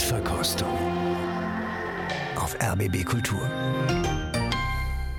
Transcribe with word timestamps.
Blindverkostung 0.00 0.78
auf 2.36 2.56
RBB 2.58 3.04
Kultur. 3.04 3.40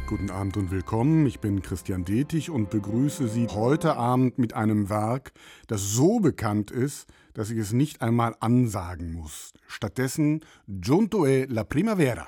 Guten 0.07 0.31
Abend 0.31 0.57
und 0.57 0.71
willkommen. 0.71 1.28
Ich 1.28 1.39
bin 1.39 1.62
Christian 1.62 2.04
Detig 2.04 2.49
und 2.49 2.71
begrüße 2.71 3.28
Sie 3.28 3.47
heute 3.47 3.96
Abend 3.96 4.39
mit 4.39 4.55
einem 4.55 4.89
Werk, 4.89 5.33
das 5.67 5.91
so 5.91 6.20
bekannt 6.20 6.72
ist, 6.72 7.08
dass 7.36 7.51
ich 7.51 7.59
es 7.59 7.73
nicht 7.73 8.01
einmal 8.01 8.36
ansagen 8.40 9.13
muss. 9.13 9.54
Stattdessen 9.67 10.44
Giunto 10.67 11.26
è 11.26 11.45
la 11.47 11.63
primavera. 11.63 12.27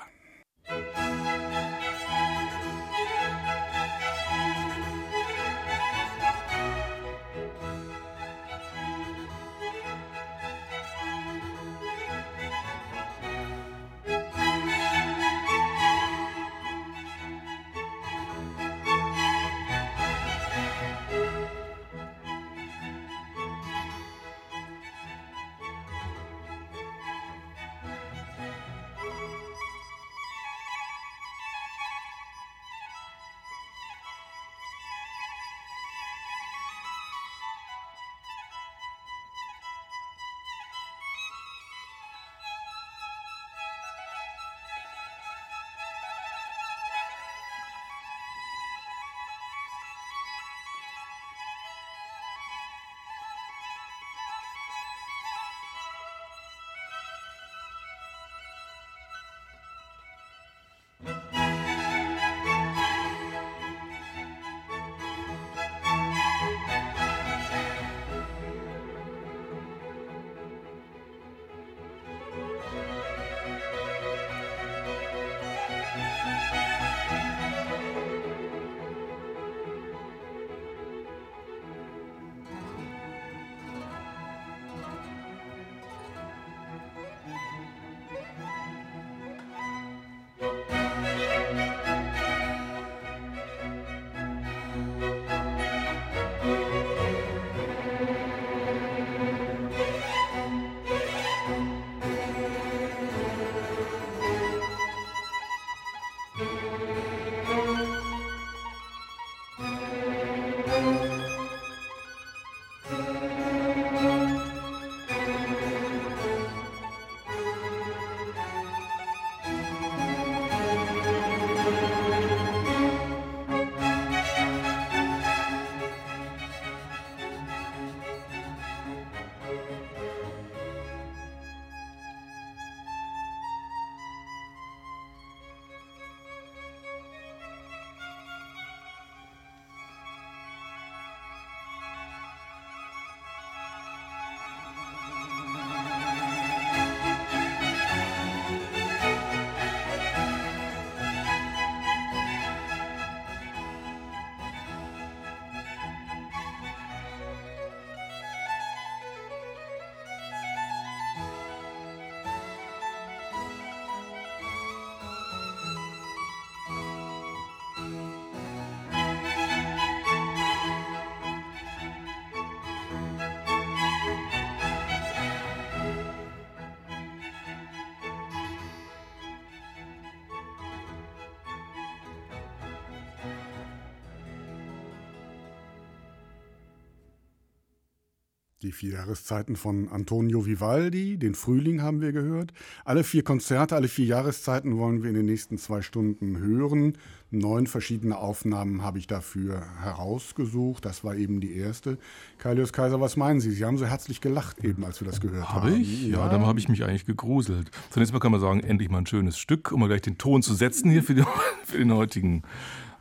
Die 188.64 188.72
vier 188.72 188.92
Jahreszeiten 188.92 189.56
von 189.56 189.90
Antonio 189.90 190.46
Vivaldi, 190.46 191.18
den 191.18 191.34
Frühling 191.34 191.82
haben 191.82 192.00
wir 192.00 192.12
gehört. 192.12 192.54
Alle 192.86 193.04
vier 193.04 193.22
Konzerte, 193.22 193.76
alle 193.76 193.88
vier 193.88 194.06
Jahreszeiten 194.06 194.78
wollen 194.78 195.02
wir 195.02 195.10
in 195.10 195.16
den 195.16 195.26
nächsten 195.26 195.58
zwei 195.58 195.82
Stunden 195.82 196.38
hören. 196.38 196.96
Neun 197.30 197.66
verschiedene 197.66 198.16
Aufnahmen 198.16 198.82
habe 198.82 198.98
ich 198.98 199.06
dafür 199.06 199.62
herausgesucht. 199.82 200.82
Das 200.86 201.04
war 201.04 201.14
eben 201.14 201.42
die 201.42 201.54
erste. 201.54 201.98
Kailius 202.38 202.72
Kaiser, 202.72 203.02
was 203.02 203.18
meinen 203.18 203.40
Sie? 203.40 203.50
Sie 203.50 203.66
haben 203.66 203.76
so 203.76 203.84
herzlich 203.84 204.22
gelacht 204.22 204.64
eben, 204.64 204.82
als 204.82 204.98
wir 204.98 205.06
das 205.06 205.20
gehört 205.20 205.46
hab 205.46 205.56
haben. 205.56 205.72
Habe 205.72 205.76
ich? 205.76 206.04
Ja, 206.08 206.20
ja 206.20 206.28
dann 206.30 206.46
habe 206.46 206.58
ich 206.58 206.70
mich 206.70 206.84
eigentlich 206.84 207.04
gegruselt. 207.04 207.70
Zunächst 207.90 208.14
mal 208.14 208.18
kann 208.18 208.32
man 208.32 208.40
sagen, 208.40 208.60
endlich 208.60 208.88
mal 208.88 208.98
ein 208.98 209.06
schönes 209.06 209.36
Stück, 209.36 209.72
um 209.72 209.80
mal 209.80 209.88
gleich 209.88 210.00
den 210.00 210.16
Ton 210.16 210.40
zu 210.40 210.54
setzen 210.54 210.90
hier 210.90 211.02
für, 211.02 211.14
die, 211.14 211.24
für 211.66 211.76
den 211.76 211.92
heutigen 211.92 212.44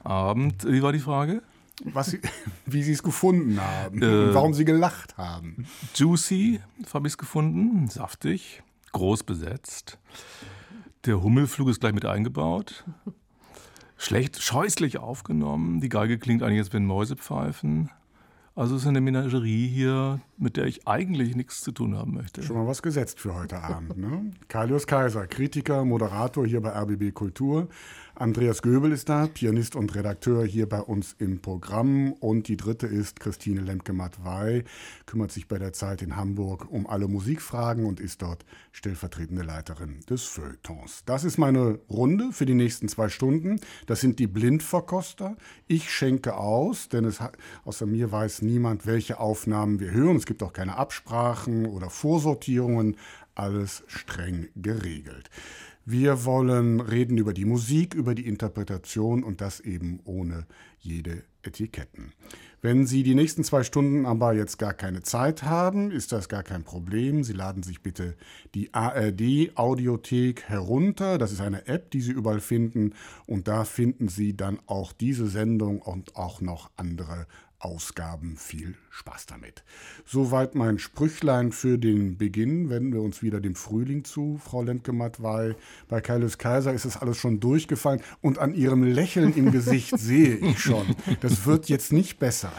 Abend. 0.04 0.66
Wie 0.70 0.82
war 0.82 0.92
die 0.92 1.00
Frage? 1.00 1.42
Was 1.84 2.12
sie, 2.12 2.20
wie 2.66 2.84
sie 2.84 2.94
es 2.94 3.04
gefunden 3.04 3.60
haben 3.60 4.02
äh, 4.02 4.06
und 4.06 4.34
warum 4.34 4.54
sie 4.54 4.66
gelacht 4.66 5.18
haben. 5.18 5.66
Juicy 5.96 6.60
habe 6.94 7.08
ich 7.08 7.14
es 7.14 7.18
gefunden, 7.18 7.88
saftig, 7.90 8.64
groß 8.92 9.24
besetzt. 9.24 10.00
Der 11.06 11.22
Hummelflug 11.22 11.70
ist 11.70 11.82
gleich 11.82 11.94
mit 11.94 12.06
eingebaut. 12.06 12.86
Schlecht, 13.98 14.42
scheußlich 14.42 14.98
aufgenommen. 14.98 15.82
Die 15.82 15.90
Geige 15.90 16.18
klingt 16.18 16.44
eigentlich, 16.44 16.60
als 16.60 16.74
wenn 16.74 16.86
Mäuse 16.86 17.16
pfeifen. 17.16 17.90
Also 18.56 18.76
es 18.76 18.84
ist 18.84 18.88
eine 18.88 19.02
Menagerie 19.02 19.68
hier, 19.68 20.22
mit 20.38 20.58
der 20.58 20.66
ich 20.66 20.88
eigentlich 20.88 21.36
nichts 21.36 21.62
zu 21.62 21.72
tun 21.72 21.98
haben 21.98 22.14
möchte. 22.14 22.44
Schon 22.44 22.56
mal 22.56 22.68
was 22.68 22.84
gesetzt 22.84 23.20
für 23.20 23.34
heute 23.34 23.64
Abend. 23.64 23.98
Ne? 23.98 24.32
Kalius 24.48 24.86
Kaiser, 24.86 25.26
Kritiker, 25.26 25.84
Moderator 25.86 26.46
hier 26.46 26.62
bei 26.62 26.70
RBB 26.70 27.14
Kultur. 27.16 27.68
Andreas 28.16 28.62
Göbel 28.62 28.92
ist 28.92 29.10
da, 29.10 29.26
Pianist 29.26 29.76
und 29.76 29.96
Redakteur 29.96 30.46
hier 30.46 30.70
bei 30.70 30.80
uns 30.80 31.16
im 31.18 31.42
Programm. 31.42 32.14
Und 32.14 32.48
die 32.48 32.58
dritte 32.58 32.86
ist 32.86 33.20
Christine 33.20 33.62
Lemke-Matwei, 33.62 34.66
kümmert 35.08 35.32
sich 35.32 35.48
bei 35.48 35.58
der 35.58 35.74
Zeit 35.74 36.04
in 36.04 36.16
Hamburg 36.16 36.72
um 36.72 36.86
alle 36.86 37.08
Musikfragen 37.08 37.86
und 37.86 38.00
ist 38.00 38.22
dort 38.22 38.46
stellvertretende 38.72 39.42
Leiterin 39.42 40.02
des 40.08 40.26
Feuilletons. 40.26 41.02
Das 41.08 41.24
ist 41.24 41.40
meine 41.40 41.80
Runde 41.90 42.32
für 42.34 42.46
die 42.46 42.54
nächsten 42.54 42.88
zwei 42.88 43.10
Stunden. 43.10 43.60
Das 43.88 44.00
sind 44.00 44.20
die 44.20 44.28
Blindverkoster. 44.28 45.36
Ich 45.66 45.90
schenke 45.92 46.38
aus, 46.38 46.90
denn 46.90 47.06
es, 47.06 47.20
außer 47.66 47.88
mir 47.88 48.12
weiß 48.12 48.44
niemand, 48.44 48.86
welche 48.86 49.20
Aufnahmen 49.20 49.80
wir 49.80 49.90
hören. 49.90 50.18
Es 50.18 50.28
gibt 50.28 50.44
auch 50.44 50.54
keine 50.54 50.78
Absprachen 50.78 51.66
oder 51.66 51.90
Vorsortierungen. 51.90 52.96
Alles 53.34 53.84
streng 53.88 54.50
geregelt. 54.56 55.32
Wir 55.86 56.24
wollen 56.24 56.80
reden 56.80 57.18
über 57.18 57.34
die 57.34 57.44
Musik, 57.44 57.94
über 57.94 58.16
die 58.16 58.26
Interpretation 58.26 59.24
und 59.24 59.42
das 59.42 59.60
eben 59.60 60.00
ohne 60.06 60.46
jede 60.80 61.24
Etiketten. 61.42 62.14
Wenn 62.62 62.88
Sie 62.88 63.04
die 63.04 63.16
nächsten 63.16 63.44
zwei 63.44 63.64
Stunden 63.64 64.06
aber 64.06 64.34
jetzt 64.34 64.58
gar 64.58 64.74
keine 64.74 65.04
Zeit 65.04 65.44
haben, 65.44 65.92
ist 65.92 66.14
das 66.14 66.30
gar 66.30 66.44
kein 66.44 66.64
Problem. 66.64 67.26
Sie 67.26 67.34
laden 67.34 67.64
sich 67.64 67.82
bitte 67.82 68.16
die 68.56 68.74
ARD 68.74 69.52
Audiothek 69.56 70.44
herunter. 70.44 71.18
Das 71.18 71.34
ist 71.34 71.42
eine 71.42 71.68
App, 71.68 71.92
die 71.92 72.00
Sie 72.00 72.14
überall 72.14 72.40
finden. 72.40 72.94
Und 73.26 73.50
da 73.50 73.66
finden 73.66 74.08
Sie 74.08 74.38
dann 74.38 74.60
auch 74.66 74.94
diese 74.94 75.28
Sendung 75.28 75.82
und 75.82 76.16
auch 76.16 76.40
noch 76.40 76.72
andere 76.78 77.28
Ausgaben. 77.64 78.36
Viel 78.38 78.76
Spaß 78.90 79.26
damit. 79.26 79.64
Soweit 80.06 80.54
mein 80.54 80.78
Sprüchlein 80.78 81.52
für 81.52 81.80
den 81.80 82.18
Beginn. 82.18 82.70
Wenden 82.70 82.94
wir 82.94 83.02
uns 83.02 83.24
wieder 83.24 83.40
dem 83.42 83.56
Frühling 83.56 84.04
zu, 84.04 84.40
Frau 84.44 84.62
Lemke-Matt, 84.62 85.24
weil 85.24 85.56
bei 85.88 86.00
Kaius 86.00 86.38
Kaiser 86.38 86.74
ist 86.74 86.86
es 86.86 86.98
alles 86.98 87.18
schon 87.18 87.40
durchgefallen 87.40 88.02
und 88.22 88.38
an 88.38 88.54
Ihrem 88.54 88.84
Lächeln 88.84 89.34
im 89.36 89.52
Gesicht 89.52 89.98
sehe 89.98 90.36
ich 90.36 90.60
schon, 90.60 90.96
das 91.22 91.46
wird 91.46 91.70
jetzt 91.70 91.92
nicht 91.92 92.20
besser. 92.20 92.52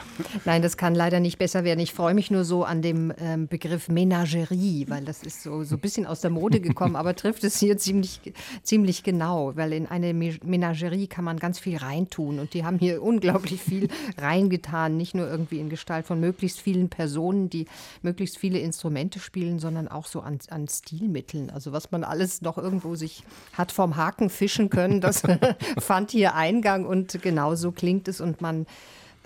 Nein, 0.44 0.62
das 0.62 0.76
kann 0.76 0.94
leider 0.94 1.20
nicht 1.20 1.38
besser 1.38 1.62
werden. 1.62 1.80
Ich 1.80 1.92
freue 1.92 2.14
mich 2.14 2.30
nur 2.32 2.44
so 2.44 2.64
an 2.64 2.82
dem 2.82 3.12
ähm, 3.18 3.46
Begriff 3.46 3.88
Menagerie, 3.88 4.86
weil 4.88 5.04
das 5.04 5.22
ist 5.22 5.42
so, 5.42 5.62
so 5.62 5.76
ein 5.76 5.80
bisschen 5.80 6.06
aus 6.06 6.20
der 6.20 6.30
Mode 6.30 6.60
gekommen, 6.60 6.96
aber 6.96 7.14
trifft 7.14 7.44
es 7.44 7.60
hier 7.60 7.78
ziemlich, 7.78 8.20
ziemlich 8.62 9.04
genau, 9.04 9.54
weil 9.54 9.72
in 9.72 9.86
eine 9.86 10.14
Menagerie 10.14 11.06
kann 11.06 11.24
man 11.24 11.38
ganz 11.38 11.60
viel 11.60 11.76
reintun 11.76 12.40
und 12.40 12.54
die 12.54 12.64
haben 12.64 12.78
hier 12.78 13.02
unglaublich 13.02 13.60
viel 13.60 13.88
reingetan, 14.18 14.93
nicht 14.96 15.14
nur 15.14 15.28
irgendwie 15.28 15.60
in 15.60 15.68
Gestalt 15.68 16.06
von 16.06 16.20
möglichst 16.20 16.60
vielen 16.60 16.88
Personen, 16.88 17.50
die 17.50 17.66
möglichst 18.02 18.38
viele 18.38 18.58
Instrumente 18.58 19.18
spielen, 19.18 19.58
sondern 19.58 19.88
auch 19.88 20.06
so 20.06 20.20
an, 20.20 20.38
an 20.50 20.68
Stilmitteln. 20.68 21.50
Also 21.50 21.72
was 21.72 21.90
man 21.90 22.04
alles 22.04 22.42
noch 22.42 22.58
irgendwo 22.58 22.94
sich 22.94 23.24
hat 23.52 23.72
vom 23.72 23.96
Haken 23.96 24.30
fischen 24.30 24.70
können, 24.70 25.00
das 25.00 25.22
fand 25.78 26.10
hier 26.10 26.34
Eingang 26.34 26.84
und 26.86 27.22
genau 27.22 27.54
so 27.54 27.72
klingt 27.72 28.08
es 28.08 28.20
und 28.20 28.40
man 28.40 28.66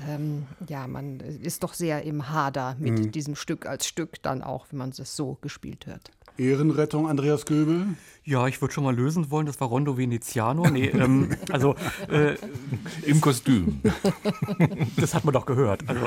ähm, 0.06 0.46
ja, 0.68 0.86
man 0.86 1.18
ist 1.20 1.64
doch 1.64 1.74
sehr 1.74 2.02
im 2.04 2.30
Hader 2.30 2.76
mit 2.78 2.92
mhm. 2.92 3.10
diesem 3.10 3.34
Stück 3.34 3.66
als 3.66 3.86
Stück 3.86 4.22
dann 4.22 4.42
auch, 4.42 4.66
wenn 4.70 4.78
man 4.78 4.90
es 4.90 5.16
so 5.16 5.38
gespielt 5.40 5.86
hört. 5.86 6.12
Ehrenrettung, 6.36 7.08
Andreas 7.08 7.46
Göbel? 7.46 7.96
Ja, 8.28 8.46
ich 8.46 8.60
würde 8.60 8.74
schon 8.74 8.84
mal 8.84 8.94
lösen 8.94 9.30
wollen, 9.30 9.46
das 9.46 9.58
war 9.58 9.68
Rondo 9.68 9.96
Veneziano. 9.96 10.68
Nee, 10.68 10.88
ähm, 10.92 11.30
also 11.50 11.76
äh, 12.10 12.34
im 13.06 13.22
Kostüm. 13.22 13.80
das 14.98 15.14
hat 15.14 15.24
man 15.24 15.32
doch 15.32 15.46
gehört. 15.46 15.88
Also 15.88 16.06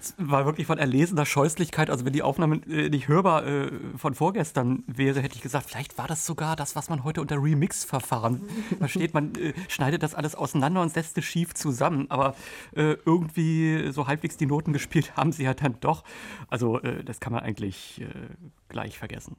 es 0.00 0.14
war 0.16 0.46
wirklich 0.46 0.68
von 0.68 0.78
erlesener 0.78 1.26
Scheußlichkeit. 1.26 1.90
Also 1.90 2.04
wenn 2.04 2.12
die 2.12 2.22
Aufnahme 2.22 2.60
äh, 2.68 2.88
nicht 2.88 3.08
hörbar 3.08 3.44
äh, 3.44 3.72
von 3.96 4.14
vorgestern 4.14 4.84
wäre, 4.86 5.20
hätte 5.20 5.34
ich 5.34 5.42
gesagt, 5.42 5.68
vielleicht 5.68 5.98
war 5.98 6.06
das 6.06 6.24
sogar 6.24 6.54
das, 6.54 6.76
was 6.76 6.88
man 6.88 7.02
heute 7.02 7.20
unter 7.20 7.42
Remix-Verfahren 7.42 8.42
versteht. 8.78 9.12
Man 9.12 9.34
äh, 9.34 9.52
schneidet 9.66 10.04
das 10.04 10.14
alles 10.14 10.36
auseinander 10.36 10.82
und 10.82 10.92
setzt 10.92 11.18
es 11.18 11.24
schief 11.24 11.52
zusammen. 11.54 12.06
Aber 12.12 12.36
äh, 12.76 12.94
irgendwie 13.04 13.90
so 13.90 14.06
halbwegs 14.06 14.36
die 14.36 14.46
Noten 14.46 14.72
gespielt 14.72 15.16
haben 15.16 15.32
sie 15.32 15.42
ja 15.42 15.52
dann 15.52 15.80
doch. 15.80 16.04
Also 16.46 16.80
äh, 16.82 17.02
das 17.02 17.18
kann 17.18 17.32
man 17.32 17.42
eigentlich 17.42 18.06
gleich 18.68 18.98
vergessen. 18.98 19.36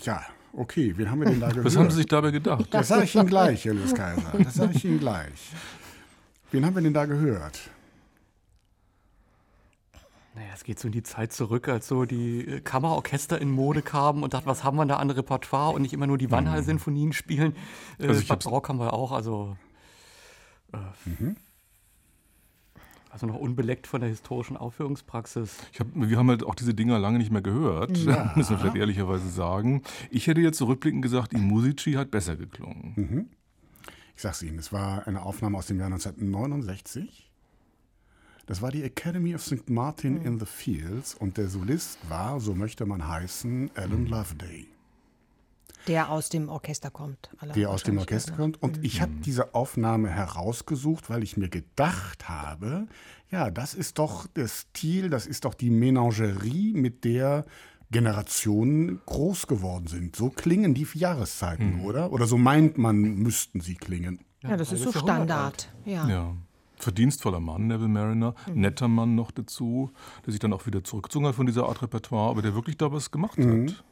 Ja, 0.00 0.22
okay, 0.52 0.94
wen 0.96 1.10
haben 1.10 1.20
wir 1.20 1.28
denn 1.28 1.40
da 1.40 1.48
gehört? 1.48 1.66
Was 1.66 1.76
haben 1.76 1.90
Sie 1.90 1.96
sich 1.96 2.06
dabei 2.06 2.30
gedacht? 2.30 2.66
Das 2.70 2.88
sage 2.88 3.04
ich 3.04 3.14
Ihnen 3.14 3.26
gleich, 3.26 3.64
Herr 3.64 3.74
Luis 3.74 3.94
Kaiser. 3.94 4.32
Das 4.42 4.54
sage 4.54 4.72
ich 4.74 4.84
Ihnen 4.84 4.98
gleich. 4.98 5.50
Wen 6.50 6.64
haben 6.64 6.74
wir 6.74 6.82
denn 6.82 6.94
da 6.94 7.06
gehört? 7.06 7.70
Naja, 10.34 10.48
es 10.54 10.64
geht 10.64 10.78
so 10.78 10.88
in 10.88 10.92
die 10.92 11.02
Zeit 11.02 11.32
zurück, 11.32 11.68
als 11.68 11.88
so 11.88 12.06
die 12.06 12.46
äh, 12.46 12.60
Kammerorchester 12.60 13.38
in 13.38 13.50
Mode 13.50 13.82
kamen 13.82 14.22
und 14.22 14.32
dachten, 14.32 14.46
was 14.46 14.64
haben 14.64 14.76
wir 14.76 14.86
da 14.86 14.96
an 14.96 15.10
Repertoire 15.10 15.74
und 15.74 15.82
nicht 15.82 15.92
immer 15.92 16.06
nur 16.06 16.16
die 16.16 16.30
Wannhall-Sinfonien 16.30 17.12
spielen. 17.12 17.54
Äh, 17.98 18.08
also 18.08 18.26
Bad 18.26 18.44
Barock 18.44 18.68
haben 18.70 18.78
wir 18.78 18.94
auch, 18.94 19.12
also. 19.12 19.58
Äh, 20.72 20.78
mhm. 21.04 21.36
Also 23.12 23.26
noch 23.26 23.36
unbeleckt 23.36 23.86
von 23.86 24.00
der 24.00 24.08
historischen 24.08 24.56
Aufführungspraxis. 24.56 25.58
Hab, 25.78 25.86
wir 25.94 26.16
haben 26.16 26.30
halt 26.30 26.44
auch 26.44 26.54
diese 26.54 26.72
Dinger 26.72 26.98
lange 26.98 27.18
nicht 27.18 27.30
mehr 27.30 27.42
gehört, 27.42 27.98
ja. 27.98 28.32
müssen 28.36 28.52
wir 28.52 28.58
vielleicht 28.58 28.76
ehrlicherweise 28.76 29.28
sagen. 29.28 29.82
Ich 30.10 30.28
hätte 30.28 30.40
jetzt 30.40 30.56
zurückblickend 30.56 31.02
gesagt, 31.02 31.32
die 31.32 31.36
Musici 31.36 31.92
hat 31.92 32.10
besser 32.10 32.36
geklungen. 32.36 32.94
Mhm. 32.96 33.26
Ich 34.16 34.22
sag's 34.22 34.42
Ihnen, 34.42 34.58
es 34.58 34.72
war 34.72 35.06
eine 35.06 35.20
Aufnahme 35.20 35.58
aus 35.58 35.66
dem 35.66 35.78
Jahr 35.78 35.88
1969. 35.92 37.30
Das 38.46 38.62
war 38.62 38.70
die 38.70 38.82
Academy 38.82 39.34
of 39.34 39.42
St. 39.42 39.68
Martin 39.68 40.20
mhm. 40.20 40.26
in 40.26 40.38
the 40.38 40.46
Fields 40.46 41.14
und 41.14 41.36
der 41.36 41.48
Solist 41.48 41.98
war, 42.08 42.40
so 42.40 42.54
möchte 42.54 42.86
man 42.86 43.06
heißen, 43.06 43.72
Alan 43.74 44.06
Loveday. 44.06 44.71
Der 45.86 46.10
aus 46.10 46.28
dem 46.28 46.48
Orchester 46.48 46.90
kommt. 46.90 47.30
Der 47.54 47.70
aus 47.70 47.82
dem 47.82 47.98
Orchester 47.98 48.34
kommt. 48.34 48.62
Und 48.62 48.84
ich 48.84 49.00
habe 49.00 49.12
mhm. 49.12 49.22
diese 49.22 49.54
Aufnahme 49.54 50.08
herausgesucht, 50.08 51.10
weil 51.10 51.22
ich 51.22 51.36
mir 51.36 51.48
gedacht 51.48 52.28
habe, 52.28 52.86
ja, 53.30 53.50
das 53.50 53.74
ist 53.74 53.98
doch 53.98 54.26
der 54.26 54.48
Stil, 54.48 55.10
das 55.10 55.26
ist 55.26 55.44
doch 55.44 55.54
die 55.54 55.70
Menagerie, 55.70 56.72
mit 56.74 57.04
der 57.04 57.44
Generationen 57.90 59.00
groß 59.06 59.46
geworden 59.46 59.86
sind. 59.86 60.16
So 60.16 60.30
klingen 60.30 60.74
die 60.74 60.86
Jahreszeiten, 60.94 61.78
mhm. 61.78 61.84
oder? 61.84 62.12
Oder 62.12 62.26
so 62.26 62.38
meint 62.38 62.78
man, 62.78 63.00
müssten 63.00 63.60
sie 63.60 63.74
klingen. 63.74 64.20
Ja, 64.42 64.50
ja 64.50 64.56
das 64.56 64.72
ist 64.72 64.82
so 64.82 64.92
Standard. 64.92 65.68
Ja. 65.84 66.08
ja. 66.08 66.34
Verdienstvoller 66.76 67.38
Mann, 67.38 67.68
Neville 67.68 67.88
Mariner, 67.88 68.34
mhm. 68.48 68.60
netter 68.60 68.88
Mann 68.88 69.14
noch 69.14 69.30
dazu, 69.30 69.92
der 70.26 70.32
sich 70.32 70.40
dann 70.40 70.52
auch 70.52 70.66
wieder 70.66 70.82
zurückgezogen 70.82 71.26
hat 71.26 71.36
von 71.36 71.46
dieser 71.46 71.68
Art 71.68 71.80
Repertoire, 71.80 72.30
aber 72.30 72.42
der 72.42 72.54
wirklich 72.54 72.76
da 72.76 72.90
was 72.90 73.12
gemacht 73.12 73.38
mhm. 73.38 73.68
hat. 73.68 73.84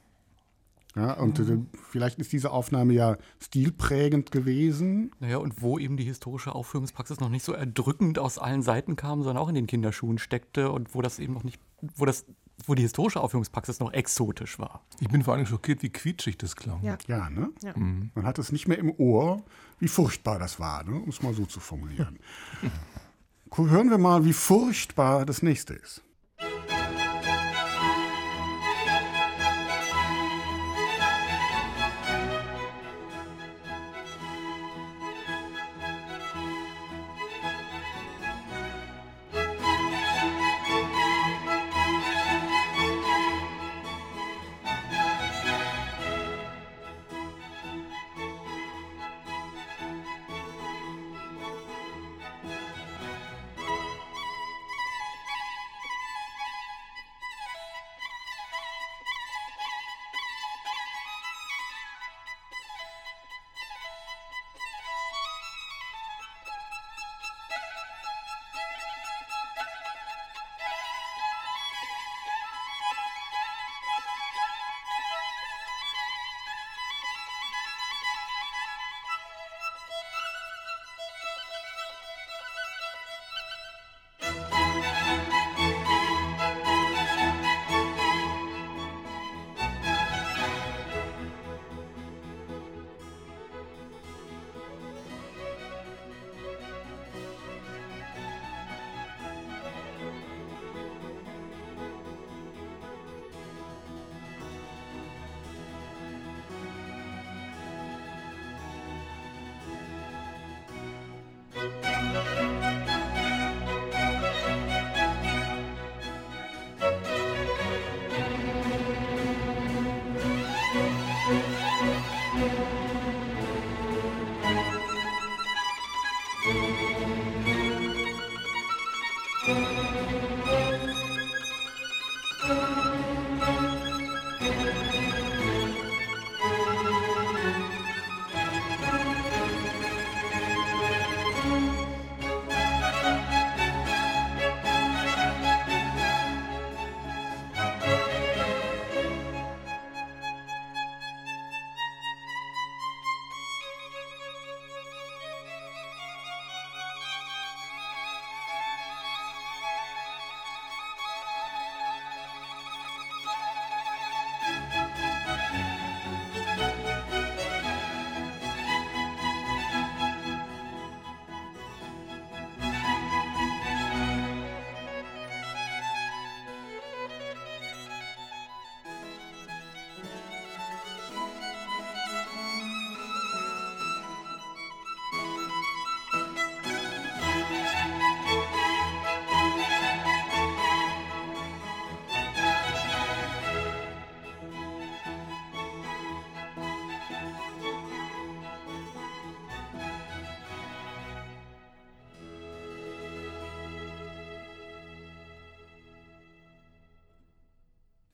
Ja, 0.97 1.13
und 1.15 1.39
mhm. 1.39 1.69
vielleicht 1.91 2.19
ist 2.19 2.33
diese 2.33 2.51
Aufnahme 2.51 2.93
ja 2.95 3.17
stilprägend 3.39 4.33
gewesen. 4.33 5.13
Naja, 5.21 5.37
und 5.37 5.63
wo 5.63 5.79
eben 5.79 5.97
die 5.97 6.05
historische 6.05 6.55
Aufführungspraxis 6.55 7.21
noch 7.21 7.29
nicht 7.29 7.45
so 7.45 7.53
erdrückend 7.53 8.19
aus 8.19 8.39
allen 8.39 8.63
Seiten 8.63 8.97
kam, 8.97 9.23
sondern 9.23 9.43
auch 9.43 9.49
in 9.49 9.55
den 9.55 9.67
Kinderschuhen 9.67 10.19
steckte 10.19 10.73
und 10.73 10.95
wo 10.95 11.03
das 11.03 11.19
eben 11.19 11.35
noch 11.35 11.45
nicht, 11.45 11.61
wo 11.81 12.05
das 12.05 12.27
wo 12.67 12.75
die 12.75 12.83
historische 12.83 13.21
Aufführungspraxis 13.21 13.81
noch 13.81 13.93
exotisch 13.93 14.59
war. 14.59 14.83
Ich 15.01 15.09
bin 15.09 15.23
vor 15.23 15.35
allem 15.35 15.47
schockiert, 15.47 15.83
wie 15.83 15.91
quietschig 15.91 16.37
das 16.37 16.57
klang. 16.57 16.83
Ja, 16.83 16.99
ja 17.07 17.31
ne? 17.31 17.51
Ja. 17.63 17.77
Mhm. 17.77 18.11
Man 18.15 18.27
hat 18.27 18.39
es 18.39 18.53
nicht 18.53 18.69
mehr 18.69 18.79
im 18.79 18.91
Ohr, 18.99 19.43
wie 19.79 19.89
furchtbar 19.89 20.39
das 20.39 20.61
war, 20.61 20.85
ne? 20.85 20.97
um 20.97 21.09
es 21.09 21.23
mal 21.23 21.35
so 21.35 21.47
zu 21.47 21.61
formulieren. 21.61 22.19
Hören 23.57 23.91
wir 23.91 23.99
mal, 23.99 24.25
wie 24.25 24.33
furchtbar 24.33 25.25
das 25.27 25.43
nächste 25.43 25.75
ist. 25.75 26.03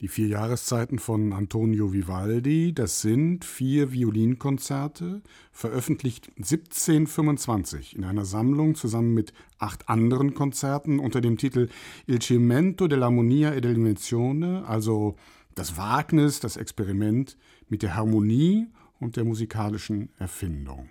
Die 0.07 0.13
vier 0.13 0.27
Jahreszeiten 0.29 0.99
von 0.99 1.33
Antonio 1.33 1.91
Vivaldi, 1.91 2.73
das 2.73 3.01
sind 3.01 3.43
vier 3.43 3.91
Violinkonzerte, 3.91 5.21
veröffentlicht 5.51 6.29
1725 6.37 7.93
in 7.97 8.05
einer 8.05 8.23
Sammlung 8.23 8.75
zusammen 8.75 9.13
mit 9.13 9.33
acht 9.59 9.89
anderen 9.89 10.33
Konzerten 10.33 10.99
unter 10.99 11.19
dem 11.19 11.37
Titel 11.37 11.67
Il 12.05 12.21
Cimento 12.21 12.85
dell'Armonia 12.85 13.53
e 13.53 13.59
dell'Invenzione, 13.59 14.65
also 14.65 15.17
das 15.55 15.75
Wagnis, 15.75 16.39
das 16.39 16.55
Experiment 16.55 17.35
mit 17.67 17.83
der 17.83 17.97
Harmonie 17.97 18.67
und 19.01 19.17
der 19.17 19.25
musikalischen 19.25 20.07
Erfindung. 20.19 20.87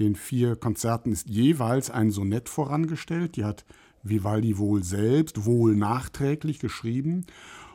Den 0.00 0.16
vier 0.16 0.56
Konzerten 0.56 1.12
ist 1.12 1.28
jeweils 1.28 1.90
ein 1.90 2.10
Sonett 2.10 2.48
vorangestellt, 2.48 3.36
die 3.36 3.44
hat 3.44 3.64
Vivaldi 4.02 4.58
wohl 4.58 4.82
selbst, 4.82 5.44
wohl 5.44 5.76
nachträglich 5.76 6.58
geschrieben 6.58 7.24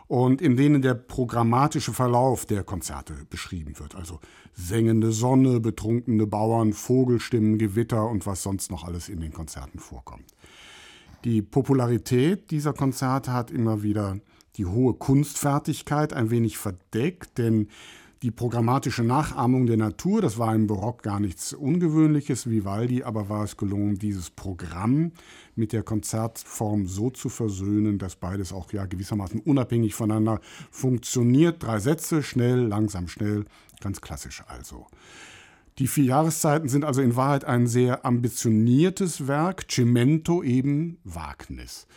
und 0.08 0.42
in 0.42 0.58
denen 0.58 0.82
der 0.82 0.94
programmatische 0.94 1.94
Verlauf 1.94 2.46
der 2.46 2.64
Konzerte 2.64 3.14
beschrieben 3.30 3.78
wird. 3.80 3.96
Also 3.96 4.20
sengende 4.54 5.12
Sonne, 5.12 5.60
betrunkene 5.60 6.28
Bauern, 6.28 6.74
Vogelstimmen, 6.74 7.58
Gewitter 7.58 8.08
und 8.08 8.26
was 8.26 8.44
sonst 8.44 8.72
noch 8.72 8.84
alles 8.84 9.10
in 9.10 9.22
den 9.22 9.34
Konzerten 9.34 9.80
vorkommt. 9.80 10.26
Die 11.24 11.42
Popularität 11.42 12.52
dieser 12.52 12.74
Konzerte 12.74 13.32
hat 13.32 13.50
immer 13.50 13.82
wieder 13.82 14.18
die 14.58 14.66
hohe 14.66 14.94
Kunstfertigkeit 14.94 16.14
ein 16.14 16.30
wenig 16.30 16.58
verdeckt, 16.58 17.38
denn 17.38 17.70
die 18.24 18.32
programmatische 18.32 19.04
Nachahmung 19.04 19.66
der 19.66 19.76
Natur, 19.76 20.22
das 20.22 20.38
war 20.38 20.56
im 20.56 20.66
Barock 20.66 21.04
gar 21.04 21.20
nichts 21.20 21.52
Ungewöhnliches. 21.52 22.50
Vivaldi 22.50 23.04
aber 23.04 23.28
war 23.28 23.44
es 23.44 23.58
gelungen, 23.58 24.00
dieses 24.00 24.30
Programm 24.30 25.12
mit 25.56 25.74
der 25.74 25.84
Konzertform 25.84 26.88
so 26.88 27.10
zu 27.10 27.28
versöhnen, 27.28 28.00
dass 28.00 28.16
beides 28.16 28.54
auch 28.54 28.72
ja 28.72 28.86
gewissermaßen 28.86 29.42
unabhängig 29.42 29.94
voneinander 29.94 30.40
funktioniert. 30.72 31.62
Drei 31.62 31.80
Sätze, 31.80 32.24
schnell, 32.24 32.60
langsam, 32.66 33.10
schnell, 33.10 33.44
ganz 33.82 34.00
klassisch 34.00 34.42
also. 34.48 34.88
Die 35.78 35.88
vier 35.88 36.06
Jahreszeiten 36.06 36.70
sind 36.70 36.86
also 36.86 37.02
in 37.02 37.18
Wahrheit 37.18 37.44
ein 37.44 37.68
sehr 37.68 38.06
ambitioniertes 38.06 39.28
Werk, 39.28 39.70
Cimento 39.70 40.44
eben 40.44 40.98
Wagnis. 41.04 41.88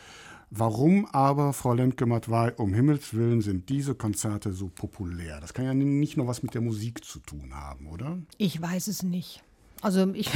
Warum 0.50 1.06
aber, 1.06 1.52
Frau 1.52 1.74
Lemke-Matwei, 1.74 2.52
um 2.52 2.72
Himmels 2.72 3.14
Willen 3.14 3.40
sind 3.40 3.68
diese 3.68 3.94
Konzerte 3.94 4.52
so 4.52 4.68
populär? 4.68 5.40
Das 5.40 5.52
kann 5.52 5.64
ja 5.64 5.74
nicht 5.74 6.16
nur 6.16 6.28
was 6.28 6.42
mit 6.42 6.54
der 6.54 6.60
Musik 6.60 7.04
zu 7.04 7.18
tun 7.18 7.52
haben, 7.52 7.88
oder? 7.88 8.18
Ich 8.38 8.60
weiß 8.60 8.86
es 8.86 9.02
nicht. 9.02 9.42
Also 9.82 10.08
ich, 10.14 10.30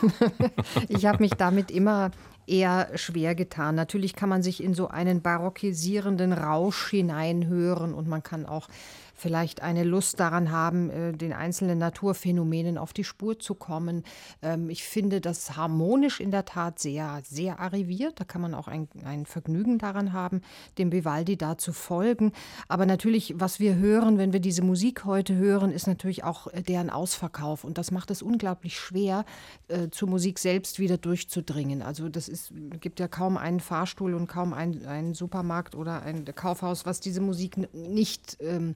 ich 0.88 1.06
habe 1.06 1.22
mich 1.22 1.32
damit 1.32 1.70
immer 1.70 2.10
eher 2.46 2.90
schwer 2.94 3.34
getan. 3.34 3.74
Natürlich 3.74 4.14
kann 4.14 4.28
man 4.28 4.42
sich 4.42 4.62
in 4.62 4.74
so 4.74 4.88
einen 4.88 5.20
barockisierenden 5.20 6.32
Rausch 6.32 6.88
hineinhören 6.90 7.92
und 7.92 8.08
man 8.08 8.22
kann 8.22 8.46
auch 8.46 8.68
vielleicht 9.16 9.62
eine 9.62 9.82
Lust 9.82 10.20
daran 10.20 10.50
haben, 10.52 10.90
äh, 10.90 11.12
den 11.12 11.32
einzelnen 11.32 11.78
Naturphänomenen 11.78 12.78
auf 12.78 12.92
die 12.92 13.04
Spur 13.04 13.38
zu 13.38 13.54
kommen. 13.54 14.04
Ähm, 14.42 14.70
ich 14.70 14.84
finde 14.84 15.20
das 15.20 15.56
harmonisch 15.56 16.20
in 16.20 16.30
der 16.30 16.44
Tat 16.44 16.78
sehr, 16.78 17.20
sehr 17.24 17.58
arriviert. 17.58 18.20
Da 18.20 18.24
kann 18.24 18.42
man 18.42 18.54
auch 18.54 18.68
ein, 18.68 18.88
ein 19.04 19.26
Vergnügen 19.26 19.78
daran 19.78 20.12
haben, 20.12 20.42
dem 20.78 20.92
Vivaldi 20.92 21.36
da 21.36 21.58
zu 21.58 21.72
folgen. 21.72 22.32
Aber 22.68 22.86
natürlich, 22.86 23.34
was 23.36 23.58
wir 23.58 23.76
hören, 23.76 24.18
wenn 24.18 24.32
wir 24.32 24.40
diese 24.40 24.62
Musik 24.62 25.04
heute 25.04 25.34
hören, 25.34 25.72
ist 25.72 25.86
natürlich 25.86 26.24
auch 26.24 26.46
äh, 26.48 26.62
deren 26.62 26.90
Ausverkauf. 26.90 27.64
Und 27.64 27.78
das 27.78 27.90
macht 27.90 28.10
es 28.10 28.22
unglaublich 28.22 28.78
schwer, 28.78 29.24
äh, 29.68 29.88
zur 29.90 30.08
Musik 30.08 30.38
selbst 30.38 30.78
wieder 30.78 30.98
durchzudringen. 30.98 31.82
Also 31.82 32.08
das 32.08 32.28
ist, 32.28 32.52
gibt 32.80 33.00
ja 33.00 33.08
kaum 33.08 33.36
einen 33.36 33.60
Fahrstuhl 33.60 34.14
und 34.14 34.26
kaum 34.26 34.52
einen, 34.52 35.14
Supermarkt 35.14 35.74
oder 35.74 36.02
ein 36.02 36.24
Kaufhaus, 36.24 36.84
was 36.84 37.00
diese 37.00 37.20
Musik 37.20 37.72
nicht 37.72 38.36
ähm, 38.40 38.74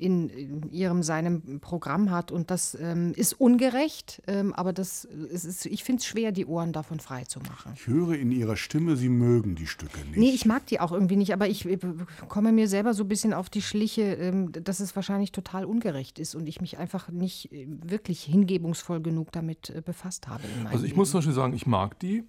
in, 0.00 0.70
ihrem 0.70 1.02
seinem 1.02 1.60
Programm 1.60 2.10
hat. 2.10 2.32
Und 2.32 2.50
das 2.50 2.76
ähm, 2.80 3.12
ist 3.14 3.34
ungerecht, 3.34 4.22
ähm, 4.26 4.52
aber 4.54 4.72
das 4.72 5.06
es 5.32 5.44
ist, 5.44 5.66
ich 5.66 5.84
finde 5.84 6.00
es 6.00 6.06
schwer, 6.06 6.32
die 6.32 6.46
Ohren 6.46 6.72
davon 6.72 7.00
frei 7.00 7.24
zu 7.24 7.40
machen. 7.40 7.72
Ich 7.74 7.86
höre 7.86 8.14
in 8.14 8.32
Ihrer 8.32 8.56
Stimme, 8.56 8.96
Sie 8.96 9.08
mögen 9.08 9.54
die 9.54 9.66
Stücke 9.66 9.98
nicht. 10.06 10.16
Nee, 10.16 10.30
ich 10.30 10.46
mag 10.46 10.66
die 10.66 10.80
auch 10.80 10.92
irgendwie 10.92 11.16
nicht, 11.16 11.32
aber 11.32 11.48
ich, 11.48 11.66
ich 11.66 11.80
komme 12.28 12.52
mir 12.52 12.68
selber 12.68 12.94
so 12.94 13.04
ein 13.04 13.08
bisschen 13.08 13.32
auf 13.32 13.50
die 13.50 13.62
Schliche, 13.62 14.02
ähm, 14.14 14.52
dass 14.52 14.80
es 14.80 14.96
wahrscheinlich 14.96 15.32
total 15.32 15.64
ungerecht 15.64 16.18
ist 16.18 16.34
und 16.34 16.46
ich 16.46 16.60
mich 16.60 16.78
einfach 16.78 17.08
nicht 17.08 17.52
äh, 17.52 17.66
wirklich 17.68 18.22
hingebungsvoll 18.22 19.00
genug 19.00 19.32
damit 19.32 19.70
äh, 19.70 19.82
befasst 19.84 20.28
habe. 20.28 20.42
also 20.64 20.84
ich 20.84 20.90
Leben. 20.90 20.96
muss 20.96 21.10
zum 21.10 21.18
Beispiel 21.18 21.34
sagen, 21.34 21.52
ich 21.52 21.66
mag 21.66 21.98
die, 22.00 22.24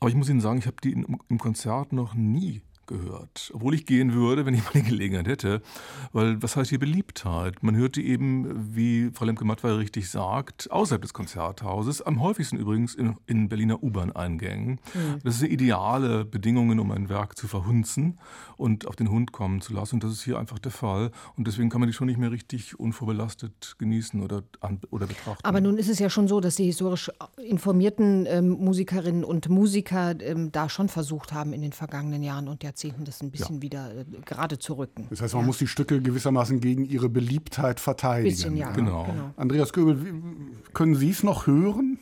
aber 0.00 0.10
ich 0.10 0.16
muss 0.16 0.28
Ihnen 0.28 0.40
sagen, 0.40 0.58
ich 0.58 0.66
habe 0.66 0.76
die 0.82 0.92
in, 0.92 1.18
im 1.28 1.38
Konzert 1.38 1.92
noch 1.92 2.14
nie 2.14 2.62
gehört. 2.86 3.50
Obwohl 3.54 3.74
ich 3.74 3.86
gehen 3.86 4.12
würde, 4.12 4.46
wenn 4.46 4.54
ich 4.54 4.62
mal 4.64 4.72
die 4.74 4.82
Gelegenheit 4.82 5.26
hätte. 5.26 5.62
Weil 6.12 6.42
was 6.42 6.56
heißt 6.56 6.70
hier 6.70 6.78
Beliebtheit? 6.78 7.62
Man 7.62 7.76
hört 7.76 7.96
die 7.96 8.06
eben, 8.06 8.74
wie 8.74 9.10
Frau 9.12 9.24
Lemke-Mattwey 9.24 9.72
richtig 9.72 10.10
sagt, 10.10 10.70
außerhalb 10.70 11.02
des 11.02 11.14
Konzerthauses. 11.14 12.02
Am 12.02 12.20
häufigsten 12.20 12.56
übrigens 12.56 12.94
in, 12.94 13.16
in 13.26 13.48
Berliner 13.48 13.82
U-Bahn-Eingängen. 13.82 14.80
Mhm. 14.94 15.18
Das 15.22 15.38
sind 15.38 15.50
ideale 15.50 16.24
Bedingungen, 16.24 16.78
um 16.78 16.90
ein 16.90 17.08
Werk 17.08 17.38
zu 17.38 17.48
verhunzen 17.48 18.18
und 18.56 18.86
auf 18.86 18.96
den 18.96 19.10
Hund 19.10 19.32
kommen 19.32 19.60
zu 19.60 19.72
lassen. 19.72 19.96
Und 19.96 20.04
das 20.04 20.12
ist 20.12 20.22
hier 20.22 20.38
einfach 20.38 20.58
der 20.58 20.72
Fall. 20.72 21.10
Und 21.36 21.46
deswegen 21.46 21.70
kann 21.70 21.80
man 21.80 21.88
die 21.88 21.94
schon 21.94 22.06
nicht 22.06 22.18
mehr 22.18 22.30
richtig 22.30 22.78
unvorbelastet 22.78 23.76
genießen 23.78 24.22
oder, 24.22 24.42
an, 24.60 24.80
oder 24.90 25.06
betrachten. 25.06 25.44
Aber 25.44 25.60
nun 25.60 25.78
ist 25.78 25.88
es 25.88 25.98
ja 25.98 26.10
schon 26.10 26.28
so, 26.28 26.40
dass 26.40 26.56
die 26.56 26.64
historisch 26.64 27.10
informierten 27.38 28.26
ähm, 28.28 28.50
Musikerinnen 28.50 29.24
und 29.24 29.48
Musiker 29.48 30.14
ähm, 30.20 30.52
da 30.52 30.68
schon 30.68 30.88
versucht 30.88 31.32
haben 31.32 31.52
in 31.52 31.62
den 31.62 31.72
vergangenen 31.72 32.22
Jahren 32.22 32.48
und 32.48 32.62
Jahrzehnten 32.62 32.73
das 33.04 33.22
ein 33.22 33.30
bisschen 33.30 33.56
ja. 33.56 33.62
wieder 33.62 33.94
äh, 33.94 34.04
gerade 34.24 34.58
zu 34.58 34.74
rücken. 34.74 35.06
Das 35.10 35.20
heißt, 35.20 35.34
man 35.34 35.42
ja. 35.42 35.46
muss 35.46 35.58
die 35.58 35.66
Stücke 35.66 36.00
gewissermaßen 36.00 36.60
gegen 36.60 36.84
ihre 36.84 37.08
Beliebtheit 37.08 37.80
verteidigen. 37.80 38.34
Bisschen, 38.34 38.56
ja. 38.56 38.70
Genau. 38.72 39.04
genau. 39.04 39.30
Andreas 39.36 39.72
Göbel, 39.72 40.14
können 40.72 40.94
Sie 40.94 41.10
es 41.10 41.22
noch 41.22 41.46
hören? 41.46 41.98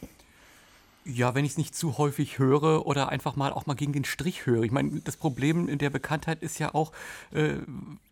Ja, 1.04 1.34
wenn 1.34 1.44
ich 1.44 1.52
es 1.52 1.58
nicht 1.58 1.74
zu 1.74 1.98
häufig 1.98 2.38
höre 2.38 2.86
oder 2.86 3.08
einfach 3.08 3.34
mal 3.34 3.52
auch 3.52 3.66
mal 3.66 3.74
gegen 3.74 3.92
den 3.92 4.04
Strich 4.04 4.46
höre. 4.46 4.62
Ich 4.62 4.70
meine, 4.70 5.00
das 5.00 5.16
Problem 5.16 5.68
in 5.68 5.78
der 5.78 5.90
Bekanntheit 5.90 6.42
ist 6.42 6.60
ja 6.60 6.74
auch, 6.76 6.92
äh, 7.32 7.54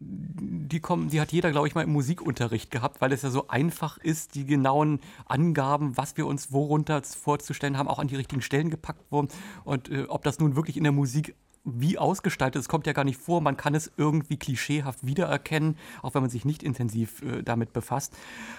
die 0.00 0.80
kommen, 0.80 1.08
die 1.08 1.20
hat 1.20 1.30
jeder, 1.30 1.52
glaube 1.52 1.68
ich, 1.68 1.76
mal 1.76 1.82
im 1.82 1.92
Musikunterricht 1.92 2.72
gehabt, 2.72 3.00
weil 3.00 3.12
es 3.12 3.22
ja 3.22 3.30
so 3.30 3.46
einfach 3.46 3.96
ist, 3.98 4.34
die 4.34 4.44
genauen 4.44 4.98
Angaben, 5.26 5.96
was 5.96 6.16
wir 6.16 6.26
uns 6.26 6.50
worunter 6.50 7.00
vorzustellen 7.02 7.78
haben, 7.78 7.88
auch 7.88 8.00
an 8.00 8.08
die 8.08 8.16
richtigen 8.16 8.42
Stellen 8.42 8.70
gepackt 8.70 9.12
wurden. 9.12 9.28
Und 9.62 9.88
äh, 9.88 10.06
ob 10.08 10.24
das 10.24 10.40
nun 10.40 10.56
wirklich 10.56 10.76
in 10.76 10.82
der 10.82 10.92
Musik 10.92 11.36
wie 11.64 11.98
ausgestaltet, 11.98 12.60
es 12.60 12.68
kommt 12.68 12.86
ja 12.86 12.92
gar 12.92 13.04
nicht 13.04 13.20
vor, 13.20 13.40
man 13.40 13.56
kann 13.56 13.74
es 13.74 13.90
irgendwie 13.96 14.36
klischeehaft 14.36 15.04
wiedererkennen, 15.06 15.76
auch 16.02 16.14
wenn 16.14 16.22
man 16.22 16.30
sich 16.30 16.44
nicht 16.44 16.62
intensiv 16.62 17.22
äh, 17.22 17.42
damit 17.42 17.72
befasst. 17.72 18.16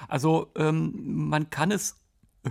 Also 0.07 0.49
ähm, 0.55 0.93
man 1.29 1.49
kann 1.49 1.71
es 1.71 1.97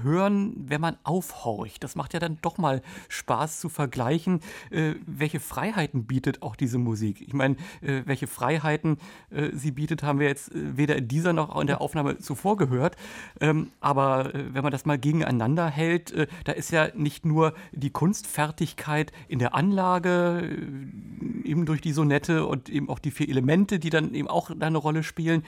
hören, 0.02 0.54
wenn 0.56 0.80
man 0.80 0.97
aufhorcht. 1.02 1.82
Das 1.82 1.97
macht 1.97 2.14
ja 2.14 2.20
dann 2.20 2.38
doch 2.42 2.59
mal 2.59 2.82
Spaß 3.09 3.61
zu 3.61 3.68
vergleichen, 3.68 4.40
äh, 4.70 4.94
welche 5.06 5.40
Freiheiten 5.40 6.04
bietet 6.04 6.42
auch 6.42 6.56
diese 6.56 6.78
Musik. 6.78 7.20
Ich 7.20 7.32
meine, 7.32 7.56
äh, 7.80 8.02
welche 8.04 8.26
Freiheiten 8.26 8.99
äh, 9.30 9.50
sie 9.52 9.73
bietet, 9.73 10.02
haben 10.02 10.20
wir 10.20 10.28
jetzt 10.28 10.54
äh, 10.54 10.76
weder 10.76 10.97
in 10.97 11.09
dieser 11.09 11.32
noch 11.32 11.61
in 11.61 11.66
der 11.66 11.80
Aufnahme 11.80 12.18
zuvor 12.18 12.56
gehört. 12.56 12.97
Ähm, 13.40 13.70
aber 13.80 14.35
äh, 14.35 14.54
wenn 14.54 14.62
man 14.62 14.73
das 14.73 14.87
mal 14.87 14.99
gegeneinander 14.99 15.68
hält, 15.68 16.12
äh, 16.12 16.26
da 16.44 16.52
ist 16.52 16.70
ja 16.70 16.88
nicht 16.94 17.25
nur 17.25 17.54
die 17.73 17.90
Kunstfertigkeit 17.90 19.12
in 19.28 19.38
der 19.38 19.54
Anlage, 19.54 20.59
eben 21.44 21.66
durch 21.66 21.80
die 21.80 21.92
Sonette 21.92 22.47
und 22.47 22.68
eben 22.68 22.88
auch 22.88 22.99
die 22.99 23.11
vier 23.11 23.28
Elemente, 23.28 23.78
die 23.78 23.90
dann 23.90 24.14
eben 24.14 24.28
auch 24.28 24.50
eine 24.50 24.78
Rolle 24.78 25.02
spielen, 25.02 25.44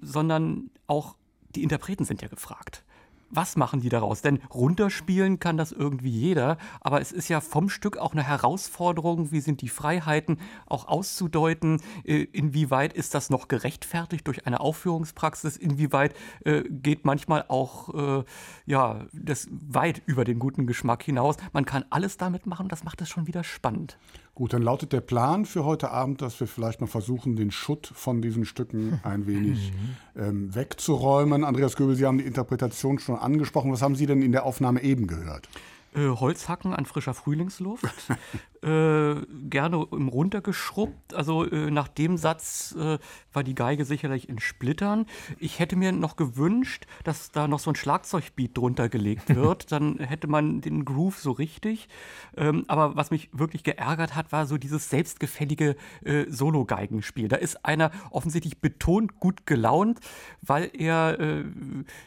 sondern 0.00 0.70
auch 0.86 1.16
die 1.54 1.62
Interpreten 1.62 2.04
sind 2.04 2.22
ja 2.22 2.28
gefragt 2.28 2.84
was 3.30 3.56
machen 3.56 3.80
die 3.80 3.88
daraus? 3.88 4.22
Denn 4.22 4.40
runterspielen 4.52 5.38
kann 5.38 5.56
das 5.56 5.72
irgendwie 5.72 6.10
jeder, 6.10 6.58
aber 6.80 7.00
es 7.00 7.12
ist 7.12 7.28
ja 7.28 7.40
vom 7.40 7.68
Stück 7.68 7.96
auch 7.96 8.12
eine 8.12 8.22
Herausforderung, 8.22 9.32
wie 9.32 9.40
sind 9.40 9.62
die 9.62 9.68
Freiheiten 9.68 10.38
auch 10.66 10.88
auszudeuten, 10.88 11.80
äh, 12.04 12.22
inwieweit 12.22 12.92
ist 12.92 13.14
das 13.14 13.30
noch 13.30 13.48
gerechtfertigt 13.48 14.26
durch 14.26 14.46
eine 14.46 14.60
Aufführungspraxis, 14.60 15.56
inwieweit 15.56 16.14
äh, 16.44 16.62
geht 16.68 17.04
manchmal 17.04 17.44
auch 17.48 18.20
äh, 18.20 18.24
ja, 18.66 19.06
das 19.12 19.48
weit 19.50 20.02
über 20.06 20.24
den 20.24 20.38
guten 20.38 20.66
Geschmack 20.66 21.02
hinaus. 21.02 21.36
Man 21.52 21.64
kann 21.64 21.84
alles 21.90 22.16
damit 22.16 22.46
machen, 22.46 22.68
das 22.68 22.84
macht 22.84 23.00
es 23.00 23.08
schon 23.08 23.26
wieder 23.26 23.44
spannend. 23.44 23.98
Gut, 24.34 24.52
dann 24.52 24.62
lautet 24.62 24.92
der 24.92 25.00
Plan 25.00 25.44
für 25.44 25.64
heute 25.64 25.90
Abend, 25.90 26.22
dass 26.22 26.38
wir 26.40 26.46
vielleicht 26.46 26.80
mal 26.80 26.86
versuchen, 26.86 27.36
den 27.36 27.50
Schutt 27.50 27.90
von 27.94 28.22
diesen 28.22 28.44
Stücken 28.44 29.00
ein 29.04 29.26
wenig 29.26 29.72
ähm, 30.16 30.54
wegzuräumen. 30.54 31.44
Andreas 31.44 31.76
Göbel, 31.76 31.96
Sie 31.96 32.06
haben 32.06 32.18
die 32.18 32.24
Interpretation 32.24 32.98
schon 32.98 33.16
angesprochen. 33.16 33.72
Was 33.72 33.82
haben 33.82 33.96
Sie 33.96 34.06
denn 34.06 34.22
in 34.22 34.32
der 34.32 34.44
Aufnahme 34.44 34.82
eben 34.82 35.06
gehört? 35.06 35.48
Äh, 35.94 36.08
Holzhacken 36.08 36.72
an 36.72 36.86
frischer 36.86 37.14
Frühlingsluft. 37.14 37.84
äh, 38.62 39.14
gerne 39.48 39.86
im 39.90 40.08
runtergeschrubbt. 40.08 41.14
Also 41.14 41.44
äh, 41.44 41.70
nach 41.70 41.88
dem 41.88 42.16
Satz 42.16 42.74
äh, 42.78 42.98
war 43.32 43.42
die 43.42 43.54
Geige 43.54 43.84
sicherlich 43.84 44.28
in 44.28 44.38
Splittern. 44.38 45.06
Ich 45.38 45.58
hätte 45.58 45.76
mir 45.76 45.92
noch 45.92 46.16
gewünscht, 46.16 46.86
dass 47.04 47.30
da 47.30 47.48
noch 47.48 47.58
so 47.58 47.70
ein 47.70 47.76
Schlagzeugbeat 47.76 48.56
drunter 48.56 48.88
gelegt 48.88 49.34
wird. 49.34 49.72
Dann 49.72 49.98
hätte 49.98 50.26
man 50.26 50.60
den 50.60 50.84
Groove 50.84 51.18
so 51.18 51.32
richtig. 51.32 51.88
Ähm, 52.36 52.64
aber 52.68 52.96
was 52.96 53.10
mich 53.10 53.30
wirklich 53.32 53.64
geärgert 53.64 54.14
hat, 54.14 54.32
war 54.32 54.46
so 54.46 54.58
dieses 54.58 54.90
selbstgefällige 54.90 55.76
äh, 56.04 56.26
Solo-Geigenspiel. 56.28 57.28
Da 57.28 57.36
ist 57.36 57.64
einer 57.64 57.90
offensichtlich 58.10 58.60
betont 58.60 59.20
gut 59.20 59.46
gelaunt, 59.46 60.00
weil 60.42 60.70
er 60.74 61.18
äh, 61.18 61.44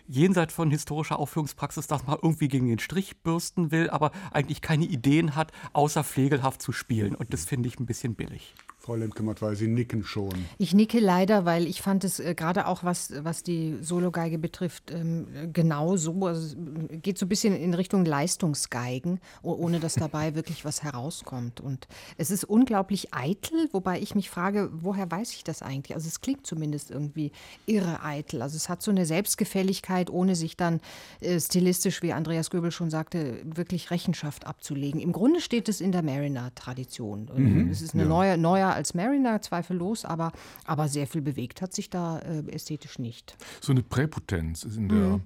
jenseits 0.08 0.54
von 0.54 0.70
historischer 0.70 1.18
Aufführungspraxis 1.18 1.88
das 1.88 2.06
mal 2.06 2.20
irgendwie 2.22 2.48
gegen 2.48 2.68
den 2.68 2.80
Strich 2.80 3.18
bürsten 3.24 3.72
will, 3.72 3.90
aber 3.90 4.12
eigentlich 4.32 4.62
keine 4.62 4.86
Ideen 4.86 5.36
hat, 5.36 5.52
außer 5.74 6.04
flegelhaft 6.44 6.62
zu 6.62 6.72
spielen. 6.72 7.16
Und 7.16 7.34
das 7.34 7.46
finde 7.46 7.70
ich 7.70 7.80
ein 7.80 7.86
bisschen 7.86 8.16
billig. 8.16 8.54
Frau 8.84 8.96
Lemke-Matt, 8.96 9.42
weil 9.42 9.56
Sie 9.56 9.68
nicken 9.70 10.04
schon. 10.04 10.34
Ich 10.58 10.74
nicke 10.74 11.00
leider, 11.00 11.46
weil 11.46 11.68
ich 11.68 11.82
fand 11.82 12.04
es 12.04 12.20
äh, 12.20 12.36
gerade 12.36 12.68
auch, 12.68 12.84
was, 12.84 13.14
was 13.24 13.42
die 13.42 13.78
Sologeige 13.80 14.38
betrifft, 14.38 14.92
ähm, 14.92 15.26
genau 15.54 15.96
so. 15.96 16.28
Also, 16.28 16.58
es 16.90 17.02
geht 17.02 17.18
so 17.18 17.26
ein 17.26 17.30
bisschen 17.30 17.56
in 17.56 17.74
Richtung 17.74 18.04
Leistungsgeigen, 18.04 19.22
oh, 19.42 19.54
ohne 19.54 19.80
dass 19.80 19.94
dabei 19.96 20.36
wirklich 20.36 20.66
was 20.66 20.84
herauskommt. 20.84 21.62
Und 21.62 21.88
es 22.18 22.30
ist 22.30 22.44
unglaublich 22.44 23.14
eitel, 23.14 23.70
wobei 23.72 24.02
ich 24.02 24.16
mich 24.16 24.30
frage, 24.30 24.70
woher 24.74 25.10
weiß 25.10 25.32
ich 25.32 25.46
das 25.46 25.62
eigentlich? 25.62 25.96
Also 25.96 26.10
es 26.10 26.20
klingt 26.20 26.46
zumindest 26.46 26.92
irgendwie 26.92 27.32
irre 27.66 28.04
eitel. 28.04 28.42
Also 28.42 28.58
es 28.58 28.68
hat 28.68 28.82
so 28.82 28.92
eine 28.92 29.06
Selbstgefälligkeit, 29.06 30.10
ohne 30.10 30.36
sich 30.36 30.58
dann 30.58 30.82
äh, 31.22 31.40
stilistisch, 31.40 32.02
wie 32.02 32.12
Andreas 32.12 32.50
Göbel 32.50 32.72
schon 32.72 32.90
sagte, 32.90 33.38
wirklich 33.46 33.92
Rechenschaft 33.92 34.46
abzulegen. 34.46 35.00
Im 35.00 35.14
Grunde 35.14 35.40
steht 35.40 35.70
es 35.70 35.80
in 35.80 35.94
der 35.94 36.04
Mariner-Tradition. 36.04 37.30
Mhm. 37.34 37.70
es 37.72 37.82
ist 37.82 37.94
eine 37.94 38.04
Ja. 38.04 38.10
neue, 38.10 38.38
als 38.74 38.94
Mariner, 38.94 39.42
zweifellos, 39.42 40.06
aber, 40.06 40.32
aber 40.66 40.88
sehr 40.88 41.08
viel 41.08 41.22
bewegt 41.22 41.62
hat 41.62 41.74
sich 41.74 41.90
da 41.90 42.20
äh, 42.20 42.44
ästhetisch 42.52 43.00
nicht. 43.00 43.36
So 43.62 43.72
eine 43.72 43.84
Präpotenz 43.84 44.64
ist 44.64 44.78
in 44.78 44.90
der 44.90 45.20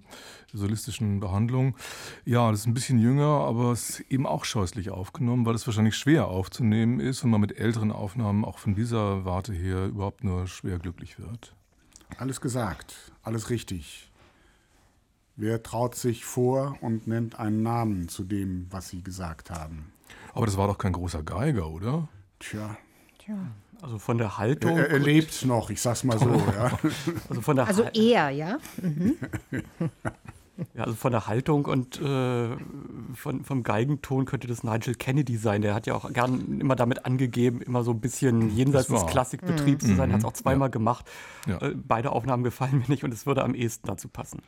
solistischen 0.54 1.20
Behandlung. 1.20 1.76
Ja, 2.26 2.52
das 2.52 2.62
ist 2.62 2.68
ein 2.68 2.74
bisschen 2.74 3.00
jünger, 3.00 3.26
aber 3.26 3.72
es 3.72 3.90
ist 3.90 4.12
eben 4.12 4.26
auch 4.26 4.46
scheußlich 4.46 4.90
aufgenommen, 4.90 5.46
weil 5.46 5.56
es 5.56 5.66
wahrscheinlich 5.68 5.96
schwer 5.96 6.28
aufzunehmen 6.28 7.00
ist 7.00 7.24
und 7.24 7.32
man 7.32 7.42
mit 7.42 7.58
älteren 7.58 7.92
Aufnahmen 7.92 8.46
auch 8.46 8.60
von 8.60 8.76
dieser 8.76 9.26
Warte 9.26 9.54
her 9.54 9.86
überhaupt 9.86 10.24
nur 10.24 10.48
schwer 10.48 10.80
glücklich 10.80 11.20
wird. 11.20 11.54
Alles 12.18 12.42
gesagt, 12.42 13.12
alles 13.24 13.50
richtig. 13.50 14.12
Wer 15.36 15.62
traut 15.62 15.94
sich 15.94 16.26
vor 16.26 16.78
und 16.82 17.06
nennt 17.06 17.38
einen 17.38 17.62
Namen 17.62 18.08
zu 18.08 18.24
dem, 18.24 18.66
was 18.72 18.90
Sie 18.90 19.04
gesagt 19.04 19.52
haben? 19.52 19.92
Aber 20.34 20.46
das 20.46 20.58
war 20.58 20.68
doch 20.68 20.78
kein 20.78 20.94
großer 20.94 21.22
Geiger, 21.22 21.70
oder? 21.70 22.08
Tja, 22.40 22.78
Also 23.82 24.00
von 24.00 24.18
der 24.18 24.38
Haltung. 24.38 24.78
er, 24.78 24.90
er 24.90 25.00
lebt 25.00 25.46
noch, 25.46 25.70
ich 25.70 25.82
sag's 25.82 26.04
mal 26.04 26.18
so. 26.18 26.30
ja. 26.30 26.72
Also 27.30 27.42
von 27.42 27.56
der 27.56 27.68
Also 27.68 27.86
Hal- 27.86 27.92
er, 27.98 28.30
ja? 28.32 28.58
Ja, 30.74 30.86
also 30.86 30.96
von 30.96 31.12
der 31.12 31.28
Haltung 31.28 31.66
und 31.66 32.02
äh, 32.02 32.50
von, 33.14 33.44
vom 33.44 33.62
Geigenton 33.62 34.26
könnte 34.26 34.48
das 34.48 34.64
Nigel 34.64 34.96
Kennedy 34.96 35.38
sein. 35.38 35.62
Der 35.62 35.76
hat 35.76 35.86
ja 35.86 35.94
auch 35.94 36.12
gern 36.12 36.60
immer 36.60 36.76
damit 36.76 37.06
angegeben, 37.06 37.62
immer 37.62 37.84
so 37.84 37.92
ein 37.92 38.00
bisschen 38.02 38.50
jenseits 38.56 38.88
des 38.88 39.06
Klassikbetriebs 39.06 39.86
zu 39.86 39.96
sein. 39.96 40.12
Hat 40.12 40.20
es 40.22 40.26
auch 40.26 40.34
zweimal 40.34 40.72
gemacht. 40.72 41.06
Ja. 41.46 41.60
Äh, 41.62 41.76
beide 41.76 42.12
Aufnahmen 42.12 42.44
gefallen 42.44 42.80
mir 42.80 42.88
nicht 42.88 43.04
und 43.04 43.14
es 43.14 43.28
würde 43.28 43.44
am 43.44 43.54
ehesten 43.54 43.86
dazu 43.86 44.08
passen. 44.08 44.42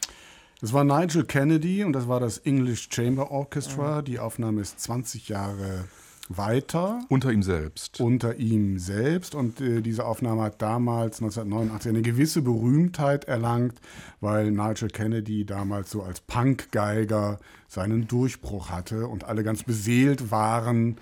Das 0.61 0.73
war 0.73 0.83
Nigel 0.83 1.25
Kennedy 1.25 1.83
und 1.83 1.93
das 1.93 2.07
war 2.07 2.19
das 2.19 2.39
English 2.39 2.89
Chamber 2.91 3.29
Orchestra. 3.29 4.01
Die 4.01 4.17
Aufnahme 4.17 4.61
ist 4.61 4.79
20 4.79 5.29
Jahre 5.29 5.85
weiter. 6.29 7.01
Unter 7.09 7.31
ihm 7.31 7.43
selbst. 7.43 7.99
unter 7.99 8.35
ihm 8.35 8.77
selbst. 8.77 9.35
Und 9.35 9.59
äh, 9.59 9.81
diese 9.81 10.05
Aufnahme 10.05 10.43
hat 10.43 10.61
damals, 10.61 11.21
1989, 11.21 11.89
eine 11.89 12.01
gewisse 12.03 12.41
Berühmtheit 12.43 13.25
erlangt, 13.25 13.81
weil 14.21 14.51
Nigel 14.51 14.89
Kennedy 14.89 15.45
damals 15.45 15.89
so 15.89 16.03
als 16.03 16.21
Punk-Geiger 16.21 17.39
seinen 17.67 18.07
Durchbruch 18.07 18.69
hatte 18.69 19.07
und 19.07 19.23
alle 19.23 19.43
ganz 19.43 19.63
beseelt 19.63 20.31
waren 20.31 20.97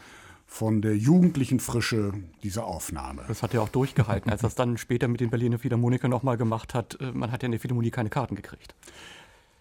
von 0.48 0.82
der 0.82 0.96
jugendlichen 0.96 1.60
Frische 1.60 2.14
dieser 2.42 2.66
Aufnahme. 2.66 3.24
Das 3.28 3.44
hat 3.44 3.54
er 3.54 3.62
auch 3.62 3.70
durchgehalten, 3.70 4.32
als 4.32 4.44
er 4.44 4.48
es 4.48 4.56
dann 4.56 4.78
später 4.78 5.10
mit 5.10 5.20
den 5.20 5.30
Berliner 5.30 5.60
Philharmonikern 5.60 6.10
nochmal 6.10 6.38
gemacht 6.38 6.74
hat. 6.74 6.98
Äh, 7.02 7.12
man 7.12 7.32
hat 7.34 7.44
ja 7.44 7.48
in 7.48 7.52
der 7.52 7.60
Philharmonie 7.60 7.92
keine 7.92 8.10
Karten 8.10 8.36
gekriegt. 8.36 8.74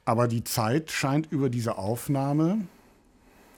Aber 0.05 0.29
die 0.29 0.45
Zeit 0.45 0.93
scheint 0.93 1.33
über 1.33 1.51
diese 1.51 1.77
Aufnahme 1.77 2.59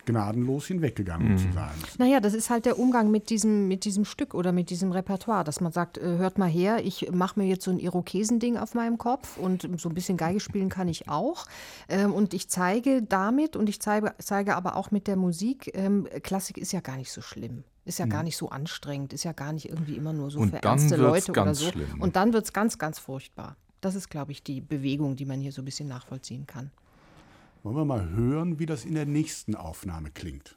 gnadenlos 0.08 0.66
hinweggegangen 0.66 1.36
zu 1.38 1.52
sein. 1.52 1.70
Naja, 1.98 2.20
das 2.20 2.34
ist 2.34 2.50
halt 2.50 2.64
der 2.66 2.78
Umgang 2.78 3.10
mit 3.10 3.30
diesem, 3.30 3.68
mit 3.68 3.84
diesem 3.84 4.04
Stück 4.04 4.34
oder 4.34 4.52
mit 4.52 4.70
diesem 4.70 4.92
Repertoire, 4.92 5.44
dass 5.44 5.60
man 5.60 5.72
sagt, 5.72 5.98
äh, 5.98 6.16
hört 6.16 6.38
mal 6.38 6.48
her, 6.48 6.84
ich 6.84 7.10
mache 7.12 7.38
mir 7.38 7.46
jetzt 7.46 7.64
so 7.64 7.70
ein 7.70 7.78
Irokesending 7.78 8.56
auf 8.56 8.74
meinem 8.74 8.98
Kopf 8.98 9.36
und 9.36 9.68
so 9.78 9.88
ein 9.88 9.94
bisschen 9.94 10.16
Geige 10.16 10.40
spielen 10.40 10.68
kann 10.68 10.88
ich 10.88 11.08
auch. 11.08 11.46
Ähm, 11.88 12.12
und 12.12 12.34
ich 12.34 12.48
zeige 12.48 13.02
damit 13.02 13.54
und 13.56 13.68
ich 13.68 13.80
zeige, 13.80 14.14
zeige 14.18 14.56
aber 14.56 14.76
auch 14.76 14.90
mit 14.90 15.06
der 15.06 15.16
Musik, 15.16 15.70
ähm, 15.74 16.08
Klassik 16.22 16.58
ist 16.58 16.72
ja 16.72 16.80
gar 16.80 16.96
nicht 16.96 17.12
so 17.12 17.20
schlimm. 17.20 17.64
Ist 17.84 17.98
ja 17.98 18.04
gar 18.06 18.22
nicht 18.22 18.36
so 18.36 18.50
anstrengend, 18.50 19.14
ist 19.14 19.24
ja 19.24 19.32
gar 19.32 19.52
nicht 19.54 19.68
irgendwie 19.70 19.96
immer 19.96 20.12
nur 20.12 20.30
so 20.30 20.40
Und 20.40 20.50
für 20.50 20.62
ernste 20.62 20.96
Leute 20.96 21.32
oder 21.32 21.54
so. 21.54 21.70
schlimm. 21.70 22.00
Und 22.00 22.16
dann 22.16 22.34
wird 22.34 22.44
es 22.44 22.52
ganz, 22.52 22.76
ganz 22.76 22.98
furchtbar. 22.98 23.56
Das 23.80 23.94
ist, 23.94 24.10
glaube 24.10 24.32
ich, 24.32 24.42
die 24.42 24.60
Bewegung, 24.60 25.16
die 25.16 25.24
man 25.24 25.40
hier 25.40 25.52
so 25.52 25.62
ein 25.62 25.64
bisschen 25.64 25.88
nachvollziehen 25.88 26.46
kann. 26.46 26.70
Wollen 27.62 27.76
wir 27.76 27.84
mal 27.84 28.10
hören, 28.10 28.58
wie 28.58 28.66
das 28.66 28.84
in 28.84 28.94
der 28.94 29.06
nächsten 29.06 29.54
Aufnahme 29.54 30.10
klingt? 30.10 30.56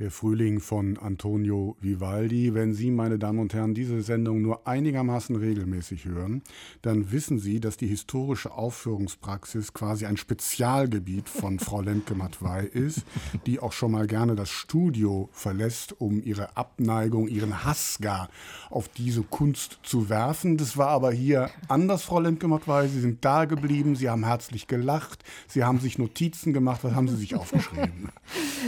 Der 0.00 0.10
Frühling 0.10 0.60
von 0.60 0.96
Antonio 0.96 1.76
Vivaldi. 1.82 2.54
Wenn 2.54 2.72
Sie, 2.72 2.90
meine 2.90 3.18
Damen 3.18 3.38
und 3.38 3.52
Herren, 3.52 3.74
diese 3.74 4.00
Sendung 4.00 4.40
nur 4.40 4.66
einigermaßen 4.66 5.36
regelmäßig 5.36 6.06
hören, 6.06 6.42
dann 6.80 7.12
wissen 7.12 7.38
Sie, 7.38 7.60
dass 7.60 7.76
die 7.76 7.86
historische 7.86 8.50
Aufführungspraxis 8.50 9.74
quasi 9.74 10.06
ein 10.06 10.16
Spezialgebiet 10.16 11.28
von 11.28 11.58
Frau 11.58 11.82
Lemke-Matwei 11.82 12.62
ist, 12.64 13.04
die 13.44 13.60
auch 13.60 13.72
schon 13.72 13.92
mal 13.92 14.06
gerne 14.06 14.36
das 14.36 14.48
Studio 14.48 15.28
verlässt, 15.32 16.00
um 16.00 16.22
ihre 16.22 16.56
Abneigung, 16.56 17.28
ihren 17.28 17.66
Hass 17.66 17.98
gar 18.00 18.30
auf 18.70 18.88
diese 18.88 19.22
Kunst 19.22 19.80
zu 19.82 20.08
werfen. 20.08 20.56
Das 20.56 20.78
war 20.78 20.88
aber 20.88 21.12
hier 21.12 21.50
anders, 21.68 22.04
Frau 22.04 22.20
Lemke-Matwei. 22.20 22.88
Sie 22.88 23.00
sind 23.00 23.22
da 23.22 23.44
geblieben, 23.44 23.96
Sie 23.96 24.08
haben 24.08 24.24
herzlich 24.24 24.66
gelacht, 24.66 25.24
Sie 25.46 25.62
haben 25.62 25.78
sich 25.78 25.98
Notizen 25.98 26.54
gemacht. 26.54 26.84
Was 26.84 26.94
haben 26.94 27.08
Sie 27.08 27.16
sich 27.16 27.34
aufgeschrieben? 27.34 28.08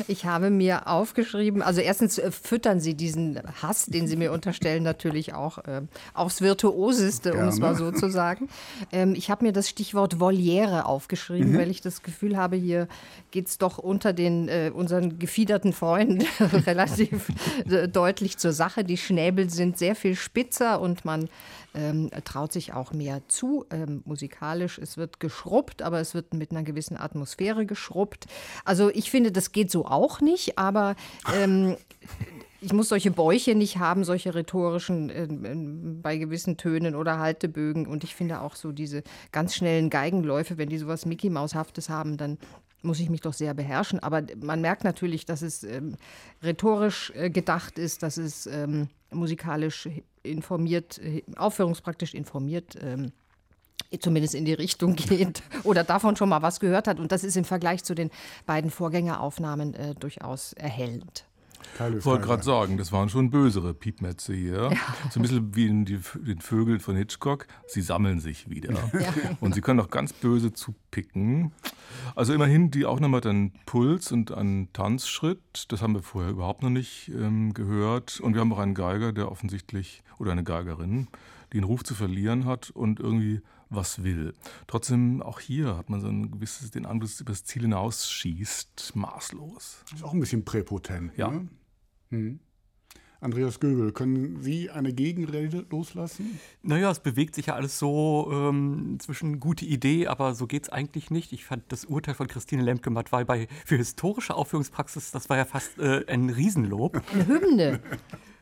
Ich 0.08 0.26
habe 0.26 0.50
mir 0.50 0.88
aufgeschrieben, 0.88 1.21
aufgeschrieben. 1.22 1.62
Also 1.62 1.80
erstens 1.80 2.18
äh, 2.18 2.30
füttern 2.30 2.80
Sie 2.80 2.94
diesen 2.94 3.40
Hass, 3.62 3.87
den 3.87 4.06
Sie 4.06 4.16
mir 4.16 4.32
unterstellen, 4.32 4.82
natürlich 4.82 5.35
auch 5.35 5.58
äh, 5.58 5.82
aufs 6.14 6.40
Virtuoseste, 6.40 7.35
um 7.35 7.48
es 7.48 7.58
mal 7.58 7.74
so 7.74 7.90
zu 7.92 8.11
sagen. 8.11 8.48
Ähm, 8.90 9.14
ich 9.14 9.30
habe 9.30 9.44
mir 9.44 9.52
das 9.52 9.68
Stichwort 9.68 10.20
Voliere 10.20 10.87
aufgeschrieben, 10.87 11.52
mhm. 11.52 11.58
weil 11.58 11.70
ich 11.70 11.80
das 11.80 12.02
Gefühl 12.02 12.37
habe, 12.37 12.56
hier 12.56 12.88
geht 13.30 13.48
es 13.48 13.58
doch 13.58 13.78
unter 13.78 14.12
den 14.12 14.48
äh, 14.48 14.70
unseren 14.74 15.18
gefiederten 15.18 15.72
Freunden 15.72 16.26
relativ 16.66 17.28
äh, 17.68 17.88
deutlich 17.88 18.38
zur 18.38 18.52
Sache. 18.52 18.85
Die 18.85 18.96
Schnäbel 18.96 19.50
sind 19.50 19.78
sehr 19.78 19.94
viel 19.94 20.16
spitzer 20.16 20.80
und 20.80 21.04
man 21.04 21.28
ähm, 21.74 22.11
traut 22.24 22.52
sich 22.52 22.72
auch 22.72 22.92
mehr 22.92 23.22
zu. 23.28 23.64
Ähm, 23.70 24.02
musikalisch, 24.04 24.78
es 24.78 24.96
wird 24.96 25.20
geschrubbt, 25.20 25.82
aber 25.82 26.00
es 26.00 26.14
wird 26.14 26.35
mit 26.35 26.50
einer 26.50 26.62
gewissen 26.62 26.96
Atmosphäre 26.96 27.66
geschrubbt. 27.66 28.26
Also 28.64 28.90
ich 28.90 29.11
finde, 29.11 29.32
das 29.32 29.52
geht 29.52 29.70
so 29.70 29.87
auch 29.87 30.20
nicht, 30.20 30.58
aber 30.58 30.96
ähm, 31.35 31.76
ich 32.61 32.72
muss 32.72 32.88
solche 32.88 33.11
Bäuche 33.11 33.54
nicht 33.54 33.78
haben, 33.78 34.04
solche 34.04 34.35
rhetorischen 34.35 35.11
äh, 35.11 35.26
bei 36.00 36.16
gewissen 36.16 36.56
Tönen 36.56 36.94
oder 36.94 37.18
Haltebögen. 37.18 37.87
Und 37.87 38.04
ich 38.04 38.14
finde 38.14 38.40
auch 38.40 38.54
so 38.54 38.72
diese 38.72 39.02
ganz 39.32 39.54
schnellen 39.54 39.90
Geigenläufe, 39.90 40.58
wenn 40.58 40.68
die 40.68 40.78
sowas 40.78 41.06
Mickey 41.06 41.28
Maushaftes 41.28 41.88
haben, 41.88 42.16
dann 42.16 42.38
muss 42.82 43.00
ich 43.00 43.11
mich 43.11 43.20
doch 43.20 43.32
sehr 43.32 43.54
beherrschen. 43.54 44.00
Aber 44.00 44.22
man 44.40 44.61
merkt 44.61 44.85
natürlich, 44.85 45.24
dass 45.24 45.42
es 45.42 45.64
ähm, 45.64 45.96
rhetorisch 46.42 47.12
äh, 47.14 47.30
gedacht 47.30 47.78
ist, 47.78 48.02
dass 48.02 48.16
es 48.16 48.46
ähm, 48.46 48.88
musikalisch 49.12 49.88
informiert, 50.22 51.01
aufführungspraktisch 51.37 52.14
informiert. 52.14 52.77
Ähm, 52.81 53.12
zumindest 54.01 54.35
in 54.35 54.44
die 54.44 54.55
Richtung 54.55 54.94
geht 54.96 55.42
oder 55.64 55.85
davon 55.85 56.16
schon 56.16 56.29
mal 56.29 56.42
was 56.42 56.61
gehört 56.61 56.88
hat. 56.88 56.98
Und 56.98 57.12
das 57.12 57.25
ist 57.25 57.37
im 57.37 57.44
Vergleich 57.44 57.85
zu 57.85 57.94
den 57.94 58.11
beiden 58.46 58.70
Vorgängeraufnahmen 58.70 59.75
äh, 59.75 59.94
durchaus 59.94 60.53
erhellend. 60.55 61.27
Ich 61.74 62.04
wollte 62.04 62.24
gerade 62.24 62.42
sagen, 62.42 62.76
das 62.76 62.92
waren 62.92 63.08
schon 63.08 63.30
bösere 63.30 63.74
Piepmetze 63.74 64.35
hier. 64.35 64.70
Ja. 64.70 64.78
So 65.11 65.18
ein 65.18 65.22
bisschen 65.22 65.54
wie 65.54 65.66
in 65.66 65.85
die, 65.85 65.98
den 66.20 66.40
Vögeln 66.40 66.80
von 66.80 66.96
Hitchcock. 66.96 67.46
Sie 67.66 67.80
sammeln 67.80 68.20
sich 68.20 68.50
wieder. 68.50 68.72
Ja. 68.72 69.37
Und 69.40 69.54
sie 69.54 69.61
können 69.61 69.80
auch 69.80 69.90
ganz 69.90 70.12
böse 70.12 70.52
zupicken. 70.52 71.52
Also 72.14 72.32
immerhin, 72.35 72.70
die 72.70 72.85
Aufnahme 72.85 73.18
hat 73.18 73.26
einen 73.26 73.52
Puls 73.66 74.12
und 74.12 74.32
einen 74.32 74.72
Tanzschritt. 74.72 75.66
Das 75.68 75.82
haben 75.82 75.94
wir 75.94 76.02
vorher 76.02 76.30
überhaupt 76.30 76.62
noch 76.62 76.70
nicht 76.70 77.11
ähm, 77.14 77.54
gehört. 77.54 78.20
Und 78.20 78.35
wir 78.35 78.40
haben 78.40 78.52
auch 78.52 78.58
einen 78.58 78.74
Geiger, 78.74 79.12
der 79.12 79.30
offensichtlich, 79.30 80.02
oder 80.18 80.32
eine 80.32 80.44
Geigerin, 80.44 81.08
die 81.52 81.58
einen 81.58 81.64
Ruf 81.64 81.85
zu 81.85 81.94
verlieren 81.94 82.44
hat 82.44 82.70
und 82.70 83.00
irgendwie 83.00 83.40
was 83.74 84.02
will. 84.04 84.35
Trotzdem, 84.66 85.22
auch 85.22 85.40
hier 85.40 85.76
hat 85.76 85.88
man 85.88 86.00
so 86.00 86.08
ein 86.08 86.30
gewisses, 86.30 86.70
den 86.70 86.87
Eindruck, 86.87 87.08
dass 87.08 87.20
über 87.20 87.32
das 87.32 87.44
Ziel 87.44 87.62
hinausschießt, 87.62 88.92
maßlos. 88.94 89.85
Ist 89.94 90.04
auch 90.04 90.12
ein 90.12 90.20
bisschen 90.20 90.44
präpotent. 90.44 91.16
Ja. 91.16 91.30
Ne? 91.30 91.48
Hm. 92.12 92.38
Andreas 93.22 93.61
Göbel, 93.61 93.92
können 93.92 94.42
Sie 94.42 94.68
eine 94.68 94.92
Gegenrede 94.92 95.64
loslassen? 95.70 96.40
Naja, 96.62 96.90
es 96.90 96.98
bewegt 96.98 97.37
sich 97.37 97.46
ja 97.46 97.55
alles 97.55 97.79
so 97.79 98.29
ähm, 98.33 98.98
zwischen 98.98 99.38
gute 99.38 99.64
Idee, 99.64 100.09
aber 100.09 100.35
so 100.35 100.48
geht 100.48 100.64
es 100.64 100.68
eigentlich 100.70 101.11
nicht. 101.11 101.33
Ich 101.33 101.44
fand 101.44 101.62
das 101.68 101.85
Urteil 101.85 102.14
von 102.14 102.27
Christine 102.27 102.62
Lemke-Matt 102.62 103.11
bei 103.11 103.46
für 103.64 103.77
historische 103.77 104.35
Aufführungspraxis, 104.35 105.12
das 105.12 105.31
war 105.31 105.37
ja 105.37 105.44
fast 105.44 105.79
äh, 105.79 106.05
ein 106.09 106.31
Riesenlob. 106.31 107.01
Eine 107.12 107.27
Hymne. 107.29 107.81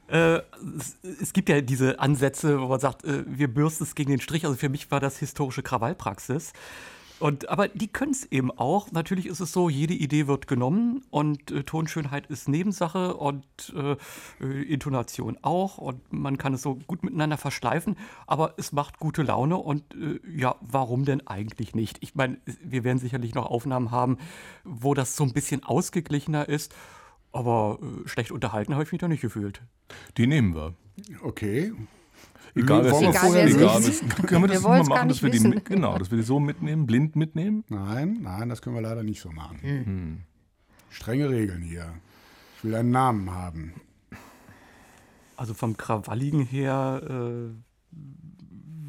Äh, 0.08 0.40
es, 0.78 0.96
es, 1.20 1.32
gibt 1.34 1.50
ja 1.50 1.60
diese 1.60 2.00
Ansätze, 2.00 2.60
wo 2.60 2.66
man 2.66 2.80
sagt, 2.80 3.04
äh, 3.04 3.22
wir 3.26 3.48
bürsten 3.48 3.84
es 3.84 3.94
gegen 3.94 4.10
den 4.10 4.20
Strich. 4.20 4.46
Also 4.46 4.56
für 4.56 4.70
mich 4.70 4.90
war 4.90 4.98
das 4.98 5.18
historische 5.18 5.62
Krawallpraxis. 5.62 6.52
Und, 7.20 7.50
aber 7.50 7.68
die 7.68 7.88
können 7.88 8.12
es 8.12 8.24
eben 8.32 8.50
auch. 8.50 8.90
Natürlich 8.92 9.26
ist 9.26 9.40
es 9.40 9.52
so, 9.52 9.68
jede 9.68 9.92
Idee 9.92 10.26
wird 10.26 10.46
genommen 10.46 11.02
und 11.10 11.50
äh, 11.50 11.62
Tonschönheit 11.64 12.26
ist 12.28 12.48
Nebensache 12.48 13.14
und 13.14 13.44
äh, 13.76 13.96
äh, 14.42 14.62
Intonation 14.62 15.36
auch. 15.42 15.76
Und 15.76 16.12
man 16.12 16.38
kann 16.38 16.54
es 16.54 16.62
so 16.62 16.76
gut 16.86 17.04
miteinander 17.04 17.36
verschleifen, 17.36 17.96
aber 18.26 18.54
es 18.56 18.72
macht 18.72 18.98
gute 18.98 19.22
Laune 19.22 19.58
und 19.58 19.84
äh, 19.94 20.18
ja, 20.34 20.56
warum 20.62 21.04
denn 21.04 21.26
eigentlich 21.26 21.74
nicht? 21.74 21.98
Ich 22.00 22.14
meine, 22.14 22.38
wir 22.64 22.84
werden 22.84 22.98
sicherlich 22.98 23.34
noch 23.34 23.46
Aufnahmen 23.46 23.90
haben, 23.90 24.16
wo 24.64 24.94
das 24.94 25.14
so 25.14 25.24
ein 25.24 25.34
bisschen 25.34 25.62
ausgeglichener 25.62 26.48
ist. 26.48 26.74
Aber 27.32 27.78
äh, 27.82 28.08
schlecht 28.08 28.32
unterhalten 28.32 28.72
habe 28.72 28.84
ich 28.84 28.92
mich 28.92 29.00
da 29.00 29.08
nicht 29.08 29.20
gefühlt. 29.20 29.60
Die 30.16 30.26
nehmen 30.26 30.54
wir. 30.54 30.74
Okay. 31.22 31.72
Egal, 32.54 32.84
wer 32.84 33.08
egal, 33.08 33.32
wer 33.32 33.46
egal, 33.46 33.80
ist. 33.80 34.08
Können 34.26 34.42
wir 34.42 34.48
das 34.48 34.62
wir 34.62 34.68
mal 34.68 34.82
machen, 34.84 35.08
dass 35.08 35.22
wir, 35.22 35.30
die, 35.30 35.64
genau, 35.64 35.96
dass 35.98 36.10
wir 36.10 36.18
die 36.18 36.24
so 36.24 36.40
mitnehmen, 36.40 36.86
blind 36.86 37.16
mitnehmen? 37.16 37.64
Nein, 37.68 38.18
nein, 38.22 38.48
das 38.48 38.60
können 38.60 38.76
wir 38.76 38.82
leider 38.82 39.02
nicht 39.02 39.20
so 39.20 39.30
machen. 39.30 39.58
Mhm. 39.62 40.20
Strenge 40.88 41.30
Regeln 41.30 41.62
hier. 41.62 41.92
Ich 42.56 42.64
will 42.64 42.74
einen 42.74 42.90
Namen 42.90 43.30
haben. 43.30 43.74
Also 45.36 45.54
vom 45.54 45.76
Krawalligen 45.76 46.44
her 46.44 47.00
äh, 47.08 47.69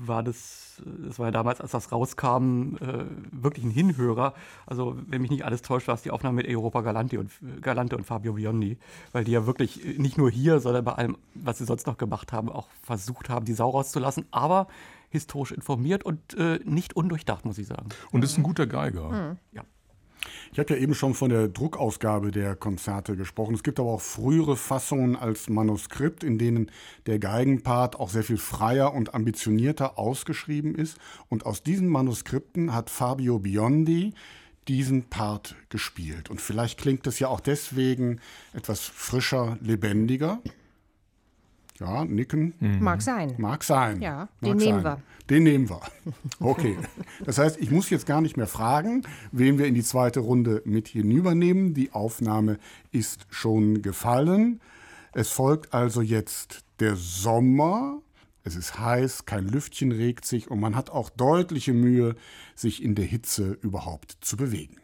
war 0.08 0.24
das, 0.24 0.82
das 1.08 1.20
war 1.20 1.28
ja 1.28 1.32
damals, 1.32 1.62
als 1.62 1.72
das 1.72 1.92
rauskam, 1.92 2.76
äh, 2.80 3.06
wirklich 3.32 3.66
ein 3.66 3.72
Hinhörer. 3.72 4.34
Also, 4.66 4.98
wenn 5.08 5.22
mich 5.22 5.32
nicht 5.32 5.46
alles 5.46 5.62
täuscht, 5.62 5.88
war 5.88 5.96
es 5.96 6.02
die 6.02 6.12
Aufnahme 6.12 6.38
mit 6.38 6.48
Europa 6.48 6.82
Galante 6.82 7.20
und, 7.20 7.32
Galante 7.62 7.96
und 7.96 8.04
Fabio 8.04 8.34
Biondi, 8.34 8.78
weil 9.12 9.24
die 9.24 9.32
ja 9.32 9.46
wirklich 9.46 9.98
nicht 9.98 10.18
nur 10.18 10.30
hier, 10.30 10.60
sondern 10.60 10.84
bei 10.84 10.94
allem, 10.94 11.18
was 11.34 11.58
sie 11.58 11.66
sonst 11.66 11.88
noch 11.88 11.98
gemacht 11.98 12.34
haben, 12.34 12.50
auch 12.50 12.68
versucht 12.82 13.30
haben, 13.30 13.46
die 13.46 13.54
Sau 13.54 13.70
rauszulassen, 13.70 14.26
aber 14.32 14.68
historisch 15.10 15.52
informiert 15.52 16.04
und 16.04 16.34
äh, 16.36 16.60
nicht 16.64 16.96
undurchdacht, 16.96 17.46
muss 17.46 17.58
ich 17.58 17.68
sagen. 17.68 17.90
Und 18.12 18.24
ist 18.24 18.38
ein 18.38 18.44
guter 18.44 18.66
Geiger. 18.66 19.10
Mhm. 19.10 19.38
Ja. 19.52 19.64
Ich 20.54 20.60
habe 20.60 20.74
ja 20.74 20.82
eben 20.82 20.94
schon 20.94 21.14
von 21.14 21.30
der 21.30 21.48
Druckausgabe 21.48 22.30
der 22.30 22.58
Konzerte 22.58 23.16
gesprochen. 23.16 23.56
Es 23.56 23.64
gibt 23.64 23.80
aber 23.80 23.92
auch 23.92 24.02
frühere 24.02 24.58
Fassungen 24.58 25.16
als 25.16 25.48
Manuskript, 25.48 26.26
in 26.26 26.38
denen 26.38 26.70
der 27.06 27.20
Geigenpart 27.20 27.98
auch 27.98 28.10
sehr 28.10 28.24
viel 28.24 28.38
freier 28.38 28.94
und 28.94 29.14
ambitionierter 29.14 29.98
ausgeschrieben 29.98 30.76
ist. 30.76 30.98
Und 31.30 31.46
aus 31.46 31.64
diesen 31.64 31.88
Manuskripten 31.88 32.74
hat 32.74 32.90
Fabio 32.90 33.40
Biondi 33.40 34.14
diesen 34.68 35.04
Part 35.04 35.56
gespielt. 35.70 36.30
Und 36.30 36.42
vielleicht 36.42 36.78
klingt 36.78 37.08
es 37.08 37.20
ja 37.20 37.30
auch 37.30 37.40
deswegen 37.40 38.20
etwas 38.52 38.82
frischer, 38.82 39.58
lebendiger. 39.62 40.42
Ja, 41.82 42.06
nicken. 42.06 42.54
Mhm. 42.60 42.84
Mag 42.84 43.02
sein. 43.02 43.34
Mag 43.38 43.64
sein. 43.64 44.02
Ja, 44.02 44.30
Mag 44.40 44.52
den 44.52 44.60
sein. 44.60 44.68
nehmen 44.70 44.84
wir. 44.84 45.02
Den 45.30 45.44
nehmen 45.44 45.70
wir. 45.70 45.82
Okay. 46.40 46.78
Das 47.26 47.38
heißt, 47.38 47.60
ich 47.60 47.72
muss 47.72 47.90
jetzt 47.90 48.06
gar 48.06 48.22
nicht 48.22 48.38
mehr 48.38 48.48
fragen, 48.48 49.02
wen 49.32 49.58
wir 49.58 49.66
in 49.66 49.74
die 49.74 49.84
zweite 49.84 50.20
Runde 50.20 50.62
mit 50.66 50.88
hinübernehmen. 50.90 51.74
Die 51.74 51.92
Aufnahme 51.92 52.58
ist 52.92 53.26
schon 53.30 53.82
gefallen. 53.82 54.60
Es 55.14 55.30
folgt 55.30 55.74
also 55.74 56.02
jetzt 56.02 56.64
der 56.80 56.96
Sommer. 56.96 58.00
Es 58.44 58.56
ist 58.56 58.80
heiß, 58.80 59.26
kein 59.26 59.48
Lüftchen 59.48 59.92
regt 59.92 60.26
sich 60.26 60.50
und 60.50 60.60
man 60.60 60.76
hat 60.76 60.90
auch 60.90 61.10
deutliche 61.10 61.74
Mühe, 61.74 62.16
sich 62.56 62.84
in 62.84 62.96
der 62.96 63.06
Hitze 63.06 63.58
überhaupt 63.62 64.18
zu 64.22 64.38
bewegen. 64.38 64.78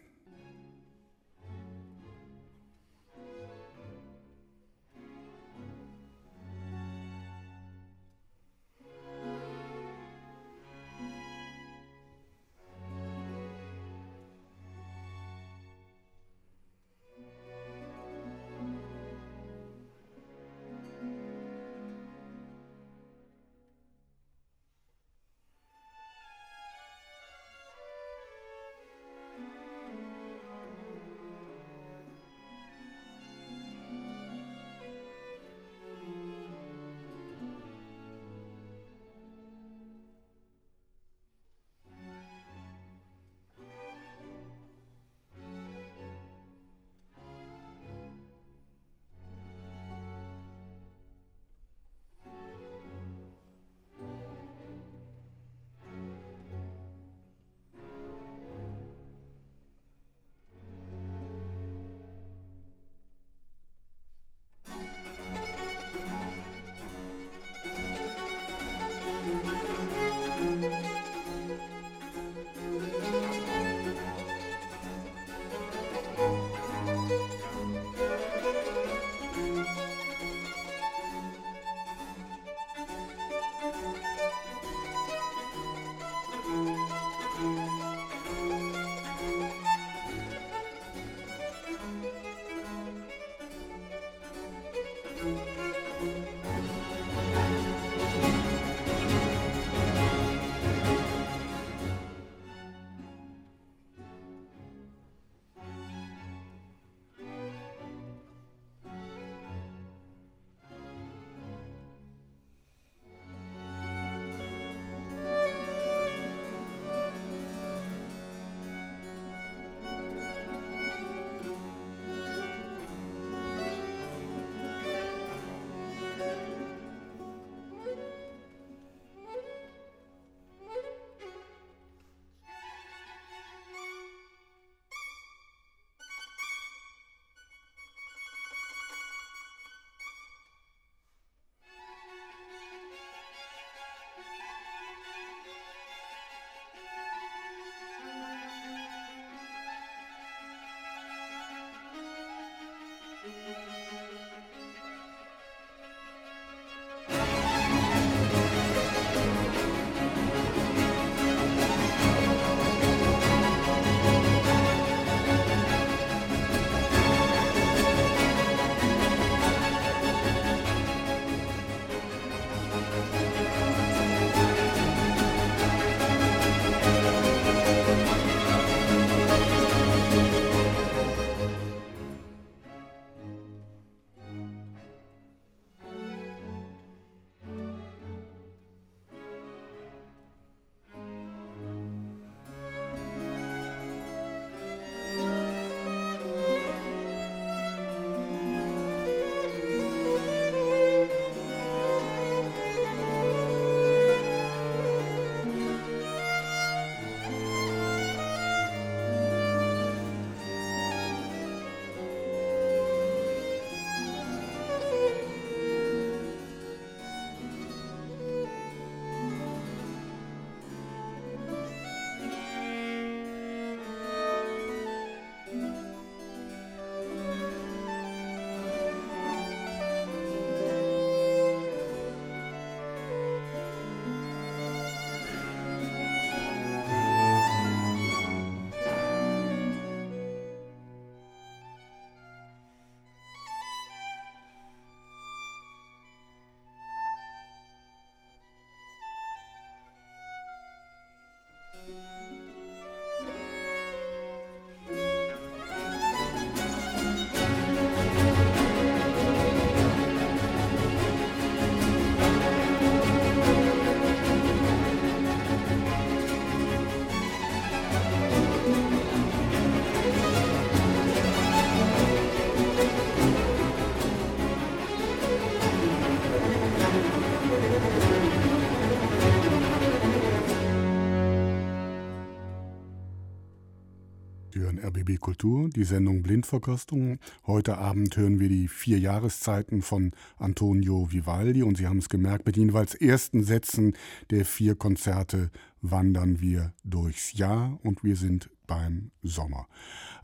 RBB 285.08 285.20
Kultur, 285.20 285.70
die 285.70 285.84
Sendung 285.84 286.22
Blindverkostung. 286.22 287.20
Heute 287.46 287.78
Abend 287.78 288.15
hören 288.17 288.39
wir 288.39 288.50
die 288.50 288.67
vier 288.67 289.00
Jahreszeiten 289.00 289.82
von 289.82 290.12
Antonio 290.38 291.12
Vivaldi 291.12 291.63
und 291.63 291.78
Sie 291.78 291.88
haben 291.88 292.00
es 292.00 292.10
gemerkt, 292.10 292.46
mit 292.46 292.58
jeweils 292.58 292.93
ersten 292.93 293.43
Sätzen 293.43 293.96
der 294.30 294.46
vier 294.46 294.76
Konzerte 294.76 295.50
wandern 295.82 296.41
wir 296.41 296.74
durchs 296.84 297.34
Jahr 297.34 297.80
und 297.84 298.04
wir 298.04 298.15
sind 298.15 298.50
beim 298.65 299.12
Sommer. 299.24 299.67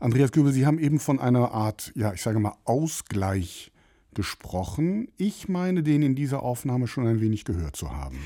Andreas 0.00 0.32
Göbel, 0.32 0.52
Sie 0.52 0.66
haben 0.66 0.78
eben 0.78 1.00
von 1.00 1.18
einer 1.18 1.52
Art, 1.52 1.92
ja, 1.94 2.12
ich 2.12 2.22
sage 2.22 2.38
mal, 2.38 2.56
Ausgleich 2.64 3.72
gesprochen. 4.12 5.08
Ich 5.16 5.48
meine, 5.48 5.82
den 5.82 6.02
in 6.02 6.14
dieser 6.14 6.42
Aufnahme 6.42 6.86
schon 6.86 7.06
ein 7.06 7.20
wenig 7.20 7.44
gehört 7.44 7.76
zu 7.76 7.90
haben. 7.90 8.18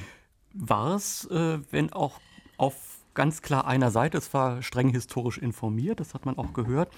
War 0.55 0.97
es, 0.97 1.25
äh, 1.31 1.61
wenn 1.71 1.93
auch 1.93 2.21
auf 2.57 2.88
ganz 3.19 3.43
klar 3.43 3.67
einer 3.67 3.91
Seite. 3.91 4.17
Es 4.17 4.33
war 4.33 4.63
streng 4.63 4.91
historisch 4.91 5.39
informiert, 5.39 5.99
das 5.99 6.15
hat 6.15 6.25
man 6.25 6.39
auch 6.39 6.53
gehört. 6.53 6.89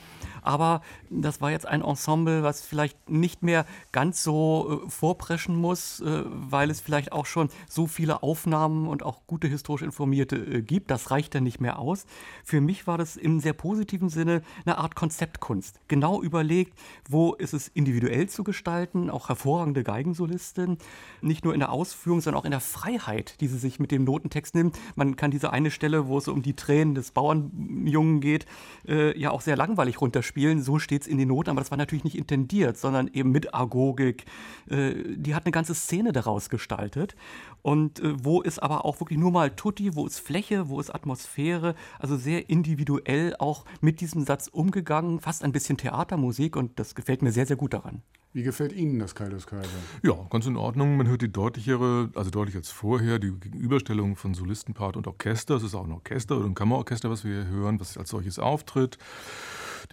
Aber 0.42 0.82
das 1.08 1.40
war 1.40 1.50
jetzt 1.50 1.64
ein 1.64 1.80
Ensemble, 1.80 2.42
was 2.42 2.60
vielleicht 2.60 3.08
nicht 3.08 3.42
mehr 3.42 3.64
ganz 3.90 4.22
so 4.22 4.82
äh, 4.84 4.90
vorpreschen 4.90 5.56
muss, 5.56 6.00
äh, 6.00 6.24
weil 6.26 6.68
es 6.68 6.82
vielleicht 6.82 7.12
auch 7.12 7.24
schon 7.24 7.48
so 7.70 7.86
viele 7.86 8.22
Aufnahmen 8.22 8.86
und 8.86 9.02
auch 9.02 9.22
gute 9.26 9.48
historisch 9.48 9.80
Informierte 9.80 10.36
äh, 10.36 10.60
gibt. 10.60 10.90
Das 10.90 11.10
reicht 11.10 11.34
dann 11.34 11.44
nicht 11.44 11.58
mehr 11.58 11.78
aus. 11.78 12.04
Für 12.44 12.60
mich 12.60 12.86
war 12.86 12.98
das 12.98 13.16
im 13.16 13.40
sehr 13.40 13.54
positiven 13.54 14.10
Sinne 14.10 14.42
eine 14.66 14.76
Art 14.76 14.96
Konzeptkunst. 14.96 15.80
Genau 15.88 16.20
überlegt, 16.20 16.78
wo 17.08 17.32
ist 17.32 17.54
es 17.54 17.68
individuell 17.68 18.28
zu 18.28 18.44
gestalten, 18.44 19.08
auch 19.08 19.30
hervorragende 19.30 19.84
Geigensolisten, 19.84 20.76
nicht 21.22 21.46
nur 21.46 21.54
in 21.54 21.60
der 21.60 21.72
Ausführung, 21.72 22.20
sondern 22.20 22.42
auch 22.42 22.44
in 22.44 22.50
der 22.50 22.60
Freiheit, 22.60 23.40
die 23.40 23.48
sie 23.48 23.56
sich 23.56 23.80
mit 23.80 23.90
dem 23.90 24.04
Notentext 24.04 24.54
nimmt. 24.54 24.78
Man 24.96 25.16
kann 25.16 25.30
diese 25.30 25.50
eine 25.50 25.70
Stelle, 25.70 26.09
wo 26.10 26.18
es 26.18 26.28
um 26.28 26.42
die 26.42 26.54
Tränen 26.54 26.94
des 26.94 27.12
Bauernjungen 27.12 28.20
geht, 28.20 28.44
äh, 28.86 29.18
ja 29.18 29.30
auch 29.30 29.40
sehr 29.40 29.56
langweilig 29.56 30.00
runterspielen. 30.00 30.62
So 30.62 30.78
steht 30.78 31.02
es 31.02 31.08
in 31.08 31.16
den 31.16 31.28
Noten, 31.28 31.50
aber 31.50 31.60
das 31.60 31.70
war 31.70 31.78
natürlich 31.78 32.04
nicht 32.04 32.18
intendiert, 32.18 32.76
sondern 32.76 33.08
eben 33.08 33.30
mit 33.30 33.54
Agogik. 33.54 34.26
Äh, 34.68 34.94
die 35.16 35.34
hat 35.34 35.46
eine 35.46 35.52
ganze 35.52 35.74
Szene 35.74 36.12
daraus 36.12 36.50
gestaltet. 36.50 37.16
Und 37.62 38.00
äh, 38.00 38.24
wo 38.24 38.42
ist 38.42 38.62
aber 38.62 38.84
auch 38.84 39.00
wirklich 39.00 39.18
nur 39.18 39.30
mal 39.30 39.50
Tutti, 39.50 39.94
wo 39.94 40.06
ist 40.06 40.18
Fläche, 40.18 40.68
wo 40.68 40.80
ist 40.80 40.94
Atmosphäre, 40.94 41.74
also 41.98 42.16
sehr 42.16 42.50
individuell 42.50 43.34
auch 43.38 43.64
mit 43.80 44.00
diesem 44.00 44.24
Satz 44.24 44.48
umgegangen, 44.48 45.20
fast 45.20 45.44
ein 45.44 45.52
bisschen 45.52 45.76
Theatermusik 45.76 46.56
und 46.56 46.78
das 46.78 46.94
gefällt 46.94 47.22
mir 47.22 47.32
sehr, 47.32 47.46
sehr 47.46 47.56
gut 47.56 47.72
daran. 47.74 48.02
Wie 48.32 48.44
gefällt 48.44 48.72
Ihnen 48.72 49.00
das 49.00 49.16
Kaidos 49.16 49.44
Kaiser? 49.44 49.68
Ja, 50.04 50.14
ganz 50.30 50.46
in 50.46 50.56
Ordnung. 50.56 50.96
Man 50.96 51.08
hört 51.08 51.20
die 51.20 51.32
deutlichere, 51.32 52.10
also 52.14 52.30
deutlich 52.30 52.54
als 52.54 52.70
vorher, 52.70 53.18
die 53.18 53.32
Gegenüberstellung 53.32 54.14
von 54.14 54.34
Solistenpart 54.34 54.96
und 54.96 55.08
Orchester. 55.08 55.56
Es 55.56 55.64
ist 55.64 55.74
auch 55.74 55.84
ein 55.84 55.90
Orchester 55.90 56.36
oder 56.36 56.46
ein 56.46 56.54
Kammerorchester, 56.54 57.10
was 57.10 57.24
wir 57.24 57.42
hier 57.42 57.46
hören, 57.48 57.80
was 57.80 57.98
als 57.98 58.10
solches 58.10 58.38
auftritt. 58.38 58.98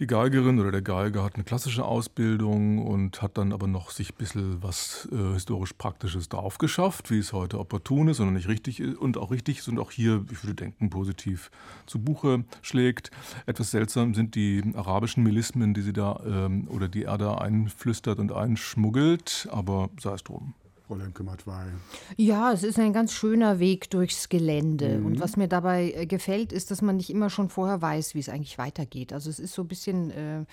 Die 0.00 0.06
Geigerin 0.06 0.60
oder 0.60 0.70
der 0.70 0.82
Geiger 0.82 1.24
hat 1.24 1.34
eine 1.34 1.42
klassische 1.42 1.84
Ausbildung 1.84 2.86
und 2.86 3.20
hat 3.20 3.36
dann 3.36 3.52
aber 3.52 3.66
noch 3.66 3.90
sich 3.90 4.12
ein 4.12 4.16
bisschen 4.16 4.62
was 4.62 5.08
äh, 5.10 5.32
historisch 5.32 5.72
Praktisches 5.72 6.28
drauf 6.28 6.58
geschafft, 6.58 7.10
wie 7.10 7.18
es 7.18 7.32
heute 7.32 7.58
opportun 7.58 8.06
ist 8.06 8.20
und 8.20 8.32
nicht 8.32 8.46
richtig 8.46 8.78
ist 8.78 8.96
und 8.96 9.16
auch 9.16 9.32
richtig 9.32 9.58
ist 9.58 9.68
und 9.68 9.80
auch 9.80 9.90
hier, 9.90 10.24
ich 10.30 10.44
würde 10.44 10.54
denken, 10.54 10.88
positiv 10.88 11.50
zu 11.86 11.98
Buche 11.98 12.44
schlägt. 12.62 13.10
Etwas 13.46 13.72
seltsam 13.72 14.14
sind 14.14 14.36
die 14.36 14.62
arabischen 14.76 15.24
Melismen, 15.24 15.74
die 15.74 15.82
sie 15.82 15.92
da 15.92 16.20
ähm, 16.24 16.68
oder 16.68 16.86
die 16.86 17.02
er 17.02 17.18
da 17.18 17.34
einflüstert 17.38 18.20
und 18.20 18.27
einschmuggelt, 18.32 19.48
aber 19.50 19.90
sei 20.00 20.14
es 20.14 20.24
drum. 20.24 20.54
Frau 20.88 20.94
Lemke-Matwei. 20.94 21.66
Ja, 22.16 22.50
es 22.50 22.62
ist 22.62 22.78
ein 22.78 22.94
ganz 22.94 23.12
schöner 23.12 23.58
Weg 23.58 23.90
durchs 23.90 24.30
Gelände. 24.30 24.98
Mhm. 24.98 25.06
Und 25.06 25.20
was 25.20 25.36
mir 25.36 25.46
dabei 25.46 25.92
äh, 25.92 26.06
gefällt, 26.06 26.50
ist, 26.50 26.70
dass 26.70 26.80
man 26.80 26.96
nicht 26.96 27.10
immer 27.10 27.28
schon 27.28 27.50
vorher 27.50 27.82
weiß, 27.82 28.14
wie 28.14 28.20
es 28.20 28.30
eigentlich 28.30 28.56
weitergeht. 28.56 29.12
Also 29.12 29.28
es 29.28 29.38
ist 29.38 29.52
so 29.52 29.62
ein 29.62 29.68
bisschen, 29.68 30.10
äh, 30.10 30.44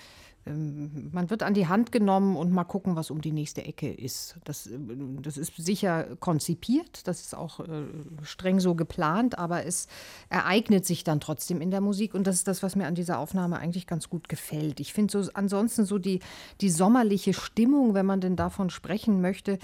man 0.48 1.28
wird 1.28 1.42
an 1.42 1.54
die 1.54 1.66
Hand 1.66 1.90
genommen 1.90 2.36
und 2.36 2.52
mal 2.52 2.64
gucken, 2.64 2.94
was 2.94 3.10
um 3.10 3.20
die 3.20 3.32
nächste 3.32 3.64
Ecke 3.64 3.92
ist. 3.92 4.36
Das, 4.44 4.66
äh, 4.68 4.78
das 5.20 5.36
ist 5.36 5.56
sicher 5.56 6.16
konzipiert, 6.20 7.06
das 7.08 7.20
ist 7.20 7.34
auch 7.34 7.60
äh, 7.60 7.84
streng 8.22 8.60
so 8.60 8.74
geplant, 8.74 9.38
aber 9.38 9.66
es 9.66 9.88
ereignet 10.28 10.86
sich 10.86 11.02
dann 11.02 11.20
trotzdem 11.20 11.60
in 11.60 11.70
der 11.70 11.80
Musik. 11.80 12.14
Und 12.14 12.26
das 12.26 12.36
ist 12.36 12.48
das, 12.48 12.62
was 12.62 12.76
mir 12.76 12.86
an 12.86 12.94
dieser 12.94 13.18
Aufnahme 13.18 13.58
eigentlich 13.58 13.86
ganz 13.86 14.08
gut 14.08 14.28
gefällt. 14.28 14.78
Ich 14.78 14.92
finde 14.92 15.22
so 15.22 15.30
ansonsten 15.34 15.84
so 15.84 15.98
die, 15.98 16.20
die 16.60 16.70
sommerliche 16.70 17.34
Stimmung, 17.34 17.94
wenn 17.94 18.06
man 18.06 18.20
denn 18.20 18.36
davon 18.36 18.70
sprechen 18.70 19.20
möchte, 19.20 19.58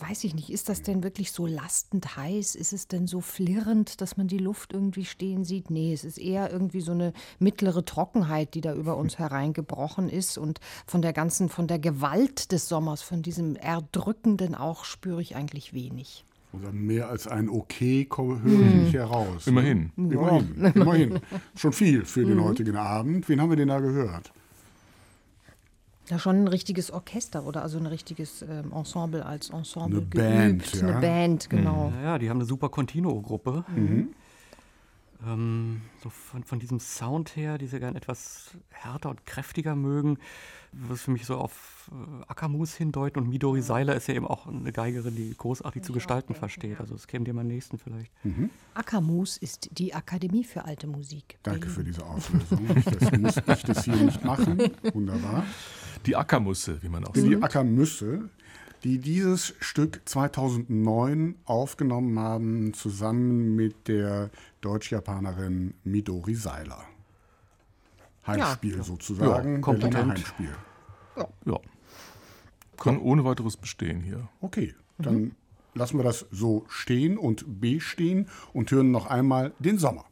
weiß 0.00 0.24
ich 0.24 0.34
nicht, 0.34 0.50
ist 0.50 0.68
das 0.68 0.82
denn 0.82 1.02
wirklich 1.02 1.32
so 1.32 1.46
lastend 1.46 2.16
heiß? 2.16 2.54
Ist 2.54 2.72
es 2.72 2.88
denn 2.88 3.06
so 3.06 3.20
flirrend, 3.20 4.00
dass 4.00 4.16
man 4.16 4.28
die 4.28 4.38
Luft 4.38 4.72
irgendwie 4.72 5.04
stehen 5.04 5.44
sieht? 5.44 5.70
Nee, 5.70 5.92
es 5.92 6.04
ist 6.04 6.18
eher 6.18 6.50
irgendwie 6.50 6.80
so 6.80 6.92
eine 6.92 7.12
mittlere 7.38 7.84
Trockenheit, 7.84 8.54
die 8.54 8.60
da 8.60 8.74
über 8.74 8.96
uns 8.96 9.18
hereingebrochen 9.18 10.08
ist. 10.08 10.38
Und 10.38 10.60
von 10.86 11.02
der 11.02 11.12
ganzen, 11.12 11.48
von 11.48 11.66
der 11.66 11.78
Gewalt 11.78 12.52
des 12.52 12.68
Sommers, 12.68 13.02
von 13.02 13.22
diesem 13.22 13.56
Erdrückenden 13.56 14.54
auch, 14.54 14.84
spüre 14.84 15.22
ich 15.22 15.36
eigentlich 15.36 15.72
wenig. 15.72 16.24
Oder 16.52 16.70
mehr 16.70 17.08
als 17.08 17.26
ein 17.26 17.48
Okay 17.48 18.06
höre 18.16 18.36
ich 18.44 18.74
nicht 18.74 18.94
heraus. 18.94 19.46
Immerhin. 19.46 19.90
Ne? 19.96 20.14
Immerhin. 20.14 20.72
Immerhin. 20.74 21.20
Schon 21.56 21.72
viel 21.72 22.04
für 22.04 22.24
den 22.24 22.36
mhm. 22.36 22.44
heutigen 22.44 22.76
Abend. 22.76 23.28
Wen 23.28 23.40
haben 23.40 23.50
wir 23.50 23.56
denn 23.56 23.68
da 23.68 23.80
gehört? 23.80 24.32
Ja, 26.10 26.18
schon 26.18 26.44
ein 26.44 26.48
richtiges 26.48 26.90
Orchester 26.90 27.46
oder 27.46 27.62
also 27.62 27.78
ein 27.78 27.86
richtiges 27.86 28.42
ähm, 28.42 28.72
Ensemble 28.72 29.24
als 29.24 29.50
Ensemble. 29.50 30.00
Eine 30.00 30.06
Band, 30.06 30.74
ja. 30.74 30.88
Eine 30.88 31.00
Band, 31.00 31.50
genau. 31.50 31.92
Ja, 31.96 32.02
ja 32.02 32.18
die 32.18 32.28
haben 32.28 32.38
eine 32.38 32.44
super 32.44 32.68
Continuo-Gruppe. 32.68 33.64
Mhm. 33.74 34.08
Ähm, 35.26 35.82
so 36.02 36.10
von, 36.10 36.44
von, 36.44 36.58
diesem 36.58 36.80
Sound 36.80 37.36
her, 37.36 37.58
die 37.58 37.66
sie 37.66 37.78
gerne 37.78 37.96
etwas 37.96 38.56
härter 38.70 39.10
und 39.10 39.24
kräftiger 39.26 39.76
mögen, 39.76 40.18
was 40.72 41.02
für 41.02 41.12
mich 41.12 41.24
so 41.24 41.36
auf 41.36 41.90
äh, 41.92 42.24
Ackermus 42.26 42.74
hindeuten. 42.74 43.22
Und 43.22 43.28
Midori 43.28 43.62
Seiler 43.62 43.94
ist 43.94 44.08
ja 44.08 44.14
eben 44.14 44.26
auch 44.26 44.46
eine 44.46 44.72
Geigerin, 44.72 45.14
die 45.14 45.34
großartig 45.36 45.82
zu 45.82 45.92
gestalten 45.92 46.34
versteht. 46.34 46.80
Also 46.80 46.94
das 46.94 47.06
käme 47.06 47.24
dir 47.24 47.32
am 47.32 47.46
nächsten 47.46 47.78
vielleicht. 47.78 48.12
Mhm. 48.24 48.50
Ackermus 48.74 49.36
ist 49.36 49.70
die 49.78 49.94
Akademie 49.94 50.44
für 50.44 50.64
alte 50.64 50.86
Musik. 50.86 51.38
Danke 51.42 51.68
für 51.68 51.84
diese 51.84 52.04
Auflösung. 52.04 52.66
das 52.84 53.18
muss 53.18 53.36
ich 53.36 53.62
das 53.62 53.84
hier 53.84 53.96
nicht 53.96 54.24
machen. 54.24 54.58
Wunderbar. 54.92 55.44
Die 56.06 56.16
Ackermusse, 56.16 56.82
wie 56.82 56.88
man 56.88 57.04
auch 57.04 57.14
sagt. 57.14 57.26
Die 57.26 57.42
Ackermüsse, 57.42 58.28
die 58.84 58.98
dieses 58.98 59.54
Stück 59.60 60.02
2009 60.04 61.36
aufgenommen 61.46 62.18
haben, 62.18 62.74
zusammen 62.74 63.56
mit 63.56 63.88
der 63.88 64.30
Deutsch-Japanerin 64.60 65.72
Midori 65.84 66.34
Seiler. 66.34 66.84
Heimspiel 68.26 68.76
ja. 68.76 68.82
sozusagen. 68.82 69.54
Ja, 69.54 69.60
kompetent. 69.60 70.10
Heimspiel. 70.10 70.54
Ja. 71.16 71.28
ja. 71.46 71.60
Kann 72.76 72.98
ohne 72.98 73.24
weiteres 73.24 73.56
bestehen 73.56 74.02
hier. 74.02 74.28
Okay, 74.40 74.74
dann 74.98 75.14
mhm. 75.14 75.32
lassen 75.74 75.98
wir 75.98 76.04
das 76.04 76.26
so 76.30 76.66
stehen 76.68 77.16
und 77.16 77.60
bestehen 77.60 78.28
und 78.52 78.70
hören 78.70 78.90
noch 78.90 79.06
einmal 79.06 79.52
den 79.58 79.78
Sommer. 79.78 80.04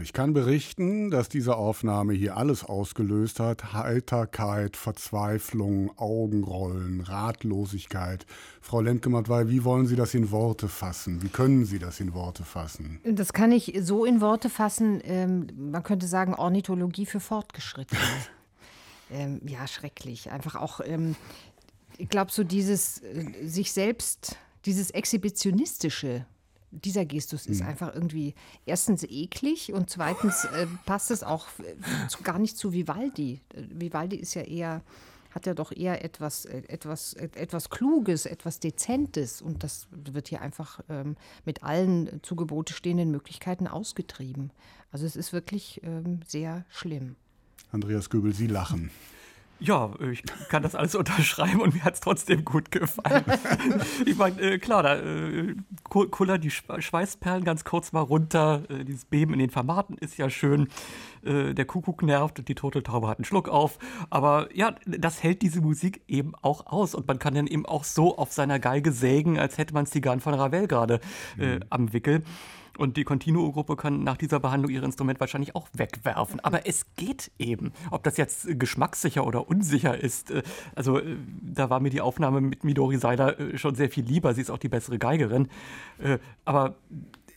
Rock'n'Roll. 0.00 0.02
Ich 0.02 0.12
kann 0.12 0.32
berichten, 0.32 1.10
dass 1.10 1.28
diese 1.28 1.56
Aufnahme 1.56 2.12
hier 2.12 2.36
alles 2.36 2.64
ausgelöst 2.64 3.40
hat. 3.40 3.72
Heiterkeit, 3.72 4.76
Verzweiflung, 4.76 5.96
Augenrollen, 5.98 7.00
Ratlosigkeit. 7.00 8.26
Frau 8.60 8.80
Lemke-Matwei, 8.80 9.48
wie 9.48 9.64
wollen 9.64 9.86
Sie 9.86 9.96
das 9.96 10.14
in 10.14 10.30
Worte 10.30 10.68
fassen? 10.68 11.22
Wie 11.22 11.28
können 11.28 11.64
Sie 11.64 11.78
das 11.78 12.00
in 12.00 12.14
Worte 12.14 12.44
fassen? 12.44 13.00
Das 13.04 13.32
kann 13.32 13.52
ich 13.52 13.78
so 13.80 14.04
in 14.04 14.20
Worte 14.20 14.50
fassen, 14.50 15.00
ähm, 15.04 15.46
man 15.56 15.82
könnte 15.82 16.06
sagen 16.06 16.34
Ornithologie 16.34 17.06
für 17.06 17.20
Fortgeschrittene. 17.20 18.00
ähm, 19.10 19.40
ja, 19.46 19.66
schrecklich. 19.66 20.30
Einfach 20.30 20.56
auch, 20.56 20.80
ähm, 20.84 21.16
ich 21.98 22.08
glaube, 22.08 22.32
so 22.32 22.44
dieses 22.44 23.02
äh, 23.02 23.46
sich 23.46 23.72
selbst, 23.72 24.36
dieses 24.66 24.90
Exhibitionistische, 24.90 26.26
dieser 26.70 27.04
Gestus 27.04 27.46
ist 27.46 27.62
einfach 27.62 27.94
irgendwie 27.94 28.34
erstens 28.64 29.04
eklig 29.04 29.72
und 29.72 29.90
zweitens 29.90 30.44
äh, 30.44 30.66
passt 30.86 31.10
es 31.10 31.22
auch 31.22 31.46
äh, 31.58 32.08
zu, 32.08 32.22
gar 32.22 32.38
nicht 32.38 32.56
zu 32.56 32.72
Vivaldi. 32.72 33.40
Äh, 33.54 33.62
Vivaldi 33.70 34.16
ist 34.16 34.34
ja 34.34 34.42
eher, 34.42 34.82
hat 35.30 35.46
ja 35.46 35.54
doch 35.54 35.72
eher 35.72 36.04
etwas, 36.04 36.44
äh, 36.44 36.62
etwas, 36.68 37.14
etwas 37.14 37.70
Kluges, 37.70 38.26
etwas 38.26 38.60
Dezentes 38.60 39.42
und 39.42 39.64
das 39.64 39.88
wird 39.90 40.28
hier 40.28 40.42
einfach 40.42 40.80
ähm, 40.88 41.16
mit 41.44 41.62
allen 41.62 42.20
zu 42.22 42.36
Gebote 42.36 42.72
stehenden 42.72 43.10
Möglichkeiten 43.10 43.66
ausgetrieben. 43.66 44.52
Also 44.92 45.06
es 45.06 45.16
ist 45.16 45.32
wirklich 45.32 45.80
ähm, 45.82 46.20
sehr 46.26 46.64
schlimm. 46.68 47.16
Andreas 47.72 48.10
Göbel, 48.10 48.32
Sie 48.32 48.48
lachen. 48.48 48.90
Ja, 49.60 49.90
ich 50.10 50.22
kann 50.48 50.62
das 50.62 50.74
alles 50.74 50.94
unterschreiben 50.96 51.60
und 51.60 51.74
mir 51.74 51.84
hat 51.84 51.94
es 51.94 52.00
trotzdem 52.00 52.44
gut 52.44 52.70
gefallen. 52.70 53.24
ich 54.06 54.16
meine, 54.16 54.40
äh, 54.40 54.58
klar, 54.58 54.82
da 54.82 54.96
äh, 54.96 55.54
kuller 55.88 56.38
die 56.38 56.50
Schweißperlen 56.50 57.44
ganz 57.44 57.64
kurz 57.64 57.92
mal 57.92 58.00
runter. 58.00 58.62
Äh, 58.68 58.84
dieses 58.84 59.04
Beben 59.04 59.34
in 59.34 59.38
den 59.38 59.50
Formaten 59.50 59.98
ist 59.98 60.16
ja 60.16 60.30
schön. 60.30 60.68
Äh, 61.22 61.52
der 61.52 61.66
Kuckuck 61.66 62.02
nervt 62.02 62.38
und 62.38 62.48
die 62.48 62.54
Turteltaube 62.54 63.06
hat 63.08 63.18
einen 63.18 63.26
Schluck 63.26 63.48
auf. 63.48 63.78
Aber 64.08 64.48
ja, 64.54 64.74
das 64.86 65.22
hält 65.22 65.42
diese 65.42 65.60
Musik 65.60 66.02
eben 66.08 66.32
auch 66.40 66.66
aus. 66.66 66.94
Und 66.94 67.06
man 67.06 67.18
kann 67.18 67.34
dann 67.34 67.46
eben 67.46 67.66
auch 67.66 67.84
so 67.84 68.16
auf 68.16 68.32
seiner 68.32 68.58
Geige 68.58 68.92
sägen, 68.92 69.38
als 69.38 69.58
hätte 69.58 69.74
man 69.74 69.86
Stigan 69.86 70.20
von 70.20 70.32
Ravel 70.34 70.66
gerade 70.66 71.00
äh, 71.38 71.56
mhm. 71.56 71.64
am 71.68 71.92
Wickel. 71.92 72.22
Und 72.80 72.96
die 72.96 73.04
Continuo-Gruppe 73.04 73.76
kann 73.76 74.04
nach 74.04 74.16
dieser 74.16 74.40
Behandlung 74.40 74.72
ihr 74.72 74.82
Instrument 74.82 75.20
wahrscheinlich 75.20 75.54
auch 75.54 75.68
wegwerfen. 75.74 76.40
Aber 76.40 76.66
es 76.66 76.86
geht 76.96 77.30
eben. 77.38 77.74
Ob 77.90 78.02
das 78.04 78.16
jetzt 78.16 78.58
geschmackssicher 78.58 79.26
oder 79.26 79.50
unsicher 79.50 79.98
ist, 80.02 80.30
äh, 80.30 80.42
also 80.74 80.98
äh, 80.98 81.16
da 81.42 81.68
war 81.68 81.80
mir 81.80 81.90
die 81.90 82.00
Aufnahme 82.00 82.40
mit 82.40 82.64
Midori 82.64 82.96
Seiler 82.96 83.38
äh, 83.38 83.58
schon 83.58 83.74
sehr 83.74 83.90
viel 83.90 84.06
lieber. 84.06 84.32
Sie 84.32 84.40
ist 84.40 84.50
auch 84.50 84.56
die 84.56 84.70
bessere 84.70 84.98
Geigerin. 84.98 85.48
Aber 86.46 86.76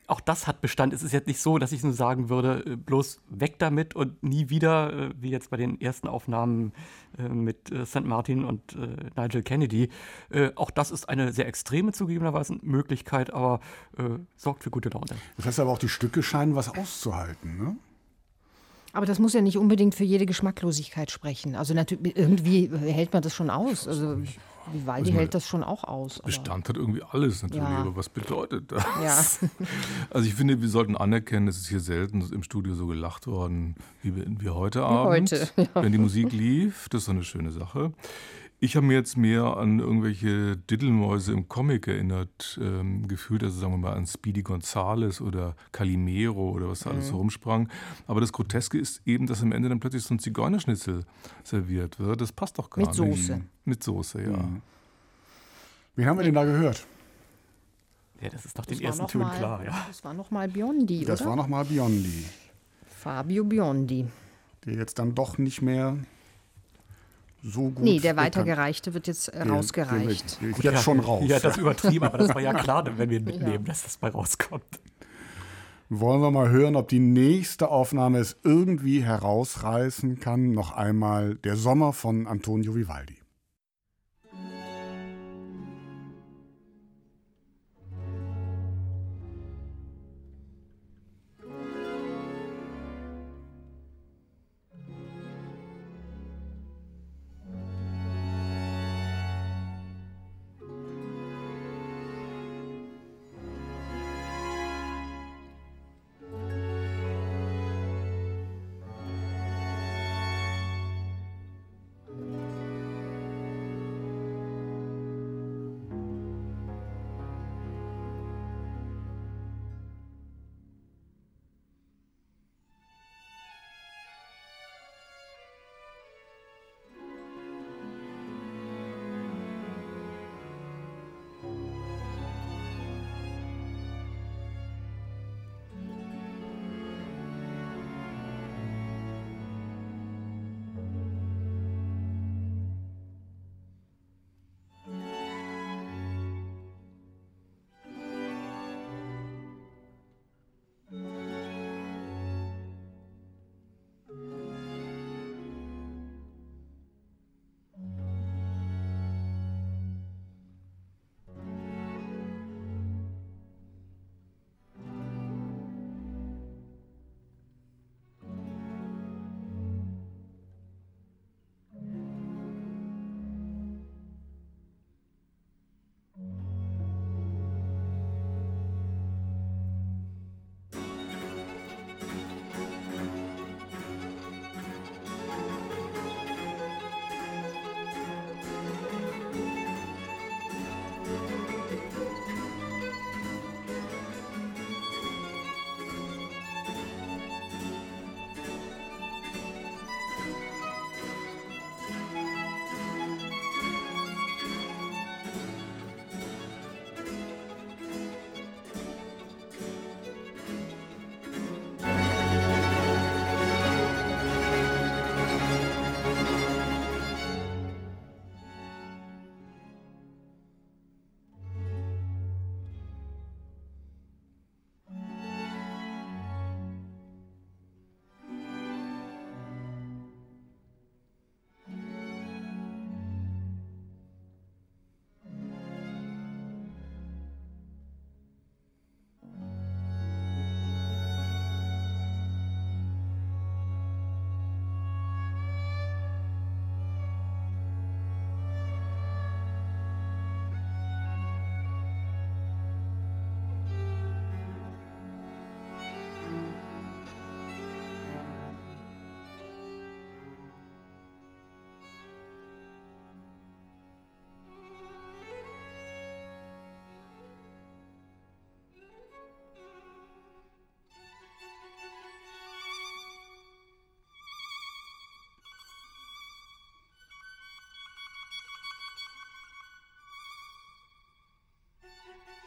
auch 0.08 0.20
das 0.20 0.48
hat 0.48 0.62
Bestand. 0.62 0.94
Es 0.94 1.04
ist 1.04 1.14
jetzt 1.14 1.28
nicht 1.28 1.40
so, 1.40 1.58
dass 1.58 1.72
ich 1.72 1.84
nur 1.84 1.94
sagen 1.94 2.30
würde, 2.30 2.64
äh, 2.66 2.76
bloß 2.76 3.22
weg 3.30 3.56
damit 3.60 3.96
und 3.96 4.22
nie 4.22 4.50
wieder, 4.50 4.94
äh, 4.94 5.10
wie 5.20 5.30
jetzt 5.30 5.50
bei 5.50 5.58
den 5.58 5.80
ersten 5.80 6.08
Aufnahmen 6.08 6.74
äh, 7.18 7.30
mit 7.30 7.72
St. 7.86 8.04
Martin 8.04 8.44
und 8.44 8.76
Nigel 9.16 9.44
Kennedy. 9.44 9.90
Auch 10.56 10.72
das 10.72 10.92
ist 10.92 11.10
eine 11.10 11.32
sehr 11.32 11.48
extreme 11.48 11.92
zugegebenerweise 11.92 12.58
Möglichkeit, 12.62 13.34
aber 13.34 13.60
sorgt 14.36 14.64
für 14.64 14.70
gute 14.70 14.90
Laune. 14.90 15.06
Das 15.38 15.46
heißt 15.46 15.60
aber 15.60 15.72
auch, 15.72 15.78
die 15.78 15.90
Stücke 15.90 16.24
scheinen 16.24 16.56
was 16.56 16.70
auszuhalten, 16.70 17.58
ne? 17.58 17.76
Aber 18.94 19.06
das 19.06 19.18
muss 19.20 19.34
ja 19.34 19.42
nicht 19.42 19.58
unbedingt 19.58 19.96
für 19.96 20.04
jede 20.04 20.26
Geschmacklosigkeit 20.26 21.10
sprechen. 21.10 21.56
Also 21.56 21.74
natürlich, 21.74 22.16
irgendwie 22.16 22.70
hält 22.70 23.12
man 23.12 23.24
das 23.24 23.34
schon 23.34 23.50
aus. 23.50 23.88
Also 23.88 24.22
Vivaldi 24.72 25.10
also 25.10 25.20
hält 25.20 25.34
das 25.34 25.48
schon 25.48 25.64
auch 25.64 25.84
aus. 25.84 26.20
Bestand 26.24 26.70
hat 26.70 26.78
irgendwie 26.78 27.04
alles 27.04 27.44
natürlich, 27.44 27.64
ja. 27.64 27.80
aber 27.80 27.96
was 27.96 28.10
bedeutet 28.10 28.72
das? 28.72 29.40
Ja. 29.42 29.50
Also 30.10 30.28
ich 30.28 30.36
finde, 30.36 30.62
wir 30.62 30.70
sollten 30.70 30.96
anerkennen, 30.96 31.48
es 31.48 31.58
ist 31.58 31.68
hier 31.68 31.80
selten 31.80 32.22
im 32.32 32.44
Studio 32.44 32.76
so 32.76 32.88
gelacht 32.88 33.28
worden 33.28 33.76
wie, 34.02 34.14
wie 34.16 34.50
heute 34.50 34.84
Abend. 34.84 35.32
Heute, 35.32 35.50
ja. 35.58 35.68
Wenn 35.74 35.92
die 35.92 35.98
Musik 35.98 36.32
lief, 36.32 36.88
das 36.90 37.02
ist 37.02 37.06
so 37.06 37.12
eine 37.12 37.24
schöne 37.24 37.52
Sache. 37.52 37.94
Ich 38.64 38.78
habe 38.78 38.86
mir 38.86 38.94
jetzt 38.94 39.18
mehr 39.18 39.58
an 39.58 39.80
irgendwelche 39.80 40.56
Diddelmäuse 40.56 41.34
im 41.34 41.50
Comic 41.50 41.86
erinnert, 41.90 42.58
ähm, 42.64 43.10
gefühlt, 43.10 43.44
also 43.44 43.60
sagen 43.60 43.74
wir 43.74 43.78
mal 43.78 43.94
an 43.94 44.08
Speedy 44.08 44.42
Gonzales 44.42 45.20
oder 45.20 45.58
Calimero 45.74 46.52
oder 46.52 46.70
was 46.70 46.80
da 46.80 46.92
mhm. 46.92 46.96
alles 46.96 47.10
so 47.10 47.18
rumsprang. 47.18 47.68
Aber 48.08 48.22
das 48.22 48.32
Groteske 48.32 48.78
ist 48.78 49.02
eben, 49.06 49.28
dass 49.28 49.44
am 49.44 49.52
Ende 49.52 49.68
dann 49.68 49.82
plötzlich 49.82 50.04
so 50.04 50.14
ein 50.14 50.20
Zigeunerschnitzel 50.20 51.04
serviert 51.44 52.00
wird. 52.00 52.22
Das 52.22 52.32
passt 52.32 52.58
doch 52.58 52.70
gar 52.70 52.86
Mit 52.86 52.98
nicht. 52.98 53.26
Soße. 53.26 53.42
Mit 53.66 53.84
Soße, 53.84 54.22
ja. 54.22 54.38
Mhm. 54.38 54.62
Wen 55.98 56.06
haben 56.06 56.20
wir 56.20 56.24
denn 56.24 56.36
da 56.36 56.46
gehört? 56.46 56.88
Ja, 58.22 58.30
das 58.30 58.46
ist 58.46 58.58
nach 58.58 58.66
den 58.66 58.80
ersten 58.80 59.08
Tönen 59.08 59.30
klar, 59.32 59.66
ja. 59.66 59.86
Das 59.90 60.06
war 60.06 60.14
nochmal 60.14 60.48
Biondi, 60.48 61.04
Das 61.04 61.20
oder? 61.20 61.32
war 61.32 61.36
nochmal 61.36 61.66
Biondi. 61.66 62.24
Fabio 62.88 63.44
Biondi. 63.44 64.08
Der 64.64 64.76
jetzt 64.76 65.00
dann 65.00 65.14
doch 65.16 65.38
nicht 65.38 65.62
mehr 65.62 65.98
so 67.44 67.70
gut. 67.70 67.80
Nee, 67.80 68.00
der 68.00 68.16
weitergereichte 68.16 68.94
wird 68.94 69.08
jetzt 69.08 69.28
äh, 69.28 69.44
rausgereicht. 69.44 70.42
Der, 70.42 70.50
der, 70.50 70.58
der, 70.60 70.72
jetzt 70.72 70.84
schon 70.84 71.00
raus. 71.00 71.24
Ja, 71.28 71.40
das 71.40 71.58
übertrieben, 71.58 72.06
aber 72.06 72.18
das 72.18 72.34
war 72.34 72.42
ja 72.42 72.54
klar, 72.64 72.86
wenn 72.98 73.10
wir 73.10 73.20
ihn 73.20 73.26
mitnehmen, 73.26 73.52
ja. 73.52 73.58
dass 73.60 73.84
das 73.84 73.98
bei 73.98 74.10
rauskommt. 74.10 74.64
Wollen 75.90 76.22
wir 76.22 76.32
mal 76.32 76.50
hören, 76.50 76.76
ob 76.76 76.88
die 76.88 77.00
nächste 77.00 77.70
Aufnahme 77.70 78.20
es 78.20 78.38
irgendwie 78.44 79.04
herausreißen 79.04 80.20
kann. 80.20 80.52
Noch 80.52 80.72
einmal 80.72 81.36
der 81.36 81.56
Sommer 81.56 81.94
von 81.94 82.26
Antonio 82.26 82.76
Vivaldi. 82.76 83.18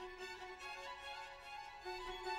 Thank 0.09 0.21
you. 2.27 2.36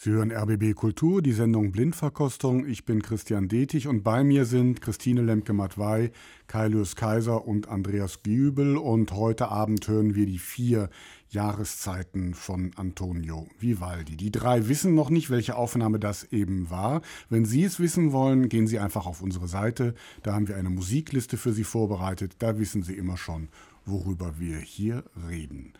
Sie 0.00 0.10
hören 0.10 0.30
RBB 0.30 0.76
Kultur, 0.76 1.22
die 1.22 1.32
Sendung 1.32 1.72
Blindverkostung. 1.72 2.64
Ich 2.68 2.84
bin 2.84 3.02
Christian 3.02 3.48
Detig 3.48 3.88
und 3.88 4.04
bei 4.04 4.22
mir 4.22 4.44
sind 4.44 4.80
Christine 4.80 5.22
Lemke-Matwei, 5.22 6.12
Kailius 6.46 6.94
Kaiser 6.94 7.48
und 7.48 7.66
Andreas 7.66 8.22
Gübel. 8.22 8.76
Und 8.76 9.10
heute 9.10 9.48
Abend 9.48 9.88
hören 9.88 10.14
wir 10.14 10.26
die 10.26 10.38
vier 10.38 10.88
Jahreszeiten 11.30 12.34
von 12.34 12.70
Antonio 12.76 13.48
Vivaldi. 13.58 14.16
Die 14.16 14.30
drei 14.30 14.68
wissen 14.68 14.94
noch 14.94 15.10
nicht, 15.10 15.30
welche 15.30 15.56
Aufnahme 15.56 15.98
das 15.98 16.22
eben 16.30 16.70
war. 16.70 17.02
Wenn 17.28 17.44
Sie 17.44 17.64
es 17.64 17.80
wissen 17.80 18.12
wollen, 18.12 18.48
gehen 18.48 18.68
Sie 18.68 18.78
einfach 18.78 19.04
auf 19.04 19.20
unsere 19.20 19.48
Seite. 19.48 19.96
Da 20.22 20.32
haben 20.32 20.46
wir 20.46 20.54
eine 20.54 20.70
Musikliste 20.70 21.36
für 21.36 21.52
Sie 21.52 21.64
vorbereitet. 21.64 22.36
Da 22.38 22.56
wissen 22.60 22.84
Sie 22.84 22.94
immer 22.94 23.16
schon, 23.16 23.48
worüber 23.84 24.34
wir 24.38 24.58
hier 24.58 25.02
reden. 25.28 25.72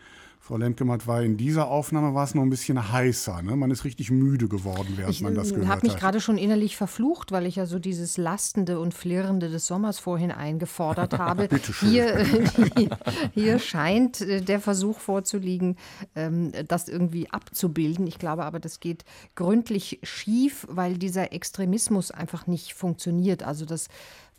Frau 0.49 0.57
Lemke-Matt 0.57 1.05
war 1.05 1.21
in 1.21 1.37
dieser 1.37 1.67
Aufnahme 1.67 2.15
war 2.15 2.23
es 2.23 2.33
noch 2.33 2.41
ein 2.41 2.49
bisschen 2.49 2.91
heißer. 2.91 3.43
Ne? 3.43 3.55
Man 3.55 3.69
ist 3.69 3.83
richtig 3.83 4.09
müde 4.09 4.47
geworden, 4.47 4.93
während 4.95 5.13
ich, 5.13 5.21
man 5.21 5.35
das 5.35 5.49
gehört 5.49 5.57
hat. 5.57 5.63
Ich 5.63 5.69
habe 5.69 5.87
mich 5.87 5.95
gerade 5.95 6.19
schon 6.19 6.39
innerlich 6.39 6.75
verflucht, 6.75 7.31
weil 7.31 7.45
ich 7.45 7.57
ja 7.57 7.67
so 7.67 7.77
dieses 7.77 8.17
Lastende 8.17 8.79
und 8.79 8.95
Flirrende 8.95 9.51
des 9.51 9.67
Sommers 9.67 9.99
vorhin 9.99 10.31
eingefordert 10.31 11.13
habe. 11.19 11.49
hier, 11.81 12.25
hier, 12.75 12.89
hier, 13.35 13.59
scheint 13.59 14.21
äh, 14.21 14.41
der 14.41 14.59
Versuch 14.59 14.97
vorzuliegen, 14.97 15.77
ähm, 16.15 16.51
das 16.67 16.87
irgendwie 16.87 17.29
abzubilden. 17.29 18.07
Ich 18.07 18.17
glaube 18.17 18.43
aber, 18.43 18.59
das 18.59 18.79
geht 18.79 19.05
gründlich 19.35 19.99
schief, 20.01 20.65
weil 20.67 20.97
dieser 20.97 21.31
Extremismus 21.31 22.09
einfach 22.09 22.47
nicht 22.47 22.73
funktioniert. 22.73 23.43
Also 23.43 23.65
das 23.65 23.87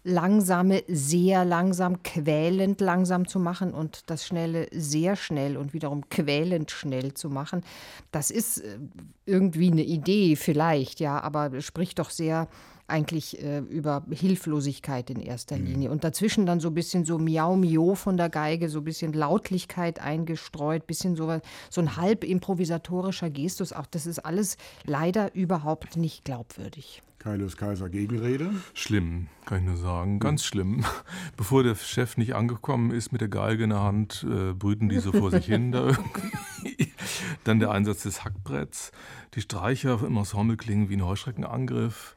langsame 0.03 0.83
sehr 0.89 1.45
langsam, 1.45 2.03
quälend 2.03 2.81
langsam 2.81 3.29
zu 3.29 3.39
machen 3.39 3.75
und 3.75 4.11
das 4.11 4.27
Schnelle 4.27 4.67
sehr 4.73 5.17
schnell 5.17 5.57
und 5.57 5.75
wiederum 5.75 6.09
quälend 6.09 6.71
schnell 6.71 7.15
zu 7.15 7.29
machen. 7.29 7.63
Das 8.11 8.31
ist 8.31 8.59
äh, 8.59 8.79
irgendwie 9.27 9.71
eine 9.71 9.85
Idee 9.85 10.37
vielleicht, 10.37 11.01
ja, 11.01 11.21
aber 11.21 11.61
spricht 11.61 11.99
doch 11.99 12.11
sehr 12.11 12.49
eigentlich 12.91 13.43
äh, 13.43 13.59
über 13.61 14.05
Hilflosigkeit 14.11 15.11
in 15.11 15.21
erster 15.21 15.57
mhm. 15.57 15.67
Linie. 15.67 15.91
Und 15.91 16.05
dazwischen 16.05 16.47
dann 16.47 16.61
so 16.61 16.69
ein 16.69 16.75
bisschen 16.75 17.05
so 17.05 17.19
Miau 17.19 17.57
Mio 17.57 17.95
von 17.95 18.17
der 18.17 18.29
Geige, 18.29 18.69
so 18.69 18.79
ein 18.79 18.85
bisschen 18.85 19.13
Lautlichkeit 19.13 20.01
eingestreut, 20.01 20.87
bisschen 20.87 21.17
so, 21.17 21.41
so 21.71 21.81
ein 21.81 21.97
halb 21.97 22.25
improvisatorischer 22.25 23.31
Gestus. 23.31 23.73
Auch 23.73 23.87
das 23.87 24.07
ist 24.07 24.19
alles 24.21 24.57
leider 24.85 25.35
überhaupt 25.35 25.97
nicht 25.97 26.25
glaubwürdig. 26.25 27.03
Kailius 27.21 27.59
Kaiser 27.59 27.91
Gegenrede. 27.91 28.51
Schlimm, 28.73 29.27
kann 29.45 29.59
ich 29.59 29.65
nur 29.65 29.77
sagen. 29.77 30.21
Ganz 30.21 30.43
schlimm. 30.43 30.87
Bevor 31.37 31.63
der 31.63 31.75
Chef 31.75 32.17
nicht 32.17 32.35
angekommen 32.35 32.93
ist 32.93 33.13
mit 33.13 33.21
der 33.21 33.29
Geige 33.29 33.65
in 33.65 33.71
der 33.71 33.83
Hand, 33.83 34.27
äh, 34.29 34.55
brüten 34.55 34.89
die 34.89 35.01
so 35.01 35.13
vor 35.13 35.31
sich 35.31 35.45
hin 35.45 35.71
da 35.71 35.89
irgendwie. 36.65 36.93
Dann 37.45 37.61
der 37.61 37.73
Einsatz 37.73 38.05
des 38.05 38.25
Hackbretts. 38.25 38.91
Die 39.35 39.43
Streicher 39.43 40.03
im 40.03 40.17
Ensemble 40.17 40.57
klingen 40.57 40.89
wie 40.89 40.97
ein 40.97 41.05
Heuschreckenangriff. 41.05 42.17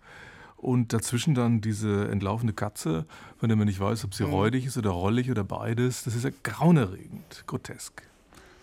Und 0.63 0.93
dazwischen 0.93 1.35
dann 1.35 1.59
diese 1.59 2.07
entlaufende 2.09 2.53
Katze, 2.53 3.05
von 3.37 3.49
der 3.49 3.57
man 3.57 3.67
nicht 3.67 3.81
weiß, 3.81 4.05
ob 4.05 4.13
sie 4.13 4.23
räudig 4.23 4.65
ist 4.65 4.77
oder 4.77 4.91
rollig 4.91 5.29
oder 5.29 5.43
beides. 5.43 6.05
Das 6.05 6.15
ist 6.15 6.23
ja 6.23 6.31
grauenerregend, 6.41 7.43
grotesk. 7.47 8.01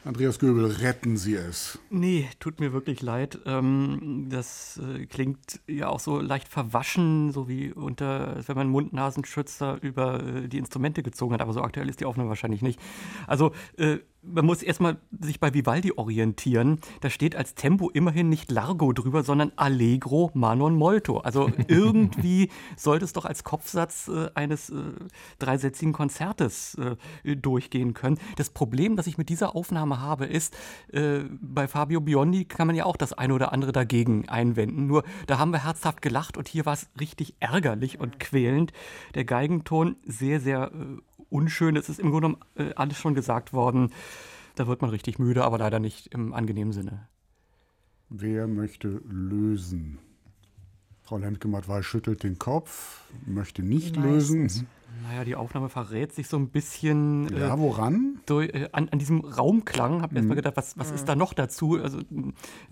Andreas 0.03 0.39
Göbel, 0.39 0.65
retten 0.65 1.19
Sie 1.19 1.35
es. 1.35 1.79
Nee, 1.91 2.27
tut 2.39 2.59
mir 2.59 2.73
wirklich 2.73 3.03
leid. 3.03 3.39
Ähm, 3.45 4.29
das 4.31 4.81
äh, 4.83 5.05
klingt 5.05 5.61
ja 5.67 5.89
auch 5.89 6.01
so 6.01 6.21
leicht 6.21 6.49
verwaschen, 6.49 7.33
so 7.33 7.49
wie 7.49 7.71
unter, 7.71 8.43
wenn 8.47 8.57
man 8.57 8.69
Mund-Nasenschützer 8.69 9.77
über 9.83 10.23
äh, 10.25 10.49
die 10.49 10.57
Instrumente 10.57 11.03
gezogen 11.03 11.35
hat. 11.35 11.43
Aber 11.43 11.53
so 11.53 11.61
aktuell 11.61 11.91
ist 11.91 12.01
die 12.01 12.07
Aufnahme 12.07 12.31
wahrscheinlich 12.31 12.63
nicht. 12.63 12.81
Also, 13.27 13.53
äh, 13.77 13.99
man 14.23 14.45
muss 14.45 14.63
erstmal 14.63 14.99
sich 15.21 15.41
bei 15.41 15.55
Vivaldi 15.55 15.93
orientieren. 15.93 16.81
Da 17.01 17.11
steht 17.11 17.35
als 17.37 17.55
Tempo 17.55 17.89
immerhin 17.91 18.29
nicht 18.29 18.51
Largo 18.51 18.93
drüber, 18.93 19.23
sondern 19.23 19.53
Allegro 19.57 20.31
ma 20.35 20.55
non 20.55 20.75
molto. 20.77 21.19
Also 21.19 21.51
irgendwie 21.69 22.51
sollte 22.77 23.05
es 23.05 23.13
doch 23.13 23.25
als 23.25 23.45
Kopfsatz 23.45 24.09
äh, 24.09 24.31
eines 24.35 24.71
äh, 24.71 24.75
dreisätzigen 25.39 25.93
Konzertes 25.93 26.77
äh, 26.77 27.37
durchgehen 27.37 27.95
können. 27.95 28.19
Das 28.37 28.51
Problem, 28.51 28.97
das 28.97 29.07
ich 29.07 29.19
mit 29.19 29.29
dieser 29.29 29.57
Aufnahme 29.57 30.01
habe, 30.01 30.27
ist, 30.27 30.57
äh, 30.93 31.21
bei 31.41 31.67
Fabio 31.69 32.01
Biondi 32.01 32.45
kann 32.45 32.67
man 32.67 32.77
ja 32.77 32.85
auch 32.85 32.97
das 32.97 33.13
eine 33.13 33.35
oder 33.35 33.53
andere 33.53 33.73
dagegen 33.73 34.29
einwenden. 34.29 34.87
Nur 34.87 35.05
da 35.27 35.39
haben 35.39 35.53
wir 35.53 35.65
herzhaft 35.65 36.03
gelacht 36.03 36.37
und 36.37 36.49
hier 36.49 36.67
war 36.67 36.75
es 36.75 36.89
richtig 36.99 37.35
ärgerlich 37.41 37.99
und 38.01 38.21
quälend. 38.21 38.73
Der 39.15 39.25
Geigenton 39.25 39.97
sehr, 40.05 40.41
sehr 40.41 40.73
äh, 40.73 40.99
unschön. 41.31 41.77
Es 41.77 41.89
ist 41.89 42.01
im 42.01 42.11
Grunde 42.11 42.29
genommen 42.29 42.43
äh, 42.57 42.75
alles 42.75 42.99
schon 42.99 43.15
gesagt 43.15 43.53
worden. 43.53 43.93
Da 44.57 44.67
wird 44.67 44.83
man 44.83 44.91
richtig 44.91 45.19
müde, 45.19 45.45
aber 45.45 45.59
leider 45.59 45.79
nicht 45.79 46.09
im 46.09 46.33
angenehmen 46.33 46.73
Sinne. 46.73 47.09
Wer 48.09 48.47
möchte 48.49 49.01
lösen? 49.09 49.99
Frau 51.03 51.19
Lemke-Mattwey 51.19 51.83
schüttelt 51.83 52.23
den 52.23 52.39
Kopf, 52.39 53.03
möchte 53.27 53.63
nicht 53.63 53.97
lösen. 53.97 54.67
Naja, 55.03 55.25
die 55.25 55.35
Aufnahme 55.35 55.69
verrät 55.69 56.13
sich 56.13 56.29
so 56.29 56.37
ein 56.37 56.49
bisschen. 56.51 57.29
Ja, 57.37 57.59
woran? 57.59 58.21
Durch, 58.27 58.49
äh, 58.51 58.69
an, 58.73 58.89
an, 58.89 58.99
diesem 58.99 59.21
Raumklang. 59.21 60.03
Hab 60.03 60.13
mir 60.13 60.21
mhm. 60.21 60.31
erstmal 60.31 60.37
gedacht, 60.37 60.57
was, 60.57 60.79
was 60.79 60.89
mhm. 60.91 60.95
ist 60.95 61.09
da 61.09 61.17
noch 61.17 61.33
dazu? 61.33 61.79
Also, 61.81 62.01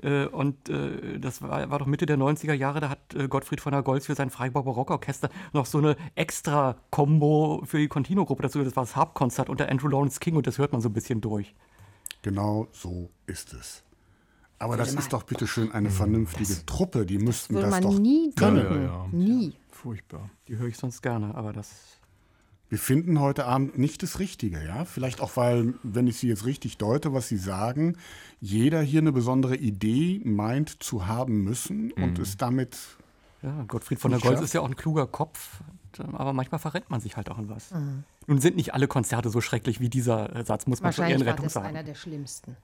äh, 0.02 0.26
und 0.26 0.68
äh, 0.68 1.18
das 1.18 1.42
war, 1.42 1.70
war, 1.70 1.78
doch 1.78 1.86
Mitte 1.86 2.06
der 2.06 2.18
90er 2.18 2.52
Jahre, 2.52 2.80
da 2.80 2.90
hat 2.90 3.14
äh, 3.14 3.28
Gottfried 3.28 3.60
von 3.60 3.72
der 3.72 3.82
Goltz 3.82 4.06
für 4.06 4.14
sein 4.14 4.30
Freiburg 4.30 4.64
Barockorchester 4.64 5.30
noch 5.52 5.66
so 5.66 5.78
eine 5.78 5.96
extra 6.14 6.76
Combo 6.90 7.62
für 7.64 7.78
die 7.78 7.88
Contino-Gruppe 7.88 8.42
dazu. 8.42 8.62
Das 8.62 8.76
war 8.76 8.84
das 8.84 8.96
Harpkonzert 8.96 9.48
unter 9.48 9.68
Andrew 9.68 9.88
Lawrence 9.88 10.20
King 10.20 10.36
und 10.36 10.46
das 10.46 10.58
hört 10.58 10.72
man 10.72 10.80
so 10.80 10.88
ein 10.88 10.92
bisschen 10.92 11.20
durch. 11.20 11.54
Genau 12.22 12.68
so 12.72 13.10
ist 13.26 13.52
es. 13.52 13.84
Aber 14.58 14.76
das 14.76 14.92
ist 14.92 15.12
doch 15.12 15.22
bitteschön 15.22 15.70
eine 15.70 15.88
vernünftige 15.88 16.48
das, 16.48 16.66
Truppe. 16.66 17.06
Die 17.06 17.18
müssten 17.18 17.54
das, 17.54 17.70
das 17.70 17.80
doch. 17.80 17.98
nie 17.98 18.32
denken. 18.32 18.56
Ja, 18.56 18.74
ja, 18.74 18.82
ja. 18.82 19.08
Nie. 19.12 19.54
Furchtbar. 19.70 20.30
Die 20.48 20.56
höre 20.56 20.66
ich 20.66 20.76
sonst 20.76 21.02
gerne, 21.02 21.34
aber 21.36 21.52
das 21.52 21.97
wir 22.68 22.78
finden 22.78 23.20
heute 23.20 23.46
Abend 23.46 23.78
nicht 23.78 24.02
das 24.02 24.18
Richtige, 24.18 24.62
ja? 24.62 24.84
Vielleicht 24.84 25.20
auch, 25.20 25.36
weil, 25.36 25.74
wenn 25.82 26.06
ich 26.06 26.18
Sie 26.18 26.28
jetzt 26.28 26.44
richtig 26.44 26.76
deute, 26.76 27.14
was 27.14 27.28
Sie 27.28 27.38
sagen, 27.38 27.96
jeder 28.40 28.82
hier 28.82 29.00
eine 29.00 29.12
besondere 29.12 29.56
Idee 29.56 30.20
meint 30.24 30.82
zu 30.82 31.06
haben 31.06 31.44
müssen 31.44 31.92
mhm. 31.96 32.02
und 32.02 32.18
es 32.18 32.36
damit. 32.36 32.76
Ja, 33.42 33.64
Gottfried 33.68 34.00
von 34.00 34.10
der 34.10 34.20
Goltz 34.20 34.40
ist 34.40 34.52
ja 34.52 34.60
auch 34.60 34.68
ein 34.68 34.76
kluger 34.76 35.06
Kopf, 35.06 35.60
aber 36.12 36.32
manchmal 36.32 36.58
verrennt 36.58 36.90
man 36.90 37.00
sich 37.00 37.16
halt 37.16 37.30
auch 37.30 37.38
in 37.38 37.48
was. 37.48 37.70
Mhm. 37.70 38.04
Nun 38.26 38.40
sind 38.40 38.56
nicht 38.56 38.74
alle 38.74 38.88
Konzerte 38.88 39.30
so 39.30 39.40
schrecklich 39.40 39.80
wie 39.80 39.88
dieser 39.88 40.34
äh, 40.36 40.44
Satz, 40.44 40.66
muss 40.66 40.82
man 40.82 40.92
zur 40.92 41.06
Ehrenrettung 41.06 41.48
sagen. 41.48 41.64
Das 41.64 41.70
ist 41.72 41.76
einer 41.76 41.84
der 41.84 41.94
schlimmsten. 41.94 42.56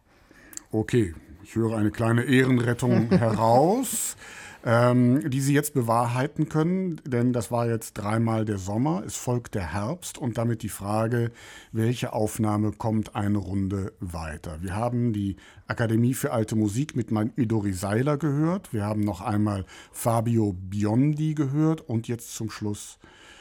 Okay, 0.70 1.14
ich 1.42 1.54
höre 1.54 1.76
eine 1.76 1.90
kleine 1.90 2.24
Ehrenrettung 2.24 3.08
heraus 3.10 4.16
ähm, 4.64 5.28
die 5.28 5.42
sie 5.42 5.52
jetzt 5.52 5.74
bewahrheiten 5.74 6.48
können, 6.48 7.00
denn 7.04 7.34
das 7.34 7.50
war 7.50 7.68
jetzt 7.68 7.94
dreimal 7.94 8.46
der 8.46 8.56
Sommer, 8.56 9.02
es 9.06 9.14
folgt 9.14 9.54
der 9.54 9.74
Herbst 9.74 10.16
und 10.16 10.38
damit 10.38 10.62
die 10.62 10.70
Frage, 10.70 11.30
welche 11.70 12.14
Aufnahme 12.14 12.72
kommt 12.72 13.14
eine 13.14 13.38
Runde 13.38 13.92
weiter. 14.00 14.62
Wir 14.62 14.74
haben 14.74 15.12
die 15.12 15.36
Akademie 15.66 16.14
für 16.14 16.32
alte 16.32 16.56
Musik 16.56 16.96
mit 16.96 17.10
Midori 17.10 17.74
Seiler 17.74 18.16
gehört, 18.16 18.72
wir 18.72 18.84
haben 18.84 19.02
noch 19.02 19.20
einmal 19.20 19.66
Fabio 19.92 20.54
Biondi 20.54 21.34
gehört 21.34 21.82
und 21.82 22.08
jetzt 22.08 22.34
zum 22.34 22.48
Schluss 22.48 22.98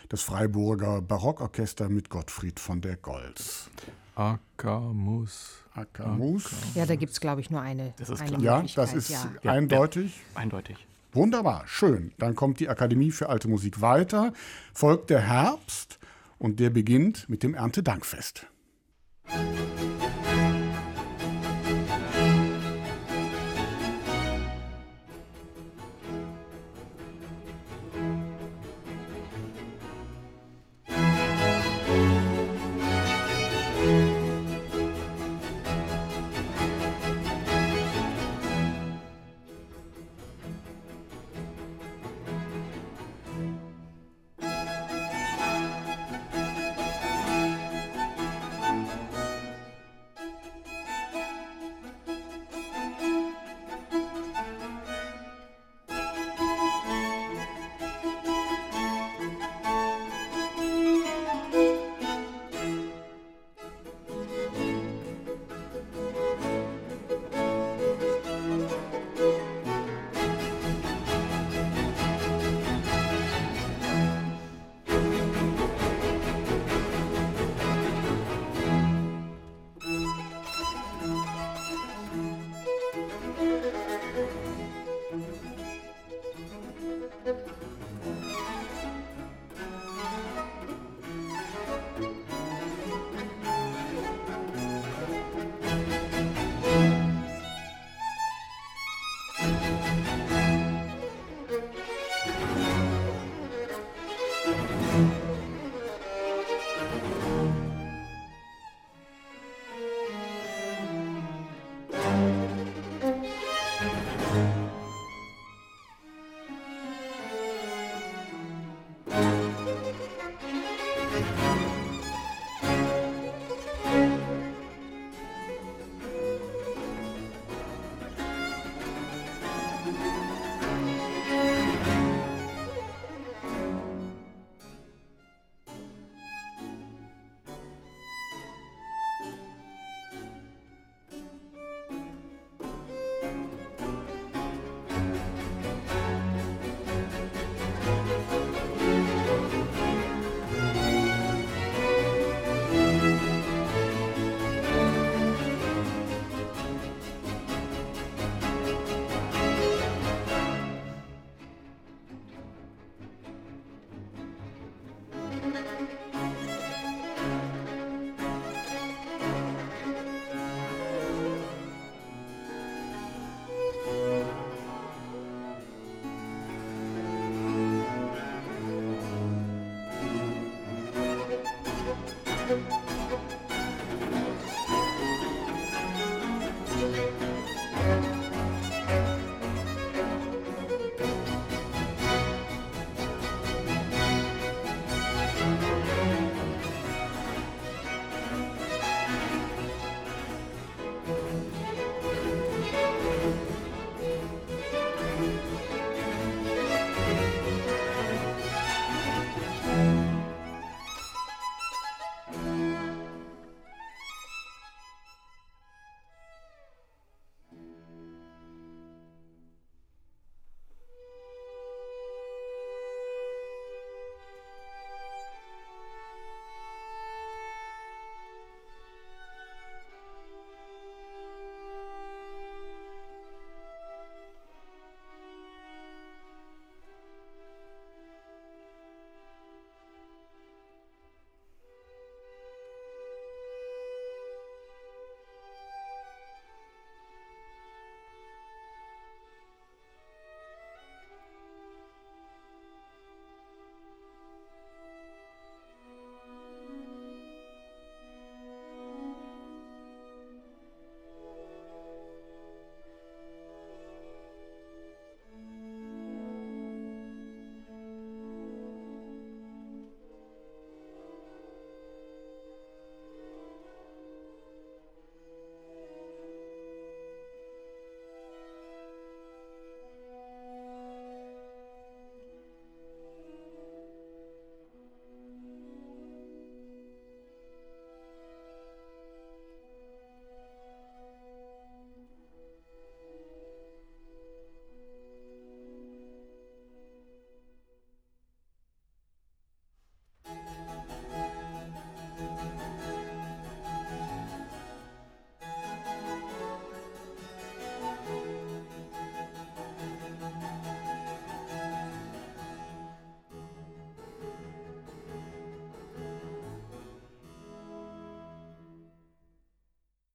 das 0.09 0.21
Freiburger 0.21 1.01
Barockorchester 1.01 1.87
mit 1.87 2.09
Gottfried 2.09 2.59
von 2.59 2.81
der 2.81 2.97
Goltz. 2.97 3.69
Akamus. 4.15 5.63
Akamus. 5.73 6.51
Ja, 6.75 6.85
da 6.85 6.95
gibt 6.95 7.13
es, 7.13 7.19
glaube 7.19 7.41
ich, 7.41 7.49
nur 7.49 7.61
eine. 7.61 7.93
Das 7.97 8.09
ist 8.09 8.21
eine 8.21 8.37
klar. 8.37 8.41
Ja, 8.41 8.65
das 8.75 8.93
ist 8.93 9.09
ja. 9.09 9.51
eindeutig. 9.51 10.21
Ja, 10.35 10.41
eindeutig. 10.41 10.77
Wunderbar, 11.13 11.63
schön. 11.67 12.11
Dann 12.17 12.35
kommt 12.35 12.59
die 12.59 12.69
Akademie 12.69 13.11
für 13.11 13.29
alte 13.29 13.47
Musik 13.47 13.81
weiter, 13.81 14.33
folgt 14.73 15.11
der 15.11 15.21
Herbst 15.21 15.99
und 16.39 16.59
der 16.59 16.71
beginnt 16.71 17.29
mit 17.29 17.43
dem 17.43 17.53
Erntedankfest. 17.53 18.47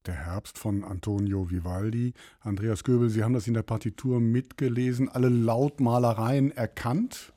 Der 0.08 0.24
Herbst 0.24 0.56
von 0.56 0.84
Antonio 0.84 1.50
Vivaldi. 1.50 2.14
Andreas 2.40 2.82
Göbel, 2.82 3.10
Sie 3.10 3.22
haben 3.22 3.34
das 3.34 3.46
in 3.46 3.52
der 3.52 3.62
Partitur 3.62 4.20
mitgelesen, 4.20 5.10
alle 5.10 5.28
Lautmalereien 5.28 6.50
erkannt? 6.50 7.30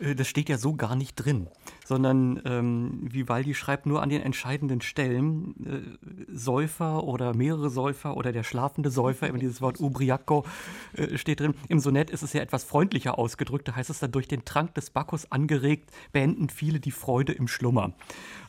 Äh, 0.00 0.16
das 0.16 0.26
steht 0.26 0.48
ja 0.48 0.58
so 0.58 0.74
gar 0.74 0.96
nicht 0.96 1.14
drin, 1.14 1.46
sondern 1.88 2.42
ähm, 2.44 3.00
Vivaldi 3.00 3.54
schreibt 3.54 3.86
nur 3.86 4.02
an 4.02 4.10
den 4.10 4.20
entscheidenden 4.20 4.82
Stellen 4.82 5.54
äh, 5.64 6.30
Säufer 6.30 7.04
oder 7.04 7.34
mehrere 7.34 7.70
Säufer 7.70 8.14
oder 8.14 8.30
der 8.30 8.42
schlafende 8.42 8.90
Säufer, 8.90 9.26
immer 9.26 9.38
dieses 9.38 9.62
Wort 9.62 9.80
Ubriaco 9.80 10.44
äh, 10.92 11.16
steht 11.16 11.40
drin. 11.40 11.54
Im 11.68 11.80
Sonett 11.80 12.10
ist 12.10 12.22
es 12.22 12.34
ja 12.34 12.42
etwas 12.42 12.64
freundlicher 12.64 13.18
ausgedrückt, 13.18 13.68
da 13.68 13.74
heißt 13.74 13.88
es 13.88 14.00
dann, 14.00 14.12
durch 14.12 14.28
den 14.28 14.44
Trank 14.44 14.74
des 14.74 14.90
Bacchus 14.90 15.32
angeregt, 15.32 15.90
beenden 16.12 16.50
viele 16.50 16.78
die 16.78 16.90
Freude 16.90 17.32
im 17.32 17.48
Schlummer. 17.48 17.94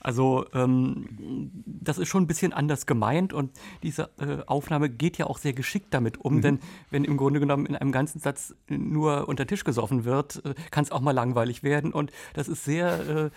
Also 0.01 0.45
ähm, 0.53 1.49
das 1.65 1.97
ist 1.97 2.09
schon 2.09 2.23
ein 2.23 2.27
bisschen 2.27 2.51
anders 2.51 2.85
gemeint 2.85 3.31
und 3.31 3.51
diese 3.83 4.09
äh, 4.19 4.43
Aufnahme 4.47 4.89
geht 4.89 5.17
ja 5.17 5.27
auch 5.27 5.37
sehr 5.37 5.53
geschickt 5.53 5.93
damit 5.93 6.17
um, 6.17 6.35
mhm. 6.35 6.41
denn 6.41 6.59
wenn 6.89 7.05
im 7.05 7.15
Grunde 7.15 7.39
genommen 7.39 7.65
in 7.65 7.77
einem 7.77 7.93
ganzen 7.93 8.19
Satz 8.19 8.53
nur 8.67 9.29
unter 9.29 9.47
Tisch 9.47 9.63
gesoffen 9.63 10.03
wird, 10.03 10.43
äh, 10.43 10.55
kann 10.71 10.83
es 10.83 10.91
auch 10.91 10.99
mal 10.99 11.13
langweilig 11.13 11.63
werden 11.63 11.93
und 11.93 12.11
das 12.33 12.49
ist 12.49 12.65
sehr 12.65 13.07
äh 13.07 13.28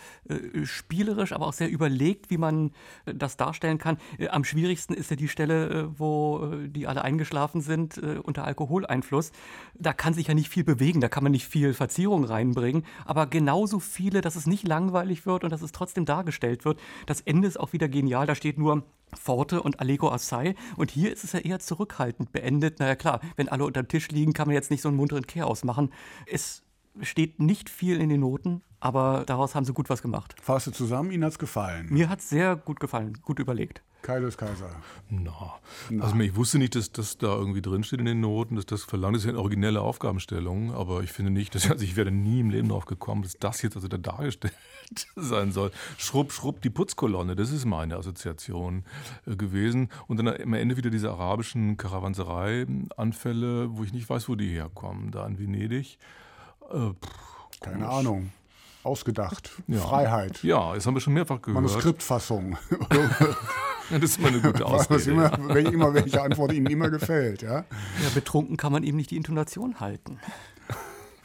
spielerisch, 0.65 1.33
aber 1.33 1.47
auch 1.47 1.53
sehr 1.53 1.71
überlegt, 1.71 2.31
wie 2.31 2.39
man 2.39 2.73
äh, 3.07 3.15
das 3.15 3.37
darstellen 3.37 3.79
kann. 3.79 3.99
Äh, 4.19 4.29
am 4.29 4.45
schwierigsten 4.45 4.95
ist 4.95 5.11
ja 5.11 5.17
die 5.17 5.29
Stelle, 5.29 5.91
wo 5.99 6.51
die 6.67 6.87
alle 6.87 7.03
eingeschlafen 7.03 7.61
sind 7.61 7.99
unter 7.99 8.45
Alkoholeinfluss. 8.45 9.33
Da 9.75 9.93
kann 9.93 10.15
sich 10.15 10.29
ja 10.29 10.35
nicht 10.35 10.49
viel 10.49 10.65
bewegen, 10.65 11.01
da 11.01 11.09
kann 11.09 11.23
man 11.23 11.33
nicht 11.33 11.47
viel 11.47 11.75
Verzierung 11.75 12.25
reinbringen, 12.25 12.85
aber 13.05 13.27
genauso 13.27 13.79
viele, 13.81 14.21
dass 14.21 14.37
es 14.37 14.47
nicht 14.47 14.67
langweilig 14.67 15.27
wird 15.27 15.45
und 15.45 15.51
dass 15.51 15.63
es 15.63 15.73
trotzdem 15.73 16.05
dargestellt 16.05 16.65
wird. 16.65 16.81
Das 17.07 17.21
Ende 17.21 17.49
ist 17.49 17.59
auch 17.59 17.73
wieder 17.73 17.89
genial. 17.89 18.27
Da 18.27 18.35
steht 18.35 18.59
nur 18.59 18.85
Forte 19.15 19.63
und 19.63 19.81
Allego 19.81 20.11
Assai. 20.11 20.55
Und 20.77 20.91
hier 20.91 21.13
ist 21.13 21.25
es 21.25 21.33
ja 21.33 21.41
eher 21.41 21.59
zurückhaltend 21.59 22.33
beendet. 22.33 22.79
Naja, 22.81 22.97
klar, 22.97 23.21
wenn 23.37 23.49
alle 23.49 23.65
unter 23.65 23.83
dem 23.83 23.89
Tisch 23.89 24.09
liegen, 24.09 24.33
kann 24.33 24.49
man 24.49 24.55
jetzt 24.55 24.71
nicht 24.71 24.83
so 24.83 24.89
einen 24.89 24.97
munteren 24.97 25.27
Chaos 25.27 25.65
machen. 25.65 25.93
Es 26.27 26.63
steht 27.01 27.41
nicht 27.41 27.71
viel 27.71 28.01
in 28.01 28.09
den 28.09 28.21
Noten, 28.21 28.63
aber 28.81 29.25
daraus 29.27 29.55
haben 29.55 29.65
sie 29.65 29.73
gut 29.73 29.91
was 29.91 30.03
gemacht. 30.03 30.35
Fasst 30.41 30.67
du 30.67 30.71
zusammen, 30.73 31.11
Ihnen 31.11 31.25
hat 31.25 31.33
es 31.33 31.39
gefallen? 31.39 31.87
Mir 31.91 32.09
hat 32.09 32.19
es 32.19 32.29
sehr 32.29 32.57
gut 32.57 32.81
gefallen, 32.81 33.19
gut 33.23 33.39
überlegt. 33.39 33.83
Kaius 34.03 34.37
Kaiser. 34.37 34.69
Na, 35.09 35.31
no. 35.91 36.03
also 36.03 36.19
ich 36.19 36.35
wusste 36.35 36.59
nicht, 36.59 36.75
dass 36.75 36.91
das 36.91 37.19
da 37.19 37.37
irgendwie 37.37 37.63
drinsteht 37.63 38.01
in 38.01 38.07
den 38.07 38.21
Noten, 38.21 38.57
dass 38.57 38.67
das 38.67 38.83
verlangt 38.83 39.17
ist 39.17 39.25
ja 39.25 39.31
eine 39.31 39.39
originelle 39.39 39.81
Aufgabenstellung, 39.81 40.75
aber 40.75 41.03
ich 41.03 41.13
finde 41.13 41.31
nicht, 41.31 41.55
dass 41.55 41.71
also 41.71 41.85
ich 41.85 41.97
werde 41.97 42.11
nie 42.11 42.41
im 42.41 42.51
Leben 42.51 42.69
darauf 42.69 42.87
gekommen, 42.87 43.23
dass 43.23 43.39
das 43.39 43.63
jetzt 43.63 43.77
also 43.77 43.87
da 43.87 43.99
dargestellt 43.99 44.55
sein 45.17 45.53
soll. 45.53 45.71
Schrupp, 45.99 46.33
schrupp, 46.33 46.61
die 46.63 46.71
Putzkolonne, 46.71 47.37
das 47.37 47.53
ist 47.53 47.65
meine 47.65 47.97
Assoziation 47.97 48.85
äh, 49.27 49.37
gewesen. 49.37 49.89
Und 50.09 50.17
dann 50.17 50.29
am 50.29 50.55
Ende 50.55 50.77
wieder 50.77 50.91
diese 50.91 51.11
arabischen 51.11 51.77
Karawanserei-Anfälle, 51.77 53.77
wo 53.77 53.85
ich 53.85 53.93
nicht 53.93 54.11
weiß, 54.11 54.29
wo 54.29 54.35
die 54.35 54.49
herkommen, 54.49 55.13
da 55.13 55.25
in 55.27 55.39
Venedig. 55.39 55.99
Äh, 56.73 56.93
pff, 56.95 57.61
Keine 57.61 57.89
Ahnung. 57.89 58.33
Ausgedacht. 58.83 59.51
Ja. 59.69 59.79
Freiheit. 59.79 60.43
Ja, 60.43 60.75
das 60.75 60.87
haben 60.87 60.95
wir 60.95 61.01
schon 61.01 61.13
mehrfach 61.13 61.41
gehört. 61.41 61.63
Manuskriptfassung. 61.63 62.57
das 63.91 64.03
ist 64.03 64.19
immer 64.19 64.29
eine 64.29 64.41
gute 64.41 64.67
Ausrede. 64.67 65.11
Immer, 65.11 65.59
ja. 65.61 65.71
immer, 65.71 65.95
welche 65.95 66.21
Antwort 66.21 66.53
Ihnen 66.53 66.67
immer 66.67 66.91
gefällt. 66.91 67.43
Ja? 67.43 67.59
ja, 67.59 68.09
betrunken 68.13 68.57
kann 68.57 68.73
man 68.73 68.83
eben 68.83 68.97
nicht 68.97 69.13
die 69.13 69.17
Intonation 69.17 69.79
halten. 69.79 70.19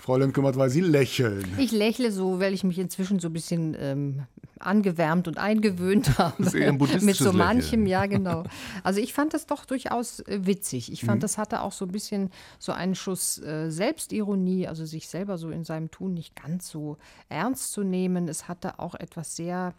Frau 0.07 0.15
Lemke-Matt, 0.15 0.55
weil 0.55 0.69
Sie 0.69 0.79
lächeln. 0.79 1.45
Ich 1.57 1.73
lächle 1.73 2.13
so, 2.13 2.39
weil 2.39 2.53
ich 2.53 2.63
mich 2.63 2.79
inzwischen 2.79 3.19
so 3.19 3.27
ein 3.27 3.33
bisschen 3.33 3.75
ähm, 3.77 4.23
angewärmt 4.57 5.27
und 5.27 5.37
eingewöhnt 5.37 6.17
habe. 6.17 6.33
Das 6.37 6.53
ist 6.53 6.53
eher 6.53 6.69
ein 6.69 6.77
Mit 6.77 7.17
so 7.17 7.33
manchem, 7.33 7.83
Lächeln. 7.83 7.87
ja 7.87 8.05
genau. 8.05 8.43
Also 8.85 9.01
ich 9.01 9.13
fand 9.13 9.33
das 9.33 9.47
doch 9.47 9.65
durchaus 9.65 10.21
äh, 10.21 10.45
witzig. 10.45 10.93
Ich 10.93 11.03
fand, 11.03 11.17
mhm. 11.17 11.23
das 11.23 11.37
hatte 11.37 11.59
auch 11.59 11.73
so 11.73 11.83
ein 11.83 11.91
bisschen 11.91 12.29
so 12.57 12.71
einen 12.71 12.95
Schuss 12.95 13.37
äh, 13.39 13.69
Selbstironie, 13.69 14.65
also 14.69 14.85
sich 14.85 15.09
selber 15.09 15.37
so 15.37 15.49
in 15.49 15.65
seinem 15.65 15.91
Tun 15.91 16.13
nicht 16.13 16.41
ganz 16.41 16.69
so 16.69 16.95
ernst 17.27 17.73
zu 17.73 17.83
nehmen. 17.83 18.29
Es 18.29 18.47
hatte 18.47 18.79
auch 18.79 18.95
etwas 18.95 19.35
sehr 19.35 19.73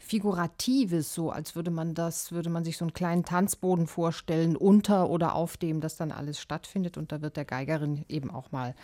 Figuratives, 0.00 1.14
so 1.14 1.30
als 1.30 1.54
würde 1.54 1.70
man 1.70 1.94
das, 1.94 2.32
würde 2.32 2.50
man 2.50 2.64
sich 2.64 2.78
so 2.78 2.84
einen 2.84 2.94
kleinen 2.94 3.24
Tanzboden 3.24 3.86
vorstellen, 3.86 4.56
unter 4.56 5.08
oder 5.08 5.36
auf 5.36 5.56
dem 5.56 5.80
das 5.80 5.96
dann 5.96 6.10
alles 6.10 6.40
stattfindet. 6.40 6.96
Und 6.96 7.12
da 7.12 7.22
wird 7.22 7.36
der 7.36 7.44
Geigerin 7.44 8.04
eben 8.08 8.30
auch 8.32 8.50
mal 8.50 8.74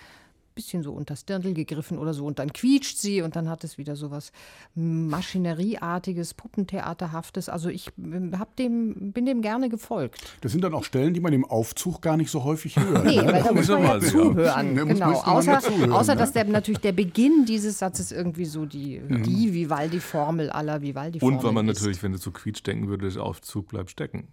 bisschen 0.54 0.82
so 0.82 0.92
unter 0.92 1.14
das 1.14 1.24
Dirndl 1.24 1.52
gegriffen 1.54 1.98
oder 1.98 2.14
so 2.14 2.26
und 2.26 2.38
dann 2.38 2.52
quietscht 2.52 2.98
sie 2.98 3.22
und 3.22 3.34
dann 3.36 3.48
hat 3.48 3.64
es 3.64 3.76
wieder 3.78 3.96
so 3.96 4.10
was 4.10 4.32
Maschinerieartiges, 4.74 6.34
Puppentheaterhaftes. 6.34 7.48
Also 7.48 7.68
ich 7.68 7.90
ähm, 7.98 8.38
hab 8.38 8.56
dem, 8.56 9.12
bin 9.12 9.26
dem 9.26 9.42
gerne 9.42 9.68
gefolgt. 9.68 10.20
Das 10.42 10.52
sind 10.52 10.62
dann 10.62 10.74
auch 10.74 10.84
Stellen, 10.84 11.14
die 11.14 11.20
man 11.20 11.32
im 11.32 11.44
Aufzug 11.44 12.02
gar 12.02 12.16
nicht 12.16 12.30
so 12.30 12.44
häufig 12.44 12.76
hört. 12.78 13.04
Nee, 13.04 13.16
ne? 13.16 13.26
weil 13.32 13.42
da 13.42 13.52
muss 13.52 13.68
man 13.68 13.82
ja 13.82 13.94
ja. 13.96 14.00
zuhören. 14.00 14.74
Da 14.76 14.84
muss- 14.84 14.94
genau. 14.94 15.12
Außer, 15.22 15.52
ja 15.52 15.60
zuhören, 15.60 15.92
außer 15.92 16.14
ne? 16.14 16.20
dass 16.20 16.32
der, 16.32 16.44
natürlich 16.44 16.80
der 16.80 16.92
Beginn 16.92 17.44
dieses 17.46 17.78
Satzes 17.78 18.12
irgendwie 18.12 18.44
so 18.44 18.66
die, 18.66 19.00
Mhm. 19.00 19.22
die 19.24 19.52
Vivaldi-Formel 19.54 20.50
aller 20.50 20.80
Vivaldi-Formel 20.82 21.36
Und 21.38 21.44
weil 21.44 21.52
man 21.52 21.68
ist. 21.68 21.78
natürlich, 21.78 22.02
wenn 22.02 22.12
du 22.12 22.18
zu 22.18 22.30
Quietsch 22.30 22.62
denken 22.66 22.88
würde, 22.88 23.08
der 23.10 23.22
Aufzug 23.22 23.68
bleibt 23.68 23.90
stecken. 23.90 24.28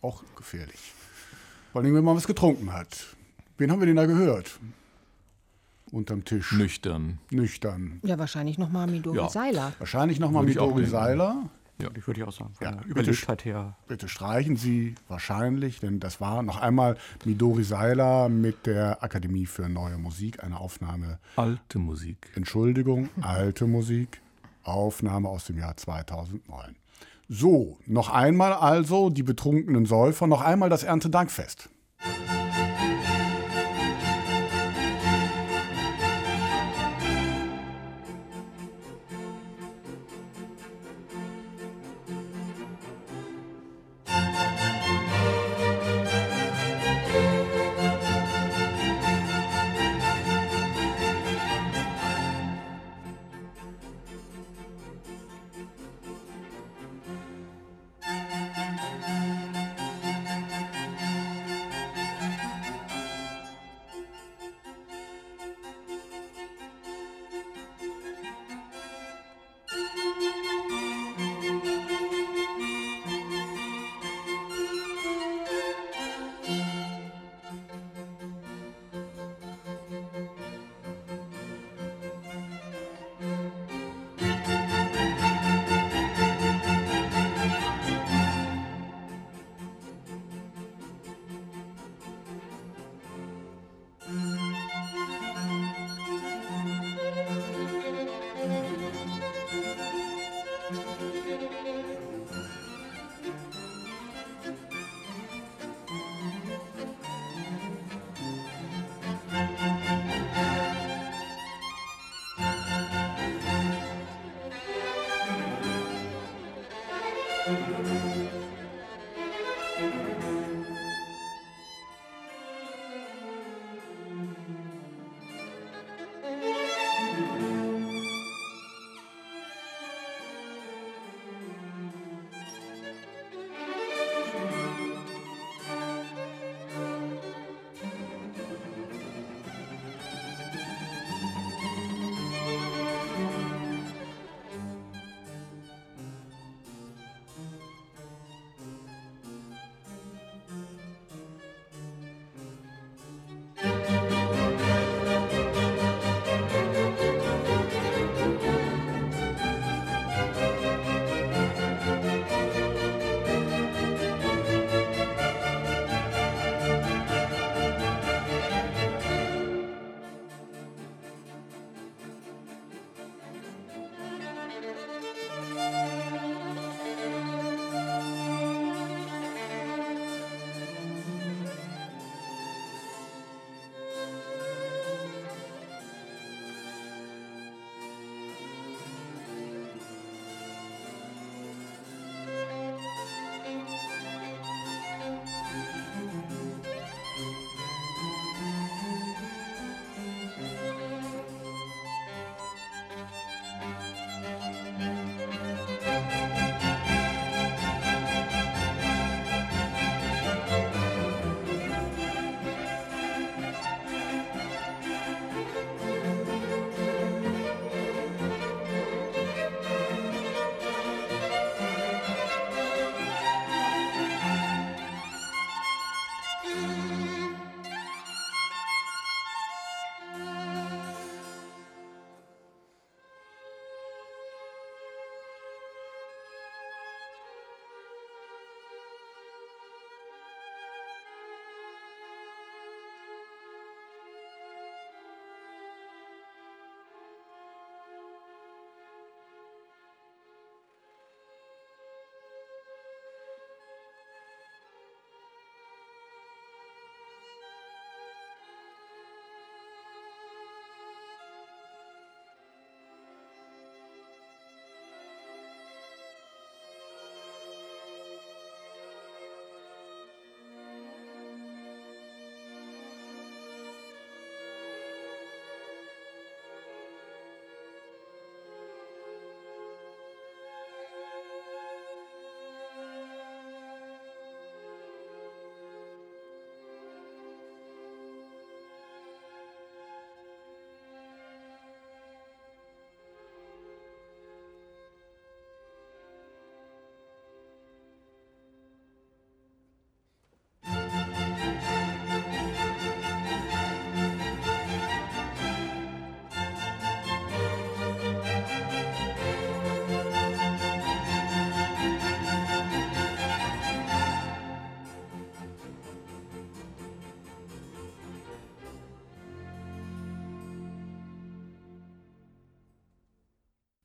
Auch 0.00 0.22
gefährlich. 0.36 0.92
Vor 1.72 1.82
allem, 1.82 1.94
wenn 1.94 2.04
man 2.04 2.16
was 2.16 2.26
getrunken 2.26 2.72
hat. 2.72 2.88
Wen 3.58 3.70
haben 3.70 3.80
wir 3.80 3.86
denn 3.86 3.96
da 3.96 4.06
gehört? 4.06 4.58
Unterm 5.94 6.24
Tisch. 6.24 6.52
Nüchtern. 6.52 7.18
Nüchtern. 7.30 8.00
Ja, 8.02 8.18
wahrscheinlich 8.18 8.58
nochmal 8.58 8.88
Midori 8.88 9.16
Ja. 9.16 9.28
Seiler. 9.28 9.72
Wahrscheinlich 9.78 10.18
nochmal 10.18 10.42
Würde 10.42 10.46
mit 10.48 10.56
ich 10.56 10.60
auch 10.60 10.68
Dori 10.70 10.82
denken. 10.82 10.90
Seiler. 10.90 11.50
Ja. 11.80 11.88
Ich 11.96 12.06
würde 12.06 12.20
ich 12.20 12.26
auch 12.26 12.32
sagen, 12.32 12.52
von 12.54 12.64
Ja, 12.64 12.72
der 12.72 12.80
bitte 12.82 12.90
Überlegtheit 13.00 13.44
her. 13.44 13.76
Bitte 13.88 14.08
streichen 14.08 14.56
Sie 14.56 14.94
wahrscheinlich, 15.08 15.80
denn 15.80 16.00
das 16.00 16.20
war 16.20 16.42
noch 16.42 16.60
einmal 16.60 16.96
Midori 17.24 17.62
Seiler 17.64 18.28
mit 18.28 18.66
der 18.66 19.02
Akademie 19.02 19.46
für 19.46 19.68
Neue 19.68 19.96
Musik, 19.98 20.42
eine 20.42 20.58
Aufnahme, 20.58 21.18
Alte 21.36 21.78
Musik. 21.78 22.28
Entschuldigung, 22.34 23.08
alte 23.22 23.66
Musik, 23.66 24.20
Aufnahme 24.64 25.28
aus 25.28 25.46
dem 25.46 25.58
Jahr 25.58 25.76
2009. 25.76 26.76
So, 27.28 27.78
noch 27.86 28.08
einmal 28.10 28.52
also 28.52 29.10
die 29.10 29.22
betrunkenen 29.22 29.86
Säufer, 29.86 30.26
noch 30.26 30.42
einmal 30.42 30.70
das 30.70 30.82
Erntedankfest. 30.84 31.68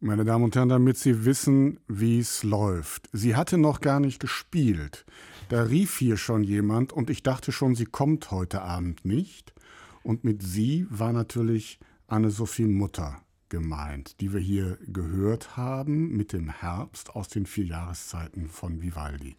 Meine 0.09 0.25
Damen 0.25 0.45
und 0.45 0.55
Herren, 0.55 0.69
damit 0.69 0.97
Sie 0.97 1.23
wissen, 1.23 1.79
wie 1.87 2.17
es 2.17 2.41
läuft. 2.41 3.09
Sie 3.13 3.35
hatte 3.35 3.59
noch 3.59 3.79
gar 3.79 3.99
nicht 3.99 4.19
gespielt. 4.19 5.05
Da 5.49 5.61
rief 5.61 5.99
hier 5.99 6.17
schon 6.17 6.43
jemand 6.43 6.91
und 6.91 7.11
ich 7.11 7.21
dachte 7.21 7.51
schon, 7.51 7.75
sie 7.75 7.85
kommt 7.85 8.31
heute 8.31 8.63
Abend 8.63 9.05
nicht. 9.05 9.53
Und 10.01 10.23
mit 10.23 10.41
sie 10.41 10.87
war 10.89 11.13
natürlich 11.13 11.77
Anne-Sophie 12.07 12.65
Mutter 12.65 13.21
gemeint, 13.49 14.19
die 14.19 14.33
wir 14.33 14.39
hier 14.39 14.79
gehört 14.87 15.57
haben 15.57 16.17
mit 16.17 16.33
dem 16.33 16.49
Herbst 16.49 17.11
aus 17.15 17.27
den 17.27 17.45
vier 17.45 17.65
Jahreszeiten 17.65 18.49
von 18.49 18.81
Vivaldi. 18.81 19.35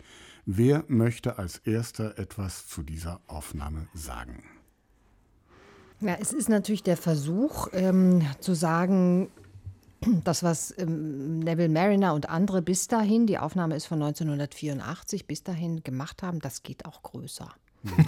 Wer 0.46 0.84
möchte 0.86 1.36
als 1.36 1.58
erster 1.58 2.16
etwas 2.16 2.68
zu 2.68 2.84
dieser 2.84 3.20
Aufnahme 3.26 3.88
sagen? 3.92 4.44
Ja, 6.00 6.16
es 6.20 6.32
ist 6.32 6.48
natürlich 6.48 6.84
der 6.84 6.96
Versuch 6.96 7.66
ähm, 7.72 8.22
zu 8.38 8.54
sagen, 8.54 9.30
das, 10.24 10.42
was 10.42 10.76
ähm, 10.78 11.40
Neville 11.40 11.68
Mariner 11.68 12.14
und 12.14 12.28
andere 12.28 12.62
bis 12.62 12.88
dahin, 12.88 13.26
die 13.26 13.38
Aufnahme 13.38 13.76
ist 13.76 13.86
von 13.86 14.02
1984, 14.02 15.26
bis 15.26 15.42
dahin 15.42 15.82
gemacht 15.82 16.22
haben, 16.22 16.40
das 16.40 16.62
geht 16.62 16.84
auch 16.86 17.02
größer. 17.02 17.48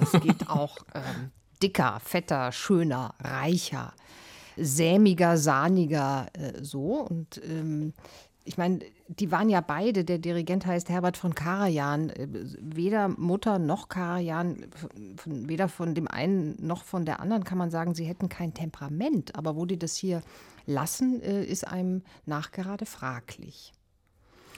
Das 0.00 0.20
geht 0.20 0.48
auch 0.48 0.78
ähm, 0.94 1.30
dicker, 1.62 2.00
fetter, 2.04 2.52
schöner, 2.52 3.14
reicher, 3.20 3.94
sämiger, 4.56 5.38
sahniger, 5.38 6.26
äh, 6.34 6.62
so. 6.62 7.06
Und 7.08 7.40
ähm, 7.44 7.94
ich 8.44 8.58
meine, 8.58 8.80
die 9.08 9.30
waren 9.30 9.48
ja 9.48 9.60
beide, 9.60 10.04
der 10.04 10.18
Dirigent 10.18 10.66
heißt 10.66 10.88
Herbert 10.88 11.16
von 11.16 11.34
Karajan, 11.34 12.10
äh, 12.10 12.26
weder 12.60 13.08
Mutter 13.08 13.58
noch 13.58 13.88
Karajan, 13.88 14.66
weder 15.24 15.68
von 15.68 15.94
dem 15.94 16.08
einen 16.08 16.56
noch 16.64 16.84
von 16.84 17.04
der 17.04 17.20
anderen 17.20 17.44
kann 17.44 17.58
man 17.58 17.70
sagen, 17.70 17.94
sie 17.94 18.04
hätten 18.04 18.28
kein 18.28 18.54
Temperament. 18.54 19.36
Aber 19.36 19.56
wo 19.56 19.66
die 19.66 19.78
das 19.78 19.96
hier 19.96 20.22
lassen, 20.66 21.20
äh, 21.22 21.44
ist 21.44 21.66
einem 21.66 22.02
nachgerade 22.26 22.86
fraglich. 22.86 23.72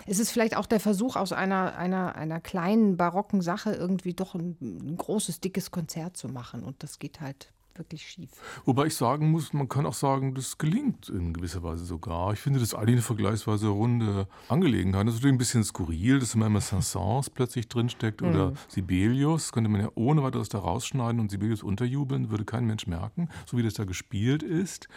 Es 0.06 0.18
ist 0.18 0.30
vielleicht 0.30 0.56
auch 0.56 0.66
der 0.66 0.80
Versuch, 0.80 1.16
aus 1.16 1.32
einer, 1.32 1.76
einer, 1.76 2.14
einer 2.14 2.40
kleinen 2.40 2.96
barocken 2.96 3.40
Sache 3.40 3.72
irgendwie 3.72 4.12
doch 4.12 4.34
ein, 4.34 4.56
ein 4.60 4.96
großes, 4.96 5.40
dickes 5.40 5.70
Konzert 5.70 6.16
zu 6.16 6.28
machen. 6.28 6.62
Und 6.62 6.82
das 6.82 6.98
geht 6.98 7.20
halt 7.20 7.53
wirklich 7.78 8.06
schief. 8.06 8.30
Wobei 8.64 8.86
ich 8.86 8.96
sagen 8.96 9.30
muss, 9.30 9.52
man 9.52 9.68
kann 9.68 9.86
auch 9.86 9.94
sagen, 9.94 10.34
das 10.34 10.58
gelingt 10.58 11.08
in 11.08 11.32
gewisser 11.32 11.62
Weise 11.62 11.84
sogar. 11.84 12.32
Ich 12.32 12.40
finde 12.40 12.60
das 12.60 12.74
eigentlich 12.74 12.94
eine 12.94 13.02
vergleichsweise 13.02 13.68
runde 13.68 14.28
Angelegenheit. 14.48 15.06
Das 15.06 15.14
ist 15.14 15.20
natürlich 15.20 15.34
ein 15.34 15.38
bisschen 15.38 15.64
skurril, 15.64 16.18
dass 16.18 16.34
immer 16.34 16.60
Saint-Saëns 16.60 17.30
plötzlich 17.32 17.68
drinsteckt 17.68 18.22
mhm. 18.22 18.28
oder 18.28 18.52
Sibelius. 18.68 19.44
Das 19.44 19.52
könnte 19.52 19.70
man 19.70 19.80
ja 19.80 19.90
ohne 19.94 20.22
weiteres 20.22 20.48
da 20.48 20.58
rausschneiden 20.58 21.20
und 21.20 21.30
Sibelius 21.30 21.62
unterjubeln, 21.62 22.30
würde 22.30 22.44
kein 22.44 22.66
Mensch 22.66 22.86
merken, 22.86 23.28
so 23.46 23.56
wie 23.56 23.62
das 23.62 23.74
da 23.74 23.84
gespielt 23.84 24.42
ist. 24.42 24.88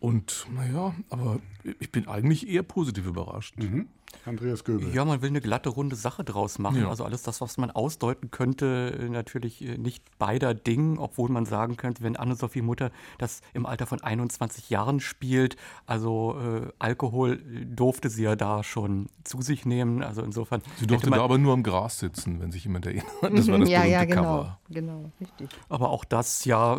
Und 0.00 0.46
naja, 0.54 0.94
aber 1.10 1.40
ich 1.78 1.92
bin 1.92 2.08
eigentlich 2.08 2.48
eher 2.48 2.62
positiv 2.62 3.06
überrascht. 3.06 3.58
Mhm. 3.58 3.88
Andreas 4.26 4.64
Göbel. 4.64 4.94
Ja, 4.94 5.04
man 5.04 5.22
will 5.22 5.30
eine 5.30 5.40
glatte, 5.40 5.70
runde 5.70 5.96
Sache 5.96 6.24
draus 6.24 6.58
machen. 6.58 6.82
Ja. 6.82 6.88
Also 6.88 7.04
alles 7.04 7.22
das, 7.22 7.40
was 7.40 7.56
man 7.56 7.70
ausdeuten 7.70 8.30
könnte, 8.30 8.98
äh, 9.00 9.08
natürlich 9.08 9.62
äh, 9.64 9.78
nicht 9.78 10.04
beider 10.18 10.52
Dingen, 10.54 10.98
obwohl 10.98 11.30
man 11.30 11.46
sagen 11.46 11.76
könnte, 11.76 12.02
wenn 12.02 12.16
Anne-Sophie 12.16 12.62
Mutter 12.62 12.90
das 13.18 13.40
im 13.54 13.66
Alter 13.66 13.86
von 13.86 14.02
21 14.02 14.68
Jahren 14.70 15.00
spielt, 15.00 15.56
also 15.86 16.36
äh, 16.38 16.68
Alkohol 16.78 17.34
äh, 17.34 17.64
durfte 17.64 18.10
sie 18.10 18.24
ja 18.24 18.36
da 18.36 18.62
schon 18.62 19.08
zu 19.24 19.40
sich 19.40 19.64
nehmen. 19.64 20.02
Also 20.02 20.22
insofern. 20.22 20.62
Sie 20.78 20.86
durfte 20.86 21.10
da 21.10 21.22
aber 21.22 21.38
nur 21.38 21.54
am 21.54 21.62
Gras 21.62 21.98
sitzen, 21.98 22.40
wenn 22.40 22.52
sich 22.52 22.64
jemand 22.64 22.86
erinnert. 22.86 23.06
Das 23.22 23.48
war 23.48 23.58
das 23.58 23.68
ja, 23.68 23.84
ja, 23.84 24.04
genau, 24.04 24.22
Cover. 24.22 24.58
genau, 24.68 25.10
richtig. 25.20 25.48
Aber 25.68 25.90
auch 25.90 26.04
das, 26.04 26.44
ja, 26.44 26.78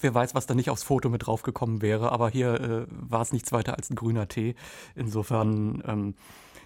wer 0.00 0.14
weiß, 0.14 0.34
was 0.34 0.46
da 0.46 0.54
nicht 0.54 0.70
aufs 0.70 0.82
Foto 0.82 1.08
mit 1.08 1.26
draufgekommen 1.26 1.82
wäre. 1.82 2.12
Aber 2.12 2.28
hier 2.28 2.60
äh, 2.60 2.86
war 2.90 3.22
es 3.22 3.32
nichts 3.32 3.52
weiter 3.52 3.76
als 3.76 3.90
ein 3.90 3.94
grüner 3.96 4.28
Tee. 4.28 4.54
Insofern. 4.94 5.82
Ähm, 5.86 6.14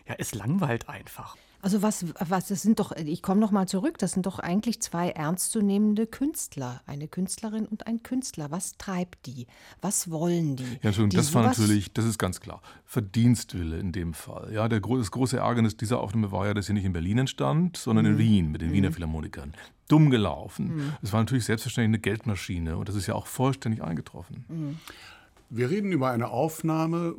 ja, 0.06 0.14
es 0.18 0.34
langweilt 0.34 0.88
einfach. 0.88 1.36
Also 1.64 1.80
was, 1.80 2.06
was, 2.18 2.48
das 2.48 2.60
sind 2.60 2.80
doch, 2.80 2.90
ich 2.90 3.22
komme 3.22 3.40
noch 3.40 3.52
mal 3.52 3.68
zurück, 3.68 3.96
das 3.98 4.10
sind 4.10 4.26
doch 4.26 4.40
eigentlich 4.40 4.82
zwei 4.82 5.10
ernstzunehmende 5.10 6.08
Künstler, 6.08 6.82
eine 6.86 7.06
Künstlerin 7.06 7.66
und 7.66 7.86
ein 7.86 8.02
Künstler. 8.02 8.50
Was 8.50 8.76
treibt 8.78 9.26
die? 9.26 9.46
Was 9.80 10.10
wollen 10.10 10.56
die? 10.56 10.64
Ja, 10.64 10.88
Entschuldigung, 10.88 11.10
die 11.10 11.16
das 11.18 11.32
war 11.34 11.44
natürlich, 11.44 11.92
das 11.92 12.04
ist 12.04 12.18
ganz 12.18 12.40
klar, 12.40 12.62
Verdienstwille 12.84 13.78
in 13.78 13.92
dem 13.92 14.12
Fall. 14.12 14.52
Ja, 14.52 14.68
der, 14.68 14.80
das 14.80 15.12
große 15.12 15.36
Ärgernis 15.36 15.76
dieser 15.76 16.00
Aufnahme 16.00 16.32
war 16.32 16.48
ja, 16.48 16.54
dass 16.54 16.66
sie 16.66 16.72
nicht 16.72 16.84
in 16.84 16.92
Berlin 16.92 17.18
entstand, 17.18 17.76
sondern 17.76 18.06
mhm. 18.06 18.12
in 18.12 18.18
Wien 18.18 18.50
mit 18.50 18.60
den 18.60 18.70
mhm. 18.70 18.74
Wiener 18.74 18.92
Philharmonikern. 18.92 19.54
Dumm 19.86 20.10
gelaufen. 20.10 20.74
Mhm. 20.74 20.92
Es 21.00 21.12
war 21.12 21.20
natürlich 21.20 21.44
selbstverständlich 21.44 21.90
eine 21.90 22.00
Geldmaschine 22.00 22.76
und 22.76 22.88
das 22.88 22.96
ist 22.96 23.06
ja 23.06 23.14
auch 23.14 23.28
vollständig 23.28 23.84
eingetroffen. 23.84 24.80
Wir 25.54 25.68
reden 25.68 25.92
über 25.92 26.10
eine 26.10 26.30
Aufnahme, 26.30 27.14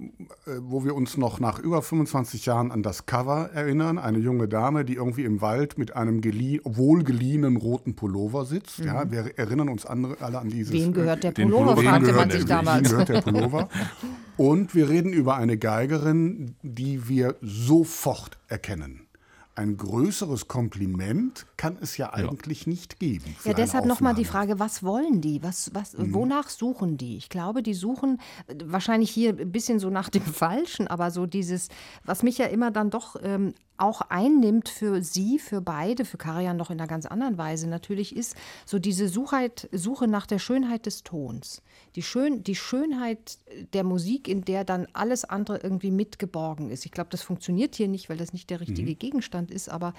äh, 0.47 0.53
wo 0.59 0.83
wir 0.83 0.95
uns 0.95 1.17
noch 1.17 1.39
nach 1.39 1.59
über 1.59 1.83
25 1.83 2.47
Jahren 2.47 2.71
an 2.71 2.81
das 2.81 3.05
Cover 3.05 3.51
erinnern. 3.53 3.99
Eine 3.99 4.17
junge 4.17 4.47
Dame, 4.47 4.85
die 4.85 4.95
irgendwie 4.95 5.23
im 5.23 5.39
Wald 5.41 5.77
mit 5.77 5.95
einem 5.95 6.23
wohlgeliehenen 6.23 7.57
roten 7.57 7.95
Pullover 7.95 8.45
sitzt. 8.45 8.79
Mhm. 8.79 8.85
Ja, 8.85 9.11
wir 9.11 9.37
erinnern 9.37 9.69
uns 9.69 9.85
andere, 9.85 10.19
alle 10.19 10.39
an 10.39 10.49
dieses. 10.49 10.73
Wem 10.73 10.93
gehört 10.93 11.23
der 11.23 11.31
Pullover, 11.31 11.75
Pullover 11.75 11.83
fragte 11.83 12.13
man 12.13 12.31
sich 12.31 12.45
damals. 12.45 12.89
Wem 12.89 12.91
gehört 12.91 13.09
der 13.09 13.21
Pullover? 13.31 13.69
Und 14.35 14.73
wir 14.73 14.89
reden 14.89 15.13
über 15.13 15.35
eine 15.35 15.59
Geigerin, 15.59 16.55
die 16.63 17.07
wir 17.07 17.35
sofort 17.41 18.39
erkennen 18.47 19.07
ein 19.55 19.77
größeres 19.77 20.47
Kompliment 20.47 21.45
kann 21.57 21.77
es 21.79 21.97
ja 21.97 22.11
eigentlich 22.13 22.65
ja. 22.65 22.71
nicht 22.71 22.99
geben. 22.99 23.35
Ja, 23.45 23.53
deshalb 23.53 23.85
nochmal 23.85 24.15
die 24.15 24.25
Frage, 24.25 24.59
was 24.59 24.83
wollen 24.83 25.21
die? 25.21 25.43
Was, 25.43 25.71
was, 25.73 25.97
mhm. 25.97 26.13
Wonach 26.13 26.49
suchen 26.49 26.97
die? 26.97 27.17
Ich 27.17 27.29
glaube, 27.29 27.61
die 27.61 27.73
suchen 27.73 28.19
äh, 28.47 28.55
wahrscheinlich 28.65 29.11
hier 29.11 29.29
ein 29.37 29.51
bisschen 29.51 29.79
so 29.79 29.89
nach 29.89 30.09
dem 30.09 30.21
Falschen, 30.23 30.87
aber 30.87 31.11
so 31.11 31.25
dieses, 31.25 31.69
was 32.03 32.23
mich 32.23 32.39
ja 32.39 32.47
immer 32.47 32.71
dann 32.71 32.89
doch 32.89 33.15
ähm, 33.21 33.53
auch 33.77 34.01
einnimmt 34.01 34.69
für 34.69 35.03
sie, 35.03 35.39
für 35.39 35.59
beide, 35.59 36.05
für 36.05 36.17
Karian 36.17 36.57
noch 36.57 36.69
in 36.69 36.79
einer 36.79 36.87
ganz 36.87 37.05
anderen 37.05 37.37
Weise 37.37 37.67
natürlich, 37.67 38.15
ist 38.15 38.35
so 38.65 38.79
diese 38.79 39.09
Suchheit, 39.09 39.67
Suche 39.71 40.07
nach 40.07 40.27
der 40.27 40.39
Schönheit 40.39 40.85
des 40.85 41.03
Tons. 41.03 41.61
Die, 41.95 42.03
Schön, 42.03 42.43
die 42.43 42.55
Schönheit 42.55 43.39
der 43.73 43.83
Musik, 43.83 44.27
in 44.27 44.45
der 44.45 44.63
dann 44.63 44.87
alles 44.93 45.25
andere 45.25 45.57
irgendwie 45.57 45.91
mitgeborgen 45.91 46.69
ist. 46.69 46.85
Ich 46.85 46.91
glaube, 46.91 47.09
das 47.09 47.23
funktioniert 47.23 47.75
hier 47.75 47.87
nicht, 47.87 48.09
weil 48.09 48.17
das 48.17 48.31
nicht 48.31 48.49
der 48.49 48.61
richtige 48.61 48.91
mhm. 48.91 48.99
Gegenstand 48.99 49.42
ist, 49.51 49.69
aber 49.69 49.93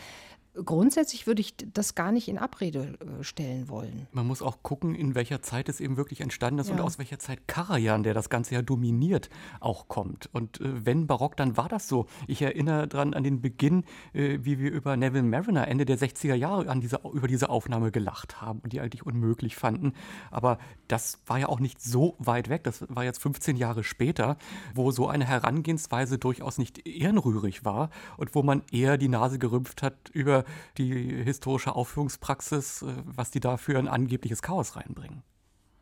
Grundsätzlich 0.55 1.27
würde 1.27 1.41
ich 1.41 1.57
das 1.57 1.97
gar 1.97 2.13
nicht 2.13 2.29
in 2.29 2.39
Abrede 2.39 2.97
äh, 3.01 3.25
stellen 3.25 3.69
wollen. 3.69 4.07
Man 4.13 4.27
muss 4.27 4.41
auch 4.41 4.63
gucken, 4.63 4.95
in 4.95 5.17
welcher 5.17 5.43
Zeit 5.43 5.69
es 5.69 5.81
eben 5.81 5.97
wirklich 5.97 6.21
entstanden 6.21 6.61
ist 6.61 6.69
ja. 6.69 6.75
und 6.75 6.81
aus 6.81 6.99
welcher 6.99 7.19
Zeit 7.19 7.49
Karajan, 7.49 8.05
der 8.05 8.15
das 8.15 8.31
Ganze 8.31 8.55
ja 8.55 8.63
dominiert, 8.63 9.31
auch 9.59 9.89
kommt. 9.89 10.31
Und 10.33 10.61
äh, 10.61 10.87
wenn 10.87 11.09
Barock, 11.09 11.37
dann 11.37 11.57
war 11.57 11.69
das 11.69 11.89
so. 11.89 12.07
Ich 12.29 12.41
erinnere 12.41 12.87
daran 12.87 13.15
an 13.15 13.25
den 13.25 13.41
Beginn, 13.41 13.85
äh, 14.13 14.39
wie 14.43 14.61
wir 14.61 14.71
über 14.71 14.97
Neville 14.97 15.25
Mariner 15.25 15.67
Ende 15.67 15.87
der 15.87 15.99
60er 15.99 16.35
Jahre 16.35 16.71
an 16.71 16.81
diese, 16.81 17.01
über 17.13 17.27
diese 17.27 17.49
Aufnahme 17.49 17.91
gelacht 17.91 18.41
haben 18.41 18.61
und 18.61 18.73
die 18.73 18.81
eigentlich 18.81 19.05
unmöglich 19.05 19.57
fanden. 19.57 19.93
Aber 20.31 20.59
das 20.87 21.19
war 21.27 21.41
ja 21.41 21.49
auch 21.49 21.59
nicht 21.59 21.83
so 21.83 22.15
weit 22.19 22.49
weg. 22.49 22.63
Das 22.63 22.85
war 22.89 23.03
jetzt 23.03 23.21
15 23.21 23.57
Jahre 23.57 23.83
später, 23.83 24.37
wo 24.73 24.93
so 24.93 25.09
eine 25.09 25.27
Herangehensweise 25.27 26.17
durchaus 26.17 26.59
nicht 26.59 26.87
ehrenrührig 26.87 27.65
war 27.65 27.91
und 28.17 28.37
wo 28.37 28.45
man 28.45 28.63
eher 28.71 28.99
die 28.99 29.09
Nase 29.09 29.41
gerümpft 29.41 29.83
hat 29.83 30.11
über 30.13 30.44
die 30.79 31.23
historische 31.25 31.75
Aufführungspraxis, 31.75 32.83
äh, 32.83 32.95
was 33.05 33.31
die 33.31 33.41
da 33.41 33.57
für 33.57 33.79
ein 33.79 33.89
angebliches 33.89 34.43
Chaos 34.43 34.77
reinbringen. 34.77 35.23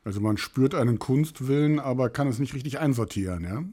Also 0.04 0.20
man 0.20 0.36
spürt 0.36 0.74
einen 0.74 0.98
Kunstwillen, 0.98 1.78
aber 1.78 2.10
kann 2.10 2.26
es 2.26 2.38
nicht 2.38 2.54
richtig 2.54 2.80
einsortieren, 2.80 3.44
ja? 3.44 3.64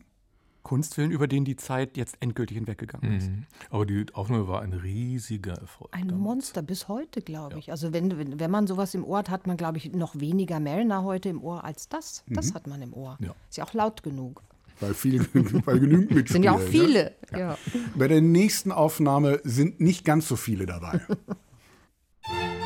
Kunstwillen, 0.62 1.10
über 1.10 1.28
den 1.28 1.46
die 1.46 1.56
Zeit 1.56 1.98
jetzt 1.98 2.18
endgültig 2.20 2.58
hinweggegangen 2.58 3.18
ist. 3.18 3.30
Mhm. 3.30 3.46
Aber 3.70 3.86
die 3.86 4.06
Aufnahme 4.14 4.48
war 4.48 4.62
ein 4.62 4.74
riesiger 4.74 5.54
Erfolg. 5.54 5.90
Ein 5.96 6.10
damals. 6.10 6.24
Monster 6.24 6.62
bis 6.62 6.88
heute, 6.88 7.22
glaube 7.22 7.58
ich. 7.58 7.68
Ja. 7.68 7.74
Also 7.74 7.94
wenn, 7.94 8.18
wenn, 8.18 8.40
wenn, 8.40 8.52
man 8.52 8.68
sowas 8.68 8.94
im 8.94 9.04
Ohr 9.04 9.20
hat, 9.20 9.30
hat 9.30 9.48
man, 9.48 9.58
glaube 9.58 9.78
ich, 9.78 9.92
noch 9.94 10.20
weniger 10.20 10.60
Mariner 10.60 11.04
heute 11.04 11.30
im 11.30 11.42
Ohr 11.42 11.64
als 11.64 11.90
das. 11.90 12.24
Das 12.28 12.52
mhm. 12.52 12.54
hat 12.56 12.68
man 12.68 12.82
im 12.82 12.94
Ohr. 12.94 13.18
Ja. 13.20 13.34
Ist 13.50 13.58
ja 13.58 13.64
auch 13.64 13.74
laut 13.74 14.04
genug. 14.04 14.44
Weil, 14.80 14.94
viel, 14.94 15.26
weil 15.66 15.80
genügend 15.80 16.12
mitspielen. 16.12 16.28
Sind 16.28 16.44
ja 16.44 16.54
auch 16.54 16.62
viele. 16.62 17.16
Ne? 17.32 17.40
Ja. 17.40 17.58
Bei 17.96 18.08
der 18.08 18.22
nächsten 18.22 18.72
Aufnahme 18.72 19.42
sind 19.44 19.82
nicht 19.82 20.06
ganz 20.06 20.28
so 20.28 20.36
viele 20.36 20.66
dabei. 20.66 21.02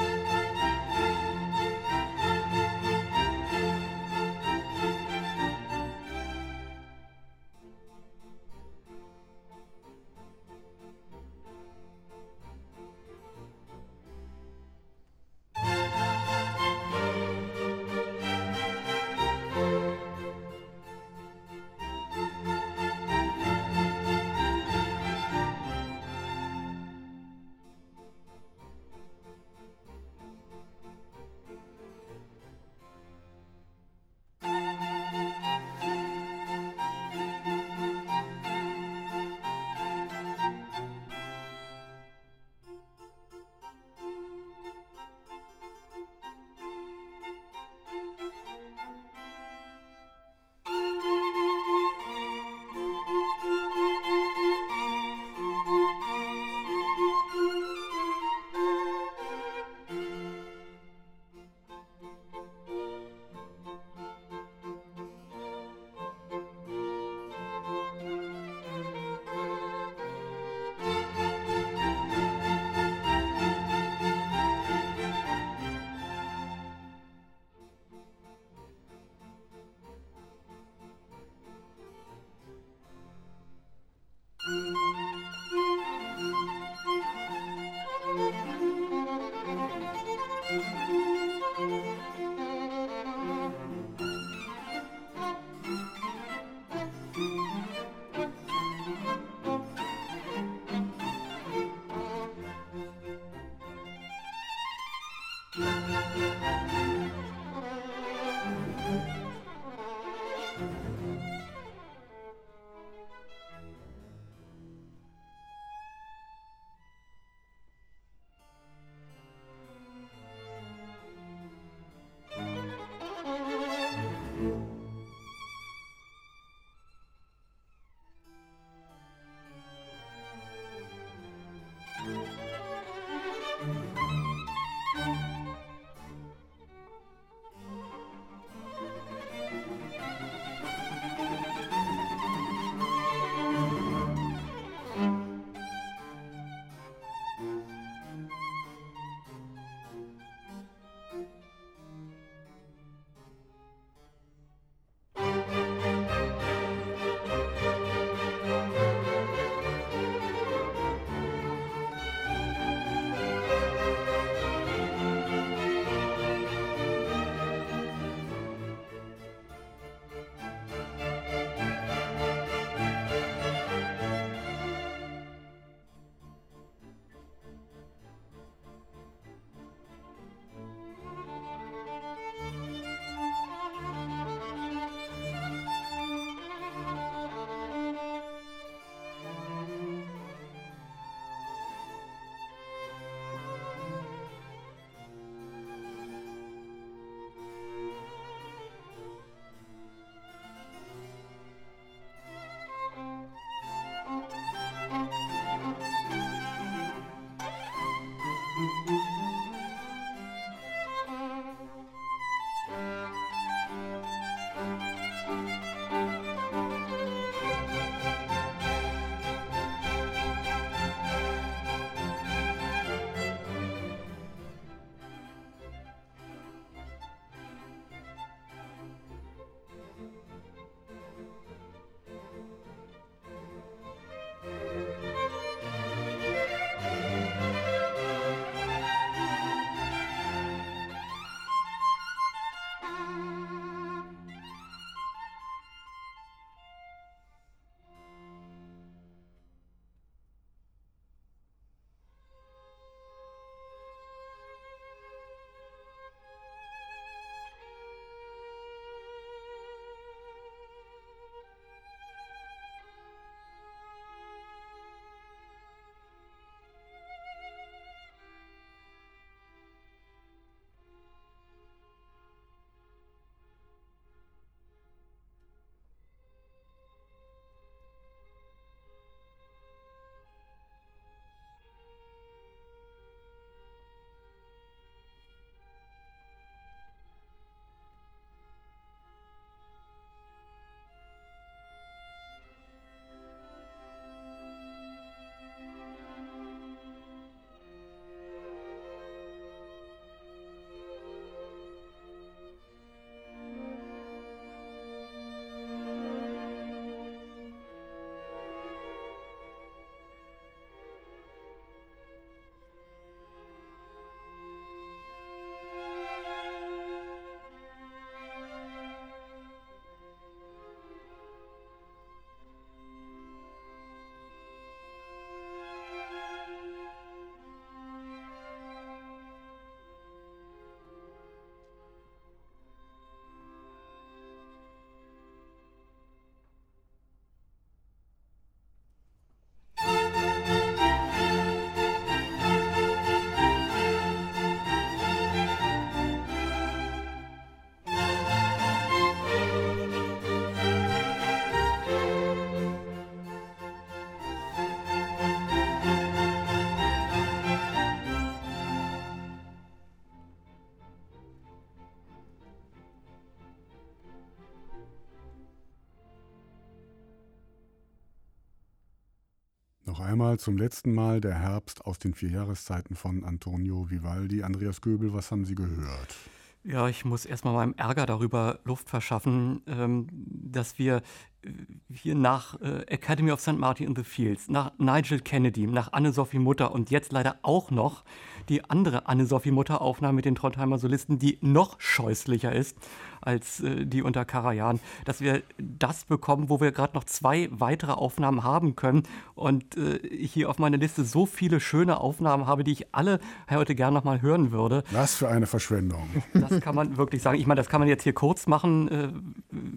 einmal 370.14 370.38
zum 370.38 370.58
letzten 370.58 370.94
Mal 370.94 371.22
der 371.22 371.34
Herbst 371.34 371.86
aus 371.86 371.98
den 371.98 372.14
vier 372.14 372.30
Jahreszeiten 372.30 372.96
von 372.96 373.24
Antonio 373.24 373.90
Vivaldi. 373.90 374.44
Andreas 374.44 374.80
Göbel, 374.80 375.12
was 375.12 375.32
haben 375.32 375.44
Sie 375.44 375.56
gehört? 375.56 376.16
Ja, 376.64 376.88
ich 376.88 377.04
muss 377.04 377.26
erstmal 377.26 377.56
meinem 377.56 377.74
Ärger 377.78 378.06
darüber 378.06 378.60
Luft 378.64 378.90
verschaffen, 378.90 379.64
ähm, 379.66 380.08
dass 380.12 380.78
wir 380.78 381.02
äh, 381.42 381.50
hier 381.92 382.14
nach 382.14 382.62
äh, 382.62 382.84
Academy 382.86 383.32
of 383.32 383.42
St. 383.42 383.58
Martin 383.58 383.88
in 383.88 383.96
the 383.96 384.04
Fields, 384.04 384.50
nach 384.50 384.72
Nigel 384.78 385.20
Kennedy, 385.20 385.66
nach 385.66 385.92
Anne-Sophie 385.92 386.38
Mutter 386.38 386.72
und 386.72 386.92
jetzt 386.92 387.12
leider 387.12 387.40
auch 387.42 387.72
noch 387.72 388.06
die 388.50 388.64
andere 388.70 389.08
Anne-Sophie 389.08 389.52
Mutter-Aufnahme 389.52 390.18
mit 390.18 390.26
den 390.26 390.36
Trondheimer 390.36 390.78
Solisten, 390.78 391.18
die 391.18 391.40
noch 391.42 391.82
scheußlicher 391.82 392.54
ist 392.54 392.78
als 393.26 393.62
äh, 393.62 393.86
die 393.86 394.02
unter 394.02 394.26
Karajan, 394.26 394.80
dass 395.06 395.22
wir 395.22 395.42
das 395.58 396.06
bekommen, 396.06 396.50
wo 396.50 396.60
wir 396.60 396.72
gerade 396.72 396.96
noch 396.96 397.04
zwei 397.04 397.50
weitere 397.52 397.94
Aufnahmen 397.94 398.44
haben 398.44 398.76
können 398.76 399.04
und 399.36 399.78
äh, 399.78 399.98
ich 399.98 400.34
hier 400.34 400.50
auf 400.50 400.60
meiner 400.60 400.78
Liste 400.78 401.04
so 401.04 401.26
viele 401.26 401.60
schöne 401.60 402.00
Aufnahmen 402.00 402.48
habe, 402.48 402.64
die 402.64 402.72
ich 402.72 402.94
alle 402.94 403.20
heute 403.50 403.76
gerne 403.76 403.96
noch 403.96 404.04
mal 404.04 404.22
hören 404.22 404.52
würde. 404.52 404.84
Was 404.92 405.16
für 405.16 405.30
eine 405.30 405.48
Verschwendung. 405.48 406.10
Das 406.34 406.60
kann 406.62 406.76
man 406.76 406.98
wirklich 406.98 407.22
sagen. 407.22 407.40
Ich 407.40 407.48
meine, 407.48 407.60
das 407.60 407.70
kann 407.70 407.80
man 407.80 407.88
jetzt 407.88 408.04
hier 408.04 408.14
kurz 408.14 408.48
machen. 408.48 408.88
Äh, 408.90 409.10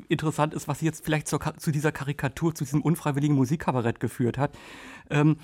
interessant 0.08 0.54
ist, 0.54 0.68
was 0.68 0.80
jetzt 0.80 1.04
vielleicht 1.04 1.28
zur, 1.28 1.40
zu 1.56 1.70
dieser 1.70 1.92
Karikatur, 1.92 2.54
zu 2.54 2.64
diesem 2.64 2.82
unfreiwilligen 2.82 3.36
Musikkabarett 3.36 4.00
geführt 4.00 4.38
hat. 4.38 4.52
Ähm, 5.10 5.36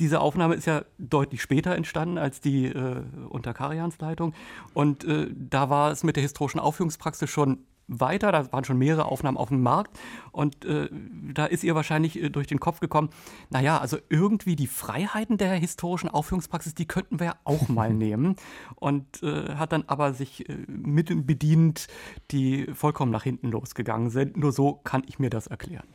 diese 0.00 0.20
Aufnahme 0.20 0.54
ist 0.54 0.66
ja 0.66 0.84
deutlich 0.98 1.42
später 1.42 1.74
entstanden 1.74 2.18
als 2.18 2.40
die 2.40 2.66
äh, 2.66 3.02
unter 3.28 3.54
Karians 3.54 3.98
Leitung. 3.98 4.34
Und 4.74 5.04
äh, 5.04 5.28
da 5.32 5.70
war 5.70 5.90
es 5.90 6.04
mit 6.04 6.16
der 6.16 6.22
historischen 6.22 6.60
Aufführungspraxis 6.60 7.30
schon 7.30 7.58
weiter. 7.88 8.32
Da 8.32 8.52
waren 8.52 8.64
schon 8.64 8.78
mehrere 8.78 9.06
Aufnahmen 9.06 9.36
auf 9.36 9.48
dem 9.48 9.62
Markt. 9.62 9.98
Und 10.32 10.64
äh, 10.64 10.88
da 11.32 11.46
ist 11.46 11.64
ihr 11.64 11.74
wahrscheinlich 11.74 12.20
äh, 12.20 12.30
durch 12.30 12.46
den 12.46 12.60
Kopf 12.60 12.80
gekommen, 12.80 13.10
naja, 13.50 13.78
also 13.78 13.98
irgendwie 14.08 14.56
die 14.56 14.66
Freiheiten 14.66 15.38
der 15.38 15.54
historischen 15.54 16.08
Aufführungspraxis, 16.08 16.74
die 16.74 16.86
könnten 16.86 17.18
wir 17.20 17.26
ja 17.26 17.36
auch 17.44 17.68
mal 17.68 17.92
nehmen. 17.92 18.36
Und 18.74 19.22
äh, 19.22 19.54
hat 19.54 19.72
dann 19.72 19.84
aber 19.86 20.12
sich 20.12 20.48
äh, 20.48 20.56
Mitteln 20.66 21.26
bedient, 21.26 21.86
die 22.30 22.66
vollkommen 22.74 23.12
nach 23.12 23.22
hinten 23.22 23.48
losgegangen 23.48 24.10
sind. 24.10 24.36
Nur 24.36 24.52
so 24.52 24.74
kann 24.74 25.02
ich 25.06 25.18
mir 25.18 25.30
das 25.30 25.46
erklären. 25.46 25.86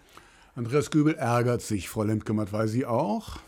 Andreas 0.56 0.92
Göbel 0.92 1.16
ärgert 1.16 1.62
sich, 1.62 1.88
Frau 1.88 2.04
Lemke-Matt, 2.04 2.52
weil 2.52 2.68
Sie 2.68 2.86
auch? 2.86 3.40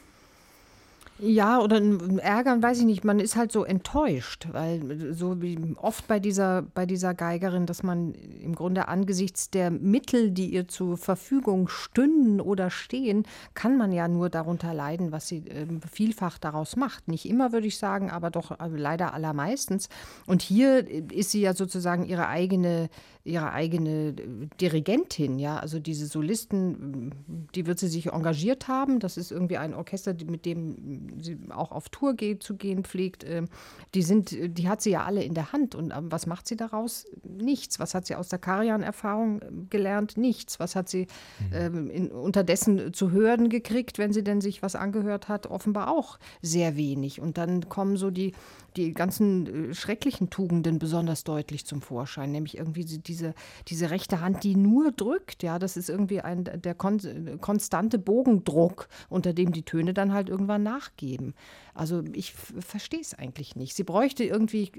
Ja, 1.25 1.61
oder 1.61 1.81
ärgern, 2.21 2.61
weiß 2.61 2.79
ich 2.79 2.85
nicht. 2.85 3.05
Man 3.05 3.21
ist 3.21 3.37
halt 3.37 3.53
so 3.53 3.63
enttäuscht, 3.63 4.49
weil 4.51 5.13
so 5.13 5.41
wie 5.41 5.57
oft 5.77 6.05
bei 6.05 6.19
dieser, 6.19 6.63
bei 6.63 6.85
dieser 6.85 7.13
Geigerin, 7.13 7.65
dass 7.65 7.81
man 7.81 8.13
im 8.13 8.53
Grunde 8.55 8.89
angesichts 8.89 9.49
der 9.49 9.71
Mittel, 9.71 10.31
die 10.31 10.47
ihr 10.49 10.67
zur 10.67 10.97
Verfügung 10.97 11.69
stünden 11.69 12.41
oder 12.41 12.69
stehen, 12.69 13.23
kann 13.53 13.77
man 13.77 13.93
ja 13.93 14.09
nur 14.09 14.29
darunter 14.29 14.73
leiden, 14.73 15.13
was 15.13 15.29
sie 15.29 15.47
äh, 15.47 15.65
vielfach 15.89 16.37
daraus 16.39 16.75
macht. 16.75 17.07
Nicht 17.07 17.25
immer, 17.25 17.53
würde 17.53 17.67
ich 17.67 17.77
sagen, 17.77 18.11
aber 18.11 18.29
doch 18.29 18.59
äh, 18.59 18.67
leider 18.67 19.13
allermeistens. 19.13 19.87
Und 20.25 20.41
hier 20.41 20.85
ist 21.09 21.31
sie 21.31 21.39
ja 21.39 21.53
sozusagen 21.53 22.03
ihre 22.03 22.27
eigene 22.27 22.89
ihre 23.25 23.53
eigene 23.53 24.09
äh, 24.09 24.47
Dirigentin, 24.59 25.39
ja, 25.39 25.57
also 25.57 25.79
diese 25.79 26.07
Solisten, 26.07 27.13
die 27.55 27.65
wird 27.65 27.79
sie 27.79 27.87
sich 27.87 28.07
engagiert 28.07 28.67
haben. 28.67 28.99
Das 28.99 29.17
ist 29.17 29.31
irgendwie 29.31 29.57
ein 29.57 29.73
Orchester, 29.73 30.13
mit 30.25 30.45
dem 30.45 31.21
sie 31.21 31.37
auch 31.49 31.71
auf 31.71 31.89
Tour 31.89 32.15
geht, 32.15 32.43
zu 32.43 32.55
gehen 32.55 32.83
pflegt. 32.83 33.23
Ähm, 33.23 33.47
die 33.93 34.01
sind, 34.01 34.35
die 34.57 34.67
hat 34.67 34.81
sie 34.81 34.91
ja 34.91 35.03
alle 35.03 35.23
in 35.23 35.33
der 35.33 35.53
Hand. 35.53 35.73
Und 35.73 35.91
ähm, 35.91 36.11
was 36.11 36.25
macht 36.25 36.47
sie 36.47 36.57
daraus? 36.57 37.05
Nichts. 37.23 37.79
Was 37.79 37.95
hat 37.95 38.05
sie 38.05 38.15
aus 38.15 38.27
der 38.27 38.39
Karian-Erfahrung 38.39 39.41
ähm, 39.41 39.67
gelernt? 39.69 40.17
Nichts. 40.17 40.59
Was 40.59 40.75
hat 40.75 40.89
sie 40.89 41.07
mhm. 41.51 41.89
in, 41.89 42.11
unterdessen 42.11 42.93
zu 42.93 43.11
hören 43.11 43.49
gekriegt, 43.49 43.97
wenn 43.97 44.11
sie 44.11 44.23
denn 44.23 44.41
sich 44.41 44.61
was 44.61 44.75
angehört 44.75 45.29
hat? 45.29 45.47
Offenbar 45.47 45.89
auch 45.89 46.19
sehr 46.41 46.75
wenig. 46.75 47.21
Und 47.21 47.37
dann 47.37 47.69
kommen 47.69 47.95
so 47.95 48.11
die 48.11 48.33
die 48.75 48.93
ganzen 48.93 49.69
äh, 49.69 49.73
schrecklichen 49.73 50.29
Tugenden 50.29 50.79
besonders 50.79 51.23
deutlich 51.23 51.65
zum 51.65 51.81
Vorschein, 51.81 52.31
nämlich 52.31 52.57
irgendwie 52.57 52.85
diese, 52.85 53.33
diese 53.67 53.89
rechte 53.89 54.21
Hand, 54.21 54.43
die 54.43 54.55
nur 54.55 54.91
drückt. 54.91 55.43
Ja, 55.43 55.59
das 55.59 55.77
ist 55.77 55.89
irgendwie 55.89 56.21
ein, 56.21 56.43
der 56.43 56.75
kon 56.75 56.99
konstante 57.41 57.99
Bogendruck, 57.99 58.87
unter 59.09 59.33
dem 59.33 59.51
die 59.51 59.63
Töne 59.63 59.93
dann 59.93 60.13
halt 60.13 60.29
irgendwann 60.29 60.63
nachgeben. 60.63 61.33
Also 61.73 62.03
ich 62.13 62.33
verstehe 62.33 63.01
es 63.01 63.13
eigentlich 63.13 63.55
nicht. 63.55 63.75
Sie 63.75 63.83
bräuchte 63.83 64.23
irgendwie, 64.23 64.71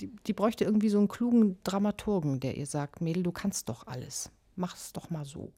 die, 0.00 0.10
die 0.26 0.32
bräuchte 0.32 0.64
irgendwie 0.64 0.88
so 0.88 0.98
einen 0.98 1.08
klugen 1.08 1.58
Dramaturgen, 1.64 2.40
der 2.40 2.56
ihr 2.56 2.66
sagt, 2.66 3.00
Mädel, 3.00 3.22
du 3.22 3.32
kannst 3.32 3.68
doch 3.68 3.86
alles. 3.86 4.30
Mach 4.56 4.76
es 4.76 4.92
doch 4.92 5.10
mal 5.10 5.24
so. 5.24 5.52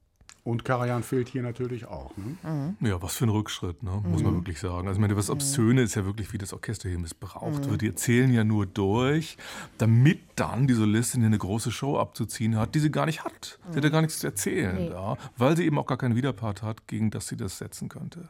Und 0.44 0.62
Karajan 0.62 1.02
fehlt 1.02 1.28
hier 1.28 1.42
natürlich 1.42 1.86
auch. 1.86 2.12
Ne? 2.18 2.36
Mhm. 2.42 2.86
Ja, 2.86 3.00
was 3.00 3.16
für 3.16 3.24
ein 3.24 3.30
Rückschritt, 3.30 3.82
ne? 3.82 4.02
muss 4.04 4.22
man 4.22 4.34
mhm. 4.34 4.36
wirklich 4.38 4.60
sagen. 4.60 4.86
Also, 4.86 4.98
ich 4.98 5.00
meine, 5.00 5.16
was 5.16 5.28
mhm. 5.28 5.34
Obszöne 5.34 5.80
ist 5.80 5.94
ja 5.94 6.04
wirklich, 6.04 6.34
wie 6.34 6.38
das 6.38 6.52
Orchester 6.52 6.86
hier 6.90 6.98
missbraucht 6.98 7.64
mhm. 7.64 7.70
wird. 7.70 7.80
Die 7.80 7.86
erzählen 7.86 8.30
ja 8.30 8.44
nur 8.44 8.66
durch, 8.66 9.38
damit 9.78 10.20
dann 10.36 10.66
die 10.66 10.74
Solistin 10.74 11.22
hier 11.22 11.28
eine 11.28 11.38
große 11.38 11.70
Show 11.70 11.98
abzuziehen 11.98 12.58
hat, 12.58 12.74
die 12.74 12.80
sie 12.80 12.90
gar 12.90 13.06
nicht 13.06 13.24
hat. 13.24 13.58
Sie 13.70 13.76
hat 13.78 13.84
ja 13.84 13.90
gar 13.90 14.02
nichts 14.02 14.18
zu 14.18 14.26
erzählen, 14.26 14.76
nee. 14.76 14.90
ja, 14.90 15.16
weil 15.38 15.56
sie 15.56 15.64
eben 15.64 15.78
auch 15.78 15.86
gar 15.86 15.96
keinen 15.96 16.14
Widerpart 16.14 16.62
hat, 16.62 16.86
gegen 16.88 17.10
das 17.10 17.26
sie 17.28 17.36
das 17.36 17.56
setzen 17.56 17.88
könnte. 17.88 18.28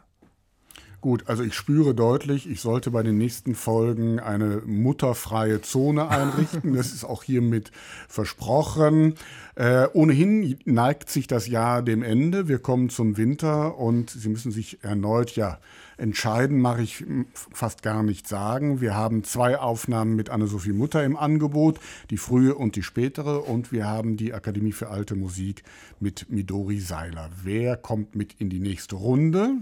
Gut, 1.05 1.25
also 1.27 1.43
ich 1.43 1.53
spüre 1.53 1.95
deutlich, 1.95 2.49
ich 2.49 2.63
sollte 2.63 2.91
bei 2.91 3.03
den 3.03 3.19
nächsten 3.19 3.55
Folgen 3.55 4.21
eine 4.21 4.63
mutterfreie 4.65 5.61
Zone 5.61 6.09
einrichten. 6.09 6.73
Das 6.73 6.95
ist 6.95 7.05
auch 7.05 7.23
hiermit 7.23 7.73
versprochen. 8.09 9.13
Äh, 9.55 9.87
ohnehin 9.93 10.57
neigt 10.65 11.11
sich 11.11 11.27
das 11.27 11.47
Jahr 11.47 11.83
dem 11.83 12.03
Ende. 12.03 12.49
Wir 12.49 12.59
kommen 12.59 12.89
zum 12.89 13.19
Winter 13.19 13.77
und 13.77 14.09
Sie 14.09 14.31
müssen 14.31 14.51
sich 14.51 14.83
erneut 14.83 15.37
ja 15.37 15.59
entscheiden, 15.99 16.59
mache 16.59 16.81
ich 16.81 17.05
fast 17.35 17.83
gar 17.83 18.03
nicht 18.03 18.27
sagen. 18.27 18.81
Wir 18.81 18.95
haben 18.95 19.25
zwei 19.25 19.59
Aufnahmen 19.59 20.17
mit 20.17 20.31
Anne-Sophie 20.31 20.73
Mutter 20.73 21.05
im 21.05 21.19
Angebot, 21.19 21.81
die 22.09 22.17
frühe 22.17 22.55
und 22.55 22.77
die 22.77 22.83
spätere. 22.83 23.41
Und 23.41 23.73
wir 23.73 23.87
haben 23.87 24.17
die 24.17 24.33
Akademie 24.33 24.73
für 24.73 24.89
Alte 24.89 25.17
Musik 25.17 25.65
mit 26.01 26.31
Midori 26.31 26.81
Seiler. 26.81 27.29
Wer 27.43 27.77
kommt 27.77 28.15
mit 28.17 28.33
in 28.41 28.49
die 28.49 28.61
nächste 28.61 28.97
Runde? 28.97 29.59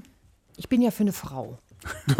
Ich 0.56 0.68
bin 0.68 0.82
ja 0.82 0.90
für 0.90 1.02
eine 1.02 1.12
Frau. 1.12 1.58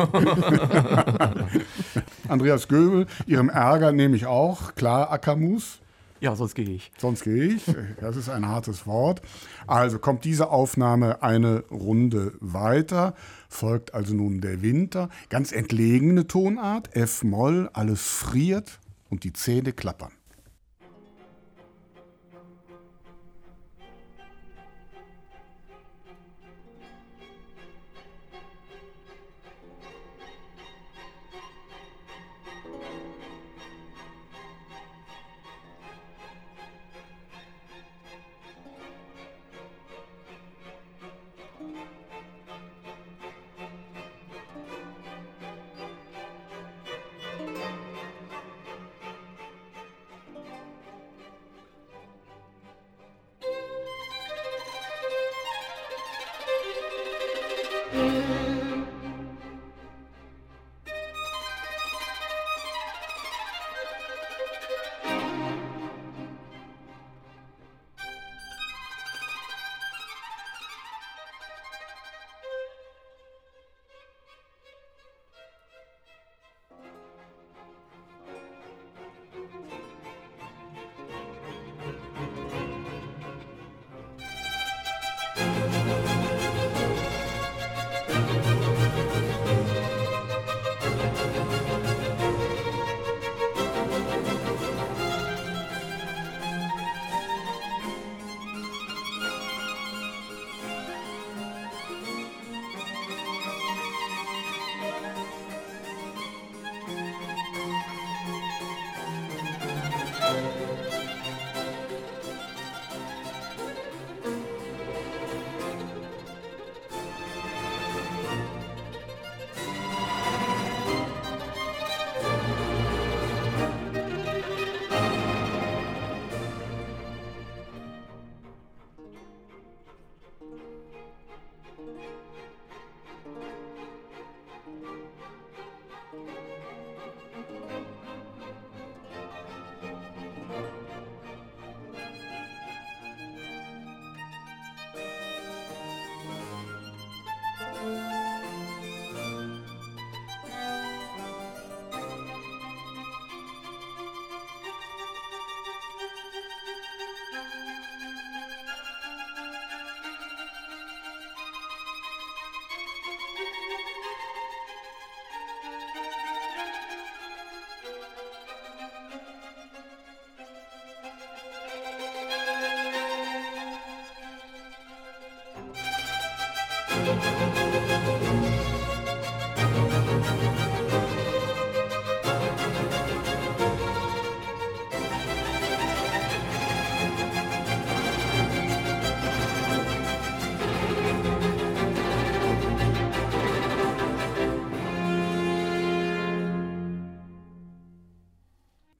Andreas 2.29 2.67
Göbel, 2.69 3.07
Ihrem 3.27 3.49
Ärger 3.49 3.93
nehme 3.93 4.17
ich 4.17 4.27
auch. 4.27 4.75
Klar, 4.75 5.13
Akamus. 5.13 5.79
Ja, 6.21 6.37
sonst 6.37 6.55
gehe 6.55 6.69
ich. 6.71 6.93
Sonst 6.99 7.25
gehe 7.25 7.47
ich. 7.47 7.65
Das 8.01 8.17
ist 8.17 8.29
ein 8.29 8.47
hartes 8.47 8.87
Wort. 8.87 9.23
Also 9.67 9.99
kommt 9.99 10.25
diese 10.25 10.51
Aufnahme 10.51 11.21
eine 11.21 11.65
Runde 11.69 12.35
weiter. 12.39 13.15
Folgt 13.49 13.93
also 13.93 14.15
nun 14.15 14.41
der 14.41 14.63
Winter. 14.63 15.09
Ganz 15.31 15.51
entlegene 15.51 16.29
Tonart. 16.29 16.95
F-Moll, 16.95 17.71
alles 17.73 18.03
friert 18.03 18.79
und 19.11 19.25
die 19.25 19.33
Zähne 19.33 19.73
klappern. 19.73 20.13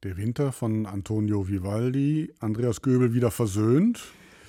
Der 0.03 0.17
Winter 0.17 0.51
von 0.51 0.87
Antonio 0.87 1.47
Vivaldi, 1.47 2.33
Andreas 2.41 2.83
Göbel 2.83 3.15
wieder 3.15 3.31
versöhnt. 3.31 4.03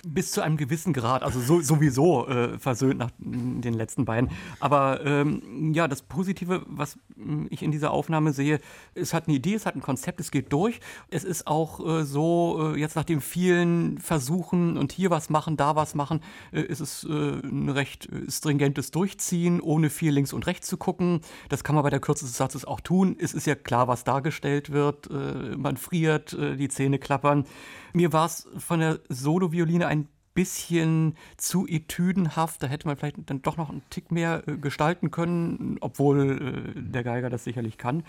Bis 0.06 0.32
zu 0.32 0.42
einem 0.42 0.58
gewissen 0.58 0.94
Grad, 0.94 1.24
also 1.24 1.40
so, 1.40 1.62
sowieso 1.62 2.28
äh, 2.28 2.60
versöhnt 2.60 3.00
nach 3.00 3.12
mm, 3.20 3.62
den 3.62 3.74
letzten 3.74 4.06
beiden. 4.06 4.30
Aber 4.60 5.06
ähm, 5.06 5.74
ja, 5.74 5.88
das 5.88 6.02
Positive, 6.02 6.64
was 6.68 6.98
mm, 7.16 7.46
ich 7.50 7.64
in 7.64 7.72
dieser 7.72 7.92
Aufnahme 7.92 8.34
sehe, 8.34 8.60
es 8.96 9.14
hat 9.14 9.28
eine 9.28 9.38
Idee, 9.38 9.54
es 9.54 9.66
hat 9.66 9.76
ein 9.76 9.82
Konzept, 9.82 10.20
es 10.20 10.30
geht 10.30 10.52
durch. 10.52 10.82
Es 11.10 11.24
ist 11.24 11.48
auch 11.48 11.86
äh, 11.86 12.04
so, 12.04 12.74
äh, 12.76 12.80
jetzt 12.80 12.96
nach 12.96 13.06
den 13.06 13.22
vielen 13.22 13.98
Versuchen 13.98 14.78
und 14.78 14.92
hier 14.92 15.10
was 15.10 15.30
machen, 15.30 15.56
da 15.56 15.76
was 15.76 15.96
machen, 15.96 16.20
äh, 16.52 16.62
ist 16.62 16.82
es 16.82 17.06
äh, 17.06 17.10
ein 17.10 17.70
recht 17.70 18.10
stringentes 18.28 18.92
Durchziehen, 18.92 19.62
ohne 19.62 19.90
viel 19.90 20.12
links 20.12 20.34
und 20.34 20.48
rechts 20.48 20.68
zu 20.68 20.76
gucken. 20.76 21.22
Das 21.48 21.64
kann 21.64 21.76
man 21.76 21.84
bei 21.84 21.90
der 21.90 22.02
Kürze 22.02 22.26
des 22.26 22.36
Satzes 22.36 22.66
auch 22.66 22.82
tun. 22.82 23.16
Es 23.20 23.34
ist 23.34 23.48
ja 23.48 23.56
klar, 23.56 23.88
was 23.88 24.04
dargestellt 24.04 24.72
wird. 24.72 25.10
Äh, 25.10 25.56
man 25.56 25.78
friert, 25.78 26.36
die 26.58 26.68
Zähne 26.68 27.00
klappern. 27.00 27.46
Mir 27.94 28.12
war 28.12 28.26
es 28.26 28.48
von 28.58 28.80
der 28.80 29.00
Solo-Violine 29.10 29.88
ein 29.88 30.08
bisschen 30.34 31.16
zu 31.38 31.68
etüdenhaft. 31.68 32.62
Da 32.64 32.68
hätte 32.68 32.88
man 32.88 32.98
vielleicht 32.98 33.18
dann 33.28 33.42
doch 33.42 33.58
noch 33.58 33.70
einen 33.70 33.84
Tick 33.90 34.12
mehr 34.12 34.44
äh, 34.48 34.58
gestalten 34.58 35.12
können, 35.12 35.78
obwohl 35.80 36.74
äh, 36.76 36.82
der 36.82 37.04
Geiger 37.04 37.30
das 37.30 37.44
sicherlich 37.44 37.78
kann. 37.78 38.04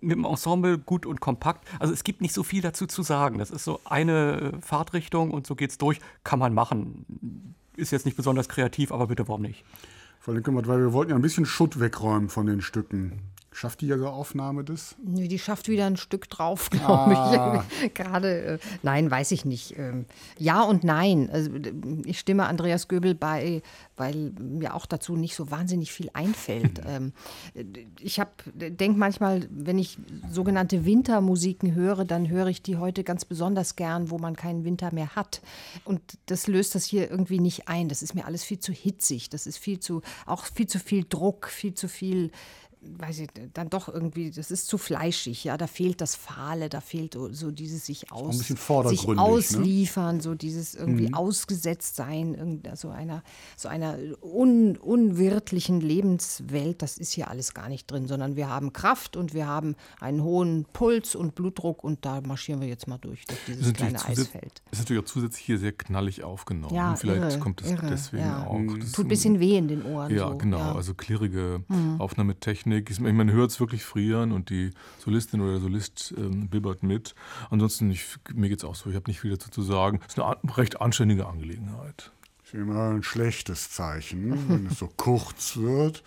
Mit 0.00 0.16
dem 0.16 0.24
Ensemble 0.24 0.78
gut 0.78 1.06
und 1.06 1.20
kompakt. 1.20 1.68
Also 1.78 1.92
es 1.92 2.04
gibt 2.04 2.22
nicht 2.22 2.34
so 2.34 2.42
viel 2.42 2.62
dazu 2.62 2.86
zu 2.86 3.02
sagen. 3.02 3.38
Das 3.38 3.50
ist 3.50 3.64
so 3.64 3.80
eine 3.84 4.52
äh, 4.54 4.60
Fahrtrichtung 4.60 5.30
und 5.30 5.46
so 5.46 5.54
geht's 5.54 5.78
durch. 5.78 6.00
Kann 6.24 6.38
man 6.38 6.54
machen. 6.54 7.54
Ist 7.76 7.92
jetzt 7.92 8.06
nicht 8.06 8.16
besonders 8.16 8.48
kreativ, 8.48 8.92
aber 8.92 9.06
bitte 9.06 9.28
warum 9.28 9.42
nicht? 9.42 9.64
Frau 10.20 10.32
Linkemott, 10.32 10.68
weil 10.68 10.78
wir 10.78 10.92
wollten 10.92 11.10
ja 11.10 11.16
ein 11.16 11.22
bisschen 11.22 11.46
Schutt 11.46 11.80
wegräumen 11.80 12.28
von 12.28 12.46
den 12.46 12.60
Stücken. 12.60 13.31
Schafft 13.54 13.82
die 13.82 13.86
Ihre 13.86 14.10
Aufnahme 14.10 14.64
das? 14.64 14.96
Nö, 15.04 15.28
die 15.28 15.38
schafft 15.38 15.68
wieder 15.68 15.86
ein 15.86 15.96
Stück 15.98 16.28
drauf, 16.30 16.70
glaube 16.70 17.16
Ah. 17.16 17.64
ich. 17.84 17.92
Gerade, 17.94 18.42
äh, 18.42 18.58
nein, 18.82 19.10
weiß 19.10 19.30
ich 19.32 19.44
nicht. 19.44 19.78
Ähm, 19.78 20.06
ja 20.38 20.62
und 20.62 20.84
nein. 20.84 21.28
Also, 21.30 21.50
ich 22.04 22.18
stimme 22.18 22.46
Andreas 22.46 22.88
Göbel 22.88 23.14
bei, 23.14 23.62
weil 23.96 24.32
mir 24.40 24.74
auch 24.74 24.86
dazu 24.86 25.16
nicht 25.16 25.34
so 25.36 25.50
wahnsinnig 25.50 25.92
viel 25.92 26.08
einfällt. 26.14 26.80
ähm, 26.86 27.12
ich 28.00 28.20
denke 28.54 28.98
manchmal, 28.98 29.46
wenn 29.50 29.78
ich 29.78 29.98
sogenannte 30.30 30.84
Wintermusiken 30.86 31.74
höre, 31.74 32.04
dann 32.04 32.28
höre 32.30 32.46
ich 32.46 32.62
die 32.62 32.78
heute 32.78 33.04
ganz 33.04 33.24
besonders 33.24 33.76
gern, 33.76 34.10
wo 34.10 34.18
man 34.18 34.34
keinen 34.34 34.64
Winter 34.64 34.92
mehr 34.94 35.14
hat. 35.14 35.42
Und 35.84 36.00
das 36.26 36.46
löst 36.46 36.74
das 36.74 36.84
hier 36.84 37.10
irgendwie 37.10 37.38
nicht 37.38 37.68
ein. 37.68 37.88
Das 37.88 38.02
ist 38.02 38.14
mir 38.14 38.24
alles 38.26 38.44
viel 38.44 38.58
zu 38.58 38.72
hitzig. 38.72 39.28
Das 39.28 39.46
ist 39.46 39.58
viel 39.58 39.78
zu, 39.78 40.00
auch 40.24 40.46
viel 40.46 40.66
zu 40.66 40.78
viel 40.78 41.04
Druck, 41.08 41.48
viel 41.48 41.74
zu 41.74 41.86
viel 41.88 42.30
weiß 42.84 43.20
ich, 43.20 43.28
dann 43.54 43.70
doch 43.70 43.88
irgendwie, 43.88 44.30
das 44.30 44.50
ist 44.50 44.66
zu 44.66 44.76
fleischig, 44.76 45.44
ja, 45.44 45.56
da 45.56 45.66
fehlt 45.66 46.00
das 46.00 46.16
Fahle, 46.16 46.68
da 46.68 46.80
fehlt 46.80 47.16
so 47.30 47.50
dieses 47.52 47.86
sich 47.86 48.10
aus, 48.10 48.38
sich 48.38 49.06
ne? 49.06 49.20
ausliefern, 49.20 50.20
so 50.20 50.34
dieses 50.34 50.74
irgendwie 50.74 51.14
ausgesetzt 51.14 51.94
sein, 51.96 52.34
irgend- 52.34 52.68
so 52.76 52.88
einer, 52.90 53.22
so 53.56 53.68
einer 53.68 53.96
un, 54.22 54.76
unwirtlichen 54.76 55.80
Lebenswelt, 55.80 56.82
das 56.82 56.98
ist 56.98 57.12
hier 57.12 57.28
alles 57.30 57.54
gar 57.54 57.68
nicht 57.68 57.90
drin, 57.90 58.06
sondern 58.08 58.34
wir 58.36 58.48
haben 58.48 58.72
Kraft 58.72 59.16
und 59.16 59.32
wir 59.34 59.46
haben 59.46 59.76
einen 60.00 60.22
hohen 60.22 60.66
Puls 60.72 61.14
und 61.14 61.34
Blutdruck 61.34 61.84
und 61.84 62.04
da 62.04 62.20
marschieren 62.20 62.60
wir 62.60 62.68
jetzt 62.68 62.88
mal 62.88 62.98
durch, 62.98 63.24
durch 63.26 63.40
dieses 63.46 63.72
kleine 63.72 64.04
Eisfeld. 64.04 64.62
ist 64.70 64.78
natürlich 64.80 65.02
auch 65.02 65.06
zusätzlich 65.06 65.44
hier 65.44 65.58
sehr 65.58 65.72
knallig 65.72 66.24
aufgenommen. 66.24 66.74
Ja, 66.74 66.96
Vielleicht 66.96 67.20
irre, 67.20 67.38
kommt 67.38 67.62
es 67.62 67.70
irre, 67.70 67.86
deswegen 67.90 68.22
ja. 68.24 68.46
auch. 68.46 68.60
Das 68.80 68.92
Tut 68.92 69.06
ein 69.06 69.08
bisschen 69.08 69.38
weh 69.40 69.56
in 69.56 69.68
den 69.68 69.84
Ohren. 69.84 70.12
Ja, 70.14 70.28
so, 70.30 70.38
genau. 70.38 70.58
ja. 70.58 70.70
Mhm. 70.72 70.76
Also 70.76 70.94
klirrige 70.94 71.62
Aufnahmetechnik. 71.98 72.71
Ich 72.78 73.00
meine, 73.00 73.14
Man 73.14 73.30
hört 73.30 73.50
es 73.50 73.60
wirklich 73.60 73.84
frieren 73.84 74.32
und 74.32 74.50
die 74.50 74.70
Solistin 74.98 75.40
oder 75.40 75.52
der 75.52 75.60
Solist 75.60 76.14
ähm, 76.16 76.48
bibbert 76.48 76.82
mit. 76.82 77.14
Ansonsten, 77.50 77.90
ich, 77.90 78.16
mir 78.34 78.48
geht 78.48 78.58
es 78.58 78.64
auch 78.64 78.74
so, 78.74 78.90
ich 78.90 78.96
habe 78.96 79.10
nicht 79.10 79.20
viel 79.20 79.30
dazu 79.30 79.50
zu 79.50 79.62
sagen. 79.62 80.00
Es 80.06 80.14
ist 80.14 80.20
eine 80.20 80.36
recht 80.56 80.80
anständige 80.80 81.26
Angelegenheit. 81.26 82.12
Das 82.38 82.48
ist 82.48 82.54
immer 82.54 82.90
ein 82.90 83.02
schlechtes 83.02 83.70
Zeichen, 83.70 84.48
wenn 84.48 84.66
es 84.66 84.78
so 84.78 84.88
kurz 84.96 85.56
wird. 85.56 86.02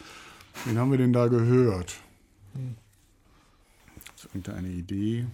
Wen 0.65 0.77
haben 0.77 0.91
wir 0.91 0.97
denn 0.97 1.13
da 1.13 1.27
gehört? 1.27 1.95
Ist 4.15 4.25
irgendeine 4.25 4.69
Idee? 4.69 5.25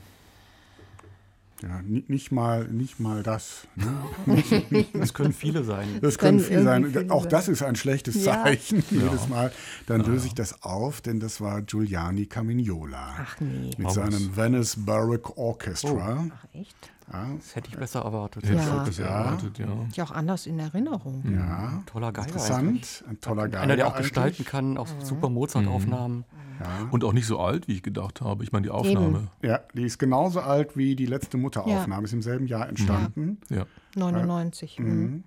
Ja, 1.64 1.82
ni- 1.84 2.04
nicht 2.08 2.32
mal, 2.32 2.66
nicht 2.68 3.00
mal 3.00 3.24
das. 3.24 3.68
Ne? 3.76 4.86
Das 4.94 5.14
können 5.14 5.34
viele 5.34 5.64
sein. 5.64 5.88
Das 6.02 6.18
können 6.18 6.40
können 6.40 6.50
viel 6.50 6.64
sein. 6.64 6.86
viele 6.92 7.12
Auch 7.12 7.26
das 7.26 7.48
ist 7.48 7.62
ein 7.64 7.76
schlechtes 7.76 8.24
Ja. 8.26 8.44
Zeichen 8.44 8.84
jedes 8.92 9.28
Mal. 9.28 9.52
Dann 9.88 10.02
löse 10.02 10.28
ich 10.28 10.34
das 10.34 10.64
auf, 10.64 11.02
denn 11.02 11.20
das 11.20 11.40
war 11.42 11.62
Giuliani 11.62 12.26
Camignola. 12.26 13.16
Ach 13.20 13.40
nee, 13.40 13.72
Mit 13.78 13.88
August. 13.88 13.96
seinem 13.96 14.36
Venice 14.36 14.76
Baroque 14.78 15.38
Orchestra. 15.38 16.28
ach 16.34 16.46
echt? 16.54 16.76
Ja, 17.12 17.28
Das 17.36 17.56
hätte 17.56 17.70
ich 17.70 17.78
besser 17.78 18.02
erwartet. 18.02 18.44
Hätte 18.44 18.56
ich 18.56 18.66
Ja. 18.66 18.82
auch 18.82 18.86
das 18.86 19.00
erwartet, 19.00 19.58
ja. 19.60 19.68
Ich 19.92 20.02
auch 20.02 20.12
anders 20.12 20.46
in 20.46 20.60
Erinnerung. 20.60 21.24
ja. 21.34 21.84
Toller 21.86 22.12
Geiger. 22.12 22.28
Interessant. 22.28 23.04
Ein 23.10 23.20
toller 23.20 23.44
Geiger. 23.50 23.62
Einer, 23.62 23.76
der 23.76 23.88
auch 23.88 23.92
eigentlich. 23.94 24.04
gestalten 24.14 24.46
kann, 24.46 24.78
auch 24.78 24.88
super 25.04 25.30
Mozart-Aufnahmen. 25.30 26.24
Ja. 26.60 26.88
Und 26.92 27.04
auch 27.04 27.14
nicht 27.14 27.26
so 27.26 27.40
alt, 27.40 27.68
wie 27.68 27.74
ich 27.74 27.82
gedacht 27.84 28.22
habe. 28.22 28.44
Ich 28.44 28.52
meine, 28.52 28.64
die 28.64 28.70
Aufnahme. 28.70 29.30
Ja, 29.42 29.62
die 29.74 29.84
ist 29.84 29.98
genauso 29.98 30.42
alt 30.42 30.78
wie 30.78 30.96
die 30.96 31.08
letzte 31.08 31.38
Mutteraufnahme, 31.38 32.04
ist 32.04 32.14
im 32.14 32.22
selben 32.22 32.46
Jahr 32.48 32.70
entstanden. 32.70 33.40
Ja. 33.50 33.66
99. 33.96 34.78
mhm. 34.80 35.24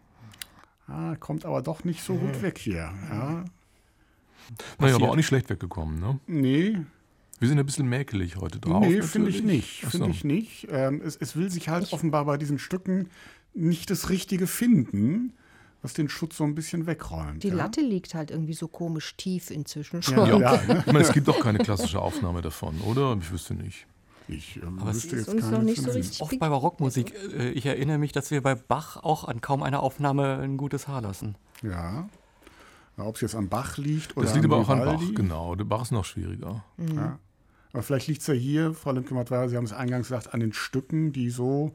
Ah, 0.86 1.16
kommt 1.18 1.44
aber 1.46 1.62
doch 1.62 1.82
nicht 1.84 2.02
so 2.04 2.14
gut 2.14 2.40
weg 2.42 2.58
hier. 2.58 2.90
Ja. 3.10 3.44
Naja, 4.78 4.94
aber 4.96 5.08
auch 5.10 5.16
nicht 5.16 5.26
schlecht 5.26 5.48
weggekommen, 5.50 5.98
ne? 5.98 6.20
Nee, 6.26 6.78
Wir 7.40 7.48
sind 7.48 7.58
ein 7.58 7.66
bisschen 7.66 7.88
mäkelig 7.88 8.36
heute 8.36 8.60
drauf. 8.60 8.80
nee 8.86 9.02
finde 9.02 9.30
ich 9.30 9.42
nicht. 9.42 9.82
So. 9.82 9.90
Finde 9.90 10.10
ich 10.10 10.24
nicht. 10.24 10.68
Ähm, 10.70 11.02
es, 11.04 11.16
es 11.16 11.36
will 11.36 11.50
sich 11.50 11.68
halt 11.68 11.92
offenbar 11.92 12.24
bei 12.24 12.36
diesen 12.36 12.58
Stücken 12.58 13.08
nicht 13.54 13.90
das 13.90 14.08
Richtige 14.08 14.46
finden, 14.46 15.32
was 15.82 15.92
den 15.92 16.08
Schutz 16.08 16.36
so 16.36 16.44
ein 16.44 16.54
bisschen 16.54 16.86
wegräumt. 16.86 17.42
Die 17.42 17.48
ja? 17.48 17.54
Latte 17.54 17.80
liegt 17.80 18.14
halt 18.14 18.30
irgendwie 18.30 18.54
so 18.54 18.68
komisch 18.68 19.16
tief 19.16 19.50
inzwischen 19.50 20.02
schon. 20.02 20.16
Ja, 20.16 20.26
Ja, 20.26 20.38
ja, 20.38 20.62
ne? 20.74 20.78
ich 20.86 20.92
meine, 20.92 21.00
es 21.04 21.12
gibt 21.12 21.28
doch 21.28 21.40
keine 21.40 21.58
klassische 21.58 22.00
Aufnahme 22.00 22.40
davon, 22.40 22.80
oder? 22.80 23.16
Ich 23.20 23.30
wüsste 23.30 23.54
nicht. 23.54 23.86
Ich 24.26 24.56
ähm, 24.62 24.78
Aber 24.78 24.90
es 24.90 24.96
wüsste 24.96 25.16
ist 25.16 25.26
jetzt 25.26 25.34
uns 25.34 25.42
keine 25.44 25.58
noch 25.58 25.62
nicht 25.64 25.82
so 25.82 25.90
richtig- 25.90 26.22
Oft 26.22 26.38
bei 26.38 26.48
Barockmusik, 26.48 27.12
äh, 27.36 27.50
ich 27.50 27.66
erinnere 27.66 27.98
mich, 27.98 28.12
dass 28.12 28.30
wir 28.30 28.42
bei 28.42 28.54
Bach 28.54 28.96
auch 29.02 29.24
an 29.28 29.40
kaum 29.42 29.62
einer 29.62 29.82
Aufnahme 29.82 30.38
ein 30.38 30.56
gutes 30.56 30.88
Haar 30.88 31.02
lassen. 31.02 31.34
Ja. 31.62 32.08
Ob 32.96 33.16
es 33.16 33.22
jetzt 33.22 33.34
an 33.34 33.48
Bach 33.48 33.76
liegt 33.76 34.16
oder 34.16 34.26
Das 34.26 34.34
liegt 34.34 34.46
an 34.46 34.52
aber 34.52 34.62
auch 34.62 34.68
an 34.68 34.80
Vivaldi. 34.80 35.06
Bach, 35.06 35.14
genau. 35.14 35.54
Der 35.54 35.64
Bach 35.64 35.82
ist 35.82 35.90
noch 35.90 36.04
schwieriger. 36.04 36.64
Ja. 36.94 37.18
Aber 37.72 37.82
vielleicht 37.82 38.06
liegt 38.06 38.20
es 38.20 38.26
ja 38.28 38.34
hier, 38.34 38.72
Frau 38.72 38.92
Lemke-Mattweiler, 38.92 39.48
Sie 39.48 39.56
haben 39.56 39.64
es 39.64 39.72
eingangs 39.72 40.08
gesagt, 40.08 40.32
an 40.32 40.40
den 40.40 40.52
Stücken, 40.52 41.12
die 41.12 41.30
so 41.30 41.74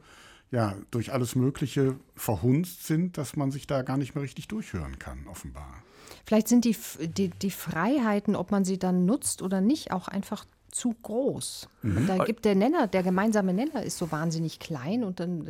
ja, 0.51 0.75
durch 0.91 1.13
alles 1.13 1.35
Mögliche 1.35 1.95
verhunzt 2.15 2.87
sind, 2.87 3.17
dass 3.17 3.35
man 3.35 3.51
sich 3.51 3.67
da 3.67 3.81
gar 3.83 3.97
nicht 3.97 4.15
mehr 4.15 4.23
richtig 4.23 4.47
durchhören 4.47 4.97
kann, 4.97 5.27
offenbar. 5.27 5.83
Vielleicht 6.25 6.47
sind 6.47 6.65
die, 6.65 6.75
die, 7.01 7.29
die 7.29 7.51
Freiheiten, 7.51 8.35
ob 8.35 8.51
man 8.51 8.65
sie 8.65 8.79
dann 8.79 9.05
nutzt 9.05 9.41
oder 9.41 9.61
nicht, 9.61 9.91
auch 9.91 10.07
einfach 10.07 10.45
zu 10.71 10.95
groß. 11.01 11.67
Und 11.83 12.07
da 12.07 12.23
gibt 12.25 12.45
der 12.45 12.55
Nenner, 12.55 12.87
der 12.87 13.03
gemeinsame 13.03 13.53
Nenner 13.53 13.83
ist 13.83 13.97
so 13.97 14.11
wahnsinnig 14.11 14.59
klein 14.59 15.03
und 15.03 15.19
dann 15.19 15.47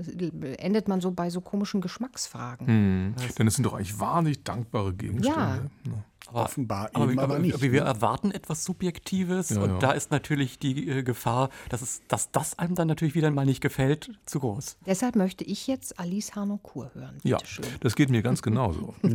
endet 0.57 0.87
man 0.87 1.01
so 1.01 1.11
bei 1.11 1.29
so 1.29 1.41
komischen 1.41 1.81
Geschmacksfragen. 1.81 2.67
Hm. 2.67 3.15
Denn 3.37 3.47
es 3.47 3.55
sind 3.55 3.65
doch 3.65 3.73
eigentlich 3.73 3.99
wahnsinnig 3.99 4.43
dankbare 4.43 4.93
Gegenstände. 4.93 5.69
ne? 5.85 6.03
Aber, 6.27 6.43
Offenbar 6.43 6.89
aber, 6.93 7.05
eben 7.05 7.19
aber, 7.19 7.35
aber 7.35 7.39
nicht, 7.39 7.55
aber 7.55 7.63
wir 7.63 7.81
ne? 7.81 7.87
erwarten 7.87 8.31
etwas 8.31 8.63
Subjektives 8.63 9.49
Ja, 9.49 9.61
und 9.61 9.69
ja. 9.71 9.79
da 9.79 9.91
ist 9.93 10.11
natürlich 10.11 10.59
die 10.59 10.87
äh, 10.87 11.01
Gefahr, 11.01 11.49
dass, 11.69 11.81
es, 11.81 12.01
dass 12.07 12.29
das 12.31 12.59
einem 12.59 12.75
dann 12.75 12.87
natürlich 12.87 13.15
wieder 13.15 13.31
mal 13.31 13.45
nicht 13.45 13.61
gefällt, 13.61 14.11
zu 14.25 14.39
groß. 14.39 14.77
Deshalb 14.85 15.15
möchte 15.15 15.43
ich 15.43 15.65
jetzt 15.65 15.99
Alice 15.99 16.35
Harnoncourt 16.35 16.93
hören. 16.93 17.17
Ja, 17.23 17.37
Bitte 17.37 17.49
schön. 17.49 17.65
das 17.79 17.95
geht 17.95 18.09
mir 18.09 18.21
ganz 18.21 18.41
genauso. 18.41 18.93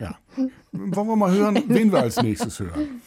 Ja. 0.00 0.16
Wollen 0.72 1.08
wir 1.08 1.16
mal 1.16 1.32
hören, 1.32 1.62
wen 1.68 1.92
wir 1.92 2.00
als 2.00 2.20
nächstes 2.20 2.58
hören? 2.58 3.00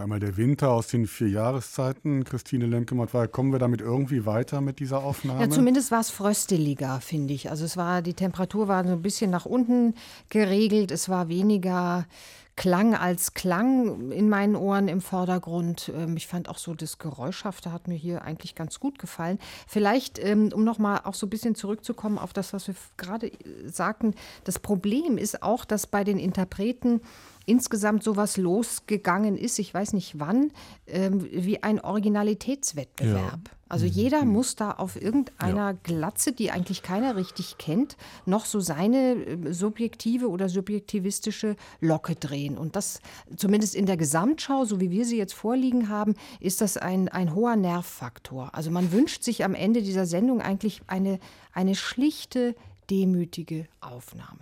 Einmal 0.00 0.20
der 0.20 0.36
Winter 0.36 0.70
aus 0.70 0.88
den 0.88 1.06
vier 1.06 1.28
Jahreszeiten. 1.28 2.24
Christine 2.24 2.66
Lemke-Mottwey, 2.66 3.28
kommen 3.28 3.52
wir 3.52 3.58
damit 3.58 3.80
irgendwie 3.80 4.26
weiter 4.26 4.60
mit 4.60 4.80
dieser 4.80 5.02
Aufnahme? 5.04 5.42
Ja, 5.42 5.50
zumindest 5.50 5.90
war 5.90 6.00
es 6.00 6.10
frösteliger, 6.10 7.00
finde 7.00 7.34
ich. 7.34 7.50
Also 7.50 7.64
es 7.64 7.76
war, 7.76 8.02
die 8.02 8.14
Temperatur 8.14 8.68
war 8.68 8.84
so 8.84 8.92
ein 8.92 9.02
bisschen 9.02 9.30
nach 9.30 9.46
unten 9.46 9.94
geregelt. 10.28 10.90
Es 10.90 11.08
war 11.08 11.28
weniger 11.28 12.06
Klang 12.60 12.94
als 12.94 13.32
Klang 13.32 14.10
in 14.10 14.28
meinen 14.28 14.54
Ohren 14.54 14.88
im 14.88 15.00
Vordergrund. 15.00 15.90
Ähm, 15.96 16.16
ich 16.18 16.26
fand 16.26 16.46
auch 16.48 16.58
so 16.58 16.74
das 16.74 16.98
Geräuschhafte 16.98 17.72
hat 17.72 17.88
mir 17.88 17.94
hier 17.94 18.20
eigentlich 18.20 18.54
ganz 18.54 18.80
gut 18.80 18.98
gefallen. 18.98 19.38
Vielleicht, 19.66 20.18
ähm, 20.18 20.50
um 20.52 20.62
nochmal 20.62 21.00
auch 21.04 21.14
so 21.14 21.24
ein 21.26 21.30
bisschen 21.30 21.54
zurückzukommen 21.54 22.18
auf 22.18 22.34
das, 22.34 22.52
was 22.52 22.68
wir 22.68 22.74
gerade 22.98 23.28
äh, 23.28 23.38
sagten, 23.64 24.14
das 24.44 24.58
Problem 24.58 25.16
ist 25.16 25.42
auch, 25.42 25.64
dass 25.64 25.86
bei 25.86 26.04
den 26.04 26.18
Interpreten 26.18 27.00
insgesamt 27.46 28.02
sowas 28.02 28.36
losgegangen 28.36 29.36
ist, 29.36 29.58
ich 29.58 29.72
weiß 29.72 29.92
nicht 29.92 30.18
wann, 30.18 30.52
ähm, 30.86 31.26
wie 31.30 31.62
ein 31.62 31.80
Originalitätswettbewerb. 31.80 33.40
Ja. 33.48 33.54
Also 33.70 33.86
mhm. 33.86 33.92
jeder 33.92 34.24
mhm. 34.24 34.32
muss 34.32 34.56
da 34.56 34.72
auf 34.72 35.00
irgendeiner 35.00 35.70
ja. 35.70 35.78
Glatze, 35.82 36.32
die 36.32 36.50
eigentlich 36.50 36.82
keiner 36.82 37.16
richtig 37.16 37.56
kennt, 37.56 37.96
noch 38.26 38.44
so 38.44 38.60
seine 38.60 39.14
äh, 39.14 39.52
subjektive 39.52 40.28
oder 40.28 40.48
subjektivistische 40.48 41.56
Locke 41.80 42.16
drehen. 42.16 42.58
Und 42.58 42.76
das, 42.76 43.00
zumindest 43.36 43.76
in 43.76 43.86
der 43.86 43.96
Gesamtschau, 43.96 44.64
so 44.64 44.80
wie 44.80 44.90
wir 44.90 45.04
sie 45.04 45.16
jetzt 45.16 45.34
vorliegen 45.34 45.88
haben, 45.88 46.16
ist 46.40 46.60
das 46.60 46.76
ein, 46.76 47.08
ein 47.08 47.34
hoher 47.34 47.56
Nervfaktor. 47.56 48.54
Also 48.54 48.70
man 48.72 48.90
wünscht 48.92 49.22
sich 49.22 49.44
am 49.44 49.54
Ende 49.54 49.82
dieser 49.82 50.04
Sendung 50.04 50.42
eigentlich 50.42 50.82
eine, 50.88 51.20
eine 51.52 51.76
schlichte, 51.76 52.56
demütige 52.90 53.68
Aufnahme. 53.80 54.40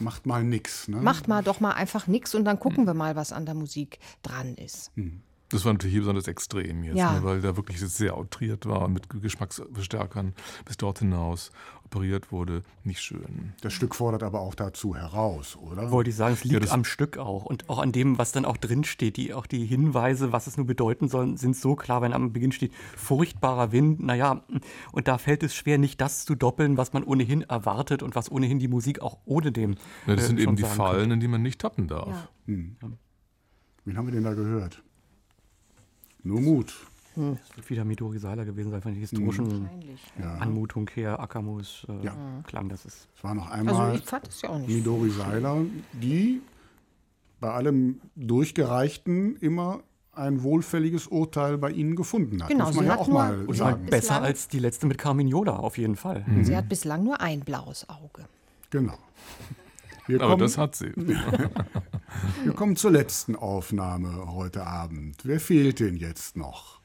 Macht 0.00 0.26
mal 0.26 0.44
nix. 0.44 0.88
Ne? 0.88 0.96
Macht 0.96 1.28
mal 1.28 1.42
doch 1.42 1.60
mal 1.60 1.72
einfach 1.72 2.06
nix 2.06 2.34
und 2.34 2.44
dann 2.44 2.60
gucken 2.60 2.86
wir 2.86 2.94
mal, 2.94 3.16
was 3.16 3.32
an 3.32 3.46
der 3.46 3.54
Musik 3.54 3.98
dran 4.22 4.54
ist. 4.54 4.92
Hm. 4.94 5.22
Das 5.50 5.64
war 5.64 5.72
natürlich 5.72 5.92
hier 5.92 6.02
besonders 6.02 6.28
extrem 6.28 6.84
jetzt, 6.84 6.96
ja. 6.96 7.12
ne, 7.12 7.24
weil 7.24 7.40
da 7.40 7.56
wirklich 7.56 7.80
sehr 7.80 8.16
outriert 8.16 8.66
war 8.66 8.88
mit 8.88 9.08
Geschmacksverstärkern 9.08 10.34
bis 10.66 10.76
dort 10.76 10.98
hinaus 10.98 11.52
operiert 11.86 12.30
wurde. 12.30 12.62
Nicht 12.84 13.00
schön. 13.00 13.54
Das 13.62 13.72
Stück 13.72 13.94
fordert 13.94 14.22
aber 14.22 14.40
auch 14.40 14.54
dazu 14.54 14.94
heraus, 14.94 15.56
oder? 15.56 15.90
Wollte 15.90 16.10
ich 16.10 16.16
sagen, 16.16 16.34
es 16.34 16.44
liegt 16.44 16.66
ja, 16.66 16.70
am 16.72 16.84
Stück 16.84 17.16
auch 17.16 17.46
und 17.46 17.70
auch 17.70 17.78
an 17.78 17.92
dem, 17.92 18.18
was 18.18 18.32
dann 18.32 18.44
auch 18.44 18.58
drinsteht. 18.58 19.16
Die, 19.16 19.32
auch 19.32 19.46
die 19.46 19.64
Hinweise, 19.64 20.32
was 20.32 20.46
es 20.46 20.58
nur 20.58 20.66
bedeuten 20.66 21.08
soll, 21.08 21.38
sind 21.38 21.56
so 21.56 21.76
klar, 21.76 22.02
wenn 22.02 22.12
am 22.12 22.32
Beginn 22.34 22.52
steht, 22.52 22.72
furchtbarer 22.96 23.72
Wind, 23.72 24.00
naja, 24.00 24.42
und 24.92 25.08
da 25.08 25.16
fällt 25.16 25.42
es 25.42 25.54
schwer, 25.54 25.78
nicht 25.78 25.98
das 26.00 26.26
zu 26.26 26.34
doppeln, 26.34 26.76
was 26.76 26.92
man 26.92 27.04
ohnehin 27.04 27.40
erwartet 27.40 28.02
und 28.02 28.14
was 28.14 28.30
ohnehin 28.30 28.58
die 28.58 28.68
Musik 28.68 29.00
auch 29.00 29.18
ohne 29.24 29.50
dem. 29.50 29.76
Ja, 30.06 30.14
das 30.14 30.24
äh, 30.24 30.26
sind 30.28 30.40
eben 30.40 30.56
die 30.56 30.64
Fallen, 30.64 30.98
könnte. 30.98 31.14
in 31.14 31.20
die 31.20 31.28
man 31.28 31.40
nicht 31.40 31.58
tappen 31.58 31.88
darf. 31.88 32.08
Ja. 32.08 32.28
Hm. 32.46 32.76
Wen 33.86 33.96
haben 33.96 34.06
wir 34.06 34.12
denn 34.12 34.24
da 34.24 34.34
gehört? 34.34 34.82
Nur 36.28 36.42
Mut. 36.42 36.74
Hm. 37.14 37.38
Es 37.48 37.56
wird 37.56 37.70
wieder 37.70 37.84
Midori 37.86 38.18
Seiler 38.18 38.44
gewesen 38.44 38.70
sein, 38.70 38.82
von 38.82 38.92
der 38.92 39.00
historischen 39.00 39.68
ja. 40.20 40.34
Anmutung 40.34 40.88
her, 40.94 41.18
Akamus 41.18 41.86
äh, 41.88 42.04
ja. 42.04 42.14
Klang. 42.46 42.68
Das 42.68 42.84
ist. 42.84 43.08
Es 43.16 43.24
war 43.24 43.34
noch 43.34 43.50
einmal 43.50 43.74
also 43.74 43.98
ich 43.98 44.04
fand 44.04 44.28
es 44.28 44.42
ja 44.42 44.50
auch 44.50 44.58
nicht 44.58 44.68
Midori 44.68 45.08
Seiler, 45.08 45.62
die 45.94 46.42
bei 47.40 47.50
allem 47.50 48.02
Durchgereichten 48.14 49.36
immer 49.36 49.80
ein 50.12 50.42
wohlfälliges 50.42 51.06
Urteil 51.06 51.56
bei 51.56 51.70
Ihnen 51.70 51.96
gefunden 51.96 52.42
hat. 52.42 52.50
Genau, 52.50 52.66
muss 52.66 52.76
man 52.76 52.86
ja 52.86 52.98
auch 52.98 53.08
mal 53.08 53.46
sagen. 53.54 53.86
Besser 53.86 54.20
als 54.20 54.48
die 54.48 54.58
letzte 54.58 54.86
mit 54.86 54.98
Carmen 54.98 55.28
Yola, 55.28 55.56
auf 55.56 55.78
jeden 55.78 55.96
Fall. 55.96 56.24
Mhm. 56.26 56.44
Sie 56.44 56.54
hat 56.54 56.68
bislang 56.68 57.04
nur 57.04 57.22
ein 57.22 57.40
blaues 57.40 57.88
Auge. 57.88 58.26
Genau. 58.68 58.98
Wir 60.08 60.20
Aber 60.22 60.30
kommen, 60.30 60.40
das 60.40 60.56
hat 60.56 60.74
sie. 60.74 60.92
Wir 62.44 62.52
kommen 62.54 62.76
zur 62.76 62.90
letzten 62.90 63.36
Aufnahme 63.36 64.32
heute 64.32 64.66
Abend. 64.66 65.20
Wer 65.24 65.38
fehlt 65.38 65.80
denn 65.80 65.96
jetzt 65.96 66.36
noch? 66.36 66.78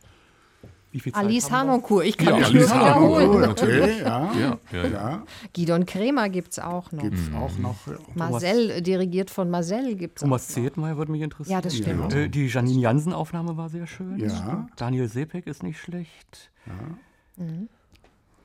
Alice 1.13 1.49
Harnoncourt, 1.49 2.05
ich 2.05 2.17
kann 2.17 2.27
ja, 2.27 2.35
mich 2.37 2.47
Alice 2.47 2.69
nur 2.69 2.79
wiederholen. 2.79 3.49
Okay, 3.49 4.01
ja. 4.01 4.31
Ja, 4.35 4.59
ja, 4.71 4.87
ja. 4.87 5.23
Gidon 5.53 5.87
Kremer 5.87 6.29
gibt 6.29 6.51
es 6.51 6.59
auch 6.59 6.91
noch. 6.91 7.01
Gibt 7.01 7.17
es 7.17 7.29
mhm. 7.29 7.35
auch 7.35 7.57
noch. 7.57 7.87
Ja. 7.87 7.93
Marcel, 8.13 8.69
äh, 8.69 8.81
dirigiert 8.81 9.31
von 9.31 9.49
Marcel, 9.49 9.95
gibt 9.95 10.17
es 10.17 10.21
Thomas 10.21 10.49
Zedmeier 10.49 10.97
würde 10.97 11.11
mich 11.11 11.21
interessieren. 11.21 11.55
Ja, 11.55 11.61
das 11.61 11.77
stimmt. 11.77 12.13
Äh, 12.13 12.29
die 12.29 12.45
Janine 12.45 12.79
Jansen-Aufnahme 12.79 13.57
war 13.57 13.69
sehr 13.69 13.87
schön. 13.87 14.19
Ja. 14.19 14.67
Daniel 14.75 15.07
Sepek 15.07 15.47
ist 15.47 15.63
nicht 15.63 15.79
schlecht. 15.79 16.51
Ja. 16.67 17.43
Mhm. 17.43 17.69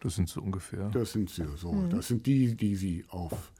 Das 0.00 0.14
sind 0.14 0.28
so 0.28 0.40
ungefähr. 0.40 0.88
Das 0.90 1.12
sind 1.12 1.28
sie 1.28 1.44
so. 1.56 1.72
Mhm. 1.72 1.90
Das 1.90 2.08
sind 2.08 2.24
die, 2.24 2.54
die 2.54 2.76
Sie 2.76 3.04
auf 3.08 3.52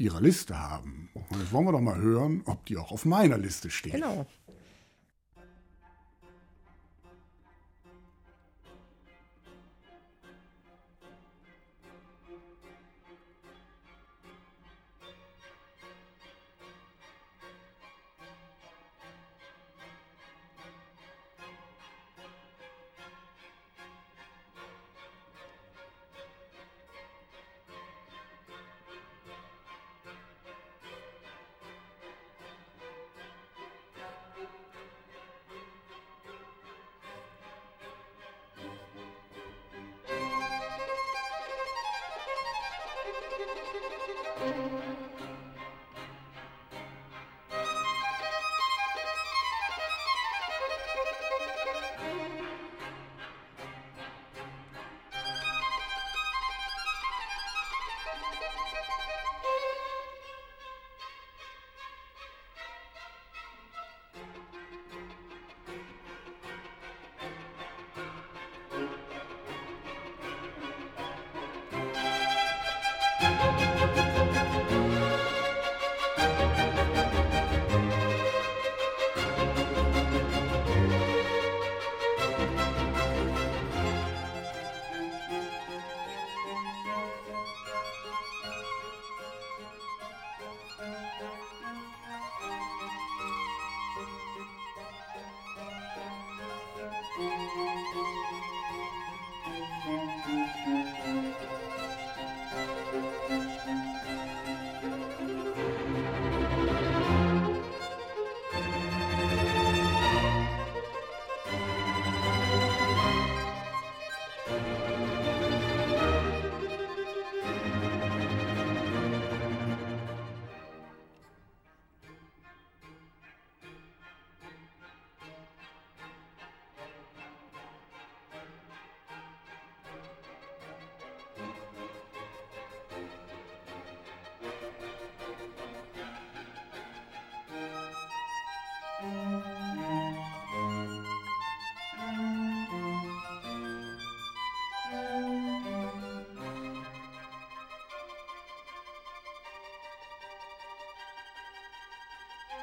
ihrer 0.00 0.20
Liste 0.20 0.58
haben. 0.58 1.10
Und 1.14 1.40
jetzt 1.40 1.52
wollen 1.52 1.66
wir 1.66 1.72
doch 1.72 1.80
mal 1.80 2.00
hören, 2.00 2.42
ob 2.46 2.64
die 2.66 2.76
auch 2.76 2.90
auf 2.90 3.04
meiner 3.04 3.38
Liste 3.38 3.70
stehen. 3.70 3.92
Genau. 3.92 4.26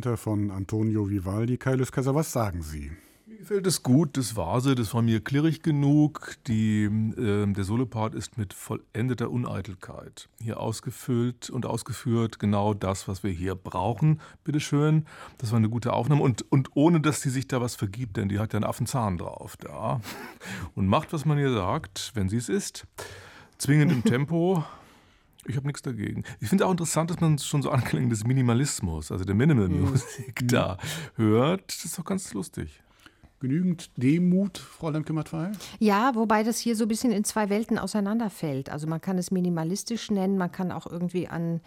Winter 0.00 0.16
von 0.16 0.50
Antonio 0.50 1.10
Vivaldi. 1.10 1.58
Kaius 1.58 1.92
Kaiser, 1.92 2.14
was 2.14 2.32
sagen 2.32 2.62
Sie? 2.62 2.90
Mir 3.26 3.36
gefällt 3.36 3.66
es 3.66 3.82
gut, 3.82 4.16
das 4.16 4.34
Vase, 4.34 4.74
das 4.74 4.94
war 4.94 5.02
mir 5.02 5.20
klirrig 5.20 5.60
genug. 5.60 6.36
Die, 6.46 6.84
äh, 6.84 7.52
der 7.52 7.64
Solopart 7.64 8.14
ist 8.14 8.38
mit 8.38 8.54
vollendeter 8.54 9.30
Uneitelkeit 9.30 10.30
hier 10.40 10.58
ausgefüllt 10.58 11.50
und 11.50 11.66
ausgeführt. 11.66 12.38
Genau 12.38 12.72
das, 12.72 13.08
was 13.08 13.22
wir 13.22 13.30
hier 13.30 13.54
brauchen. 13.54 14.22
Bitteschön. 14.42 15.04
Das 15.36 15.50
war 15.50 15.58
eine 15.58 15.68
gute 15.68 15.92
Aufnahme. 15.92 16.22
Und, 16.22 16.50
und 16.50 16.70
ohne, 16.72 17.02
dass 17.02 17.20
sie 17.20 17.28
sich 17.28 17.46
da 17.46 17.60
was 17.60 17.76
vergibt, 17.76 18.16
denn 18.16 18.30
die 18.30 18.38
hat 18.38 18.54
ja 18.54 18.56
einen 18.56 18.64
Affenzahn 18.64 19.18
drauf 19.18 19.58
da. 19.58 20.00
Und 20.74 20.86
macht, 20.86 21.12
was 21.12 21.26
man 21.26 21.36
ihr 21.36 21.52
sagt, 21.52 22.12
wenn 22.14 22.30
sie 22.30 22.38
es 22.38 22.48
ist. 22.48 22.86
Zwingend 23.58 23.92
im 23.92 24.02
Tempo. 24.02 24.64
Ich 25.50 25.56
habe 25.56 25.66
nichts 25.66 25.82
dagegen. 25.82 26.22
Ich 26.38 26.48
finde 26.48 26.64
auch 26.64 26.70
interessant, 26.70 27.10
dass 27.10 27.20
man 27.20 27.36
schon 27.38 27.60
so 27.60 27.70
Anklänge 27.70 28.08
des 28.08 28.24
Minimalismus, 28.24 29.10
also 29.10 29.24
der 29.24 29.34
Minimal 29.34 29.68
Music, 29.68 30.42
da 30.44 30.78
hört. 31.16 31.64
Das 31.66 31.84
ist 31.84 31.98
doch 31.98 32.04
ganz 32.04 32.32
lustig. 32.32 32.80
Genügend 33.40 33.90
Demut, 33.96 34.58
Fräulein 34.58 35.04
Kümmertweil? 35.04 35.52
Ja, 35.80 36.14
wobei 36.14 36.44
das 36.44 36.58
hier 36.58 36.76
so 36.76 36.84
ein 36.84 36.88
bisschen 36.88 37.10
in 37.10 37.24
zwei 37.24 37.50
Welten 37.50 37.78
auseinanderfällt. 37.78 38.70
Also 38.70 38.86
man 38.86 39.00
kann 39.00 39.18
es 39.18 39.32
minimalistisch 39.32 40.10
nennen, 40.10 40.38
man 40.38 40.52
kann 40.52 40.70
auch 40.70 40.86
irgendwie 40.86 41.26
an, 41.26 41.60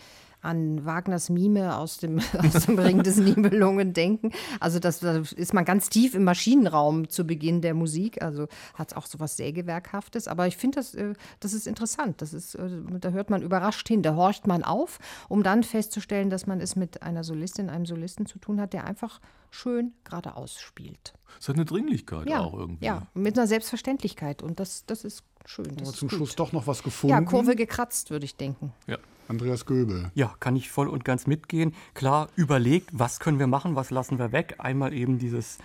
an 0.43 0.85
Wagners 0.85 1.29
Mime 1.29 1.75
aus 1.77 1.97
dem, 1.97 2.19
aus 2.37 2.65
dem 2.65 2.77
Ring 2.77 3.01
des 3.01 3.17
Nibelungen 3.17 3.93
denken. 3.93 4.31
Also 4.59 4.79
das, 4.79 4.99
da 4.99 5.17
ist 5.35 5.53
man 5.53 5.65
ganz 5.65 5.89
tief 5.89 6.13
im 6.13 6.23
Maschinenraum 6.25 7.09
zu 7.09 7.25
Beginn 7.25 7.61
der 7.61 7.73
Musik. 7.73 8.21
Also 8.21 8.47
hat 8.75 8.95
auch 8.95 9.05
so 9.07 9.19
was 9.19 9.37
Sägewerkhaftes. 9.37 10.27
Aber 10.27 10.47
ich 10.47 10.57
finde, 10.57 10.75
das, 10.75 10.93
äh, 10.93 11.13
das 11.39 11.53
ist 11.53 11.65
interessant. 11.65 12.21
Das 12.21 12.33
ist, 12.33 12.55
äh, 12.55 12.69
da 12.99 13.09
hört 13.09 13.29
man 13.29 13.41
überrascht 13.41 13.87
hin, 13.87 14.03
da 14.03 14.15
horcht 14.15 14.45
man 14.45 14.63
auf, 14.63 14.99
um 15.29 15.43
dann 15.43 15.63
festzustellen, 15.63 16.29
dass 16.29 16.45
man 16.45 16.59
es 16.61 16.75
mit 16.75 17.01
einer 17.01 17.23
Solistin, 17.23 17.69
einem 17.69 17.85
Solisten 17.85 18.25
zu 18.25 18.37
tun 18.39 18.59
hat, 18.59 18.73
der 18.73 18.85
einfach 18.85 19.19
schön 19.49 19.93
geradeaus 20.03 20.59
spielt. 20.59 21.13
Es 21.39 21.47
hat 21.47 21.55
eine 21.55 21.65
Dringlichkeit 21.65 22.29
Ja, 22.29 22.41
auch 22.41 22.53
irgendwie. 22.53 22.85
ja, 22.85 23.07
mit 23.13 23.37
einer 23.37 23.47
Selbstverständlichkeit. 23.47 24.41
Und 24.43 24.59
das, 24.59 24.85
das 24.85 25.03
ist 25.03 25.23
schön. 25.45 25.65
Das 25.65 25.77
Aber 25.77 25.89
ist 25.91 25.97
zum 25.97 26.07
gut. 26.09 26.17
Schluss 26.17 26.35
doch 26.35 26.51
noch 26.51 26.67
was 26.67 26.83
gefunden. 26.83 27.11
Ja, 27.15 27.21
Kurve 27.21 27.55
gekratzt, 27.55 28.11
würde 28.11 28.25
ich 28.25 28.35
denken. 28.35 28.73
Ja. 28.87 28.97
Andreas 29.33 29.65
Göbel. 29.65 30.11
Ja, 30.13 30.35
kann 30.39 30.55
ich 30.55 30.69
voll 30.69 30.87
und 30.87 31.03
ganz 31.03 31.27
mitgehen. 31.27 31.73
Klar, 31.93 32.29
überlegt, 32.35 32.89
was 32.93 33.19
können 33.19 33.39
wir 33.39 33.47
machen, 33.47 33.75
was 33.75 33.89
lassen 33.89 34.19
wir 34.19 34.31
weg. 34.31 34.55
Einmal 34.59 34.93
eben 34.93 35.17
dieses 35.19 35.57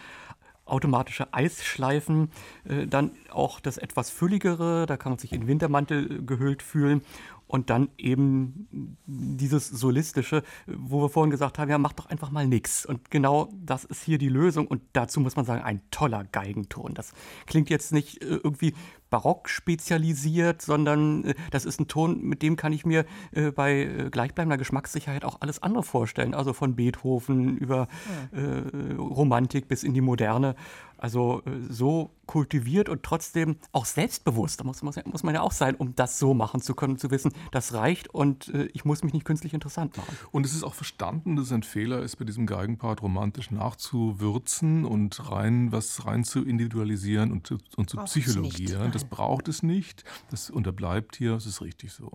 automatische 0.64 1.32
Eisschleifen, 1.32 2.30
äh, 2.64 2.86
dann 2.86 3.12
auch 3.30 3.60
das 3.60 3.78
etwas 3.78 4.10
fülligere, 4.10 4.86
da 4.86 4.96
kann 4.96 5.12
man 5.12 5.18
sich 5.18 5.32
in 5.32 5.46
Wintermantel 5.46 6.24
gehüllt 6.24 6.62
fühlen. 6.62 7.02
Und 7.46 7.70
dann 7.70 7.88
eben 7.96 8.98
dieses 9.06 9.68
Solistische, 9.68 10.42
wo 10.66 11.00
wir 11.00 11.08
vorhin 11.08 11.30
gesagt 11.30 11.58
haben, 11.58 11.70
ja, 11.70 11.78
mach 11.78 11.94
doch 11.94 12.04
einfach 12.04 12.30
mal 12.30 12.46
nichts. 12.46 12.84
Und 12.84 13.10
genau 13.10 13.48
das 13.64 13.84
ist 13.84 14.02
hier 14.02 14.18
die 14.18 14.28
Lösung. 14.28 14.66
Und 14.66 14.82
dazu 14.92 15.18
muss 15.20 15.34
man 15.34 15.46
sagen, 15.46 15.62
ein 15.62 15.80
toller 15.90 16.24
Geigenton. 16.24 16.92
Das 16.92 17.14
klingt 17.46 17.70
jetzt 17.70 17.90
nicht 17.90 18.22
äh, 18.22 18.38
irgendwie 18.44 18.74
barock 19.10 19.48
spezialisiert, 19.48 20.62
sondern 20.62 21.24
äh, 21.24 21.35
das 21.51 21.64
ist 21.64 21.80
ein 21.80 21.89
Ton, 21.89 22.20
mit 22.22 22.43
dem 22.43 22.56
kann 22.56 22.72
ich 22.72 22.85
mir 22.85 23.05
äh, 23.32 23.51
bei 23.51 23.82
äh, 23.82 24.10
gleichbleibender 24.10 24.59
Geschmackssicherheit 24.59 25.24
auch 25.24 25.40
alles 25.40 25.62
andere 25.62 25.82
vorstellen. 25.82 26.35
Also 26.35 26.52
von 26.52 26.76
Beethoven 26.76 27.56
über 27.56 27.89
äh, 28.32 28.97
Romantik 28.98 29.68
bis 29.68 29.82
in 29.82 29.94
die 29.94 30.01
Moderne. 30.01 30.55
Also 30.98 31.42
äh, 31.46 31.50
so 31.68 32.10
kultiviert 32.26 32.88
und 32.88 33.02
trotzdem 33.04 33.56
auch 33.72 33.86
selbstbewusst, 33.86 34.60
da 34.60 34.64
muss, 34.64 34.82
muss, 34.82 34.96
muss 35.06 35.22
man 35.22 35.34
ja 35.34 35.40
auch 35.40 35.52
sein, 35.52 35.76
um 35.76 35.94
das 35.94 36.18
so 36.18 36.34
machen 36.34 36.60
zu 36.60 36.74
können, 36.74 36.98
zu 36.98 37.10
wissen, 37.10 37.32
das 37.52 37.72
reicht 37.72 38.08
und 38.08 38.48
äh, 38.48 38.68
ich 38.74 38.84
muss 38.84 39.02
mich 39.02 39.12
nicht 39.12 39.24
künstlich 39.24 39.54
interessant 39.54 39.96
machen. 39.96 40.16
Und 40.32 40.44
es 40.44 40.52
ist 40.52 40.64
auch 40.64 40.74
verstanden, 40.74 41.36
dass 41.36 41.46
es 41.46 41.52
ein 41.52 41.62
Fehler 41.62 42.00
ist, 42.00 42.16
bei 42.16 42.24
diesem 42.24 42.46
Geigenpart 42.46 43.00
romantisch 43.00 43.50
nachzuwürzen 43.50 44.84
und 44.84 45.30
rein 45.30 45.72
was 45.72 46.04
rein 46.04 46.24
zu 46.24 46.44
individualisieren 46.44 47.30
und, 47.32 47.46
zu- 47.46 47.58
und 47.76 47.88
zu 47.88 47.96
Braucht 47.96 48.06
psychologieren. 48.08 48.90
Das 48.92 49.04
braucht 49.04 49.48
es 49.48 49.62
nicht. 49.62 50.04
Das 50.30 50.50
unterbleibt 50.50 51.16
hier. 51.16 51.34
Es 51.34 51.46
ist 51.46 51.60
richtig 51.62 51.92
so. 51.92 52.10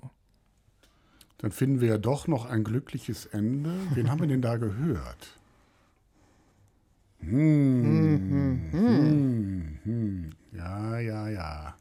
Dann 1.38 1.52
finden 1.52 1.82
wir 1.82 1.90
ja 1.90 1.98
doch 1.98 2.28
noch 2.28 2.46
ein 2.46 2.64
glückliches 2.64 3.26
Ende. 3.26 3.74
Wen 3.94 4.10
haben 4.10 4.22
wir 4.22 4.28
denn 4.28 4.42
da 4.42 4.58
gehört? 4.58 5.40
Hm, 7.30 8.62
hm, 8.72 9.80
hm. 9.84 10.30
Ja, 10.52 11.00
ja, 11.00 11.30
ja. 11.30 11.76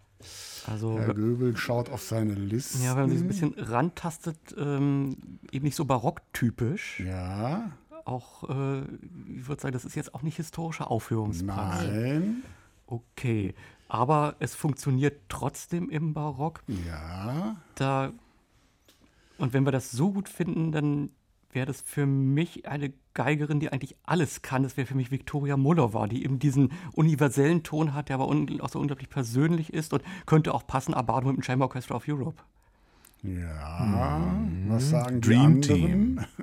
Also 0.66 0.98
Herr 0.98 1.14
Göbel 1.14 1.56
schaut 1.56 1.90
auf 1.90 2.02
seine 2.02 2.34
Liste. 2.34 2.78
ja, 2.84 2.94
wenn 2.94 3.02
man 3.02 3.10
sich 3.10 3.20
ein 3.20 3.26
bisschen 3.28 3.54
rantastet, 3.58 4.38
ähm, 4.56 5.16
eben 5.50 5.64
nicht 5.64 5.74
so 5.76 5.84
barocktypisch. 5.84 7.00
Ja, 7.00 7.72
Auch, 8.04 8.48
äh, 8.48 8.82
ich 9.36 9.48
würde 9.48 9.60
sagen, 9.60 9.72
das 9.72 9.84
ist 9.84 9.96
jetzt 9.96 10.14
auch 10.14 10.22
nicht 10.22 10.36
historische 10.36 10.86
Aufführungspraxis. 10.88 11.88
nein, 11.90 12.42
Okay, 12.86 13.54
aber 13.88 14.36
es 14.38 14.54
funktioniert 14.54 15.20
trotzdem 15.28 15.90
im 15.90 16.14
Barock. 16.14 16.62
ja. 16.86 17.56
Da 17.74 18.12
und 19.38 19.52
wenn 19.54 19.64
wir 19.64 19.72
das 19.72 19.90
so 19.90 20.12
gut 20.12 20.28
finden, 20.28 20.70
dann 20.70 21.10
wäre 21.50 21.66
das 21.66 21.80
für 21.80 22.06
mich 22.06 22.66
eine 22.68 22.92
Geigerin, 23.14 23.60
die 23.60 23.70
eigentlich 23.72 23.96
alles 24.04 24.42
kann. 24.42 24.62
Das 24.62 24.76
wäre 24.76 24.86
für 24.86 24.94
mich 24.94 25.10
Viktoria 25.10 25.56
Mullova, 25.56 26.06
die 26.06 26.24
eben 26.24 26.38
diesen 26.38 26.72
universellen 26.92 27.62
Ton 27.62 27.94
hat, 27.94 28.08
der 28.08 28.16
aber 28.16 28.28
un 28.28 28.60
auch 28.60 28.68
so 28.68 28.78
unglaublich 28.78 29.08
persönlich 29.08 29.72
ist 29.72 29.92
und 29.92 30.02
könnte 30.26 30.54
auch 30.54 30.66
passen, 30.66 30.94
Abado 30.94 31.28
mit 31.28 31.36
dem 31.36 31.42
Chamber 31.42 31.66
Orchestra 31.66 31.96
of 31.96 32.04
Europe. 32.08 32.42
Ja, 33.22 34.34
was 34.66 34.90
sagen 34.90 35.20
die 35.20 35.28
Dream 35.28 35.40
anderen? 35.40 35.62
Team. 35.62 36.20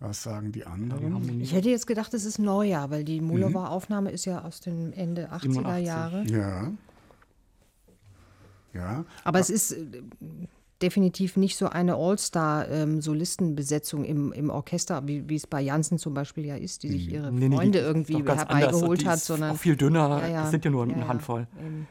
Was 0.00 0.22
sagen 0.22 0.52
die 0.52 0.66
anderen? 0.66 1.40
Ich 1.40 1.54
hätte 1.54 1.70
jetzt 1.70 1.86
gedacht, 1.86 2.12
es 2.12 2.26
ist 2.26 2.38
Neujahr, 2.38 2.90
weil 2.90 3.04
die 3.04 3.22
Mulova-Aufnahme 3.22 4.10
ist 4.10 4.26
ja 4.26 4.42
aus 4.42 4.60
dem 4.60 4.92
Ende 4.92 5.32
80er 5.32 5.52
87. 5.52 5.86
Jahre. 5.86 6.24
Ja. 6.26 6.70
Ja, 8.74 9.04
Aber 9.22 9.38
es 9.38 9.48
ist 9.50 9.72
äh, 9.72 9.86
definitiv 10.84 11.36
nicht 11.36 11.56
so 11.56 11.68
eine 11.68 11.94
All-Star-Solistenbesetzung 11.96 14.04
im, 14.04 14.32
im 14.32 14.50
Orchester, 14.50 15.06
wie, 15.06 15.28
wie 15.28 15.36
es 15.36 15.46
bei 15.46 15.60
Janssen 15.62 15.98
zum 15.98 16.14
Beispiel 16.14 16.44
ja 16.46 16.56
ist, 16.56 16.82
die 16.82 16.88
sich 16.90 17.10
ihre 17.12 17.32
Nee, 17.32 17.48
nee, 17.48 17.56
Freunde 17.56 17.78
irgendwie 17.78 18.22
herbeigeholt 18.22 19.06
hat, 19.06 19.16
ist 19.16 19.26
sondern 19.26 19.52
auch 19.52 19.56
viel 19.56 19.76
dünner. 19.76 20.20
Ja, 20.22 20.28
ja. 20.28 20.44
Es 20.44 20.50
sind 20.50 20.64
ja 20.64 20.70
nur 20.70 20.86
Ja, 20.86 20.92
eine 20.92 21.02
ja. 21.02 21.08
Handvoll. 21.08 21.46
eben. 21.58 21.86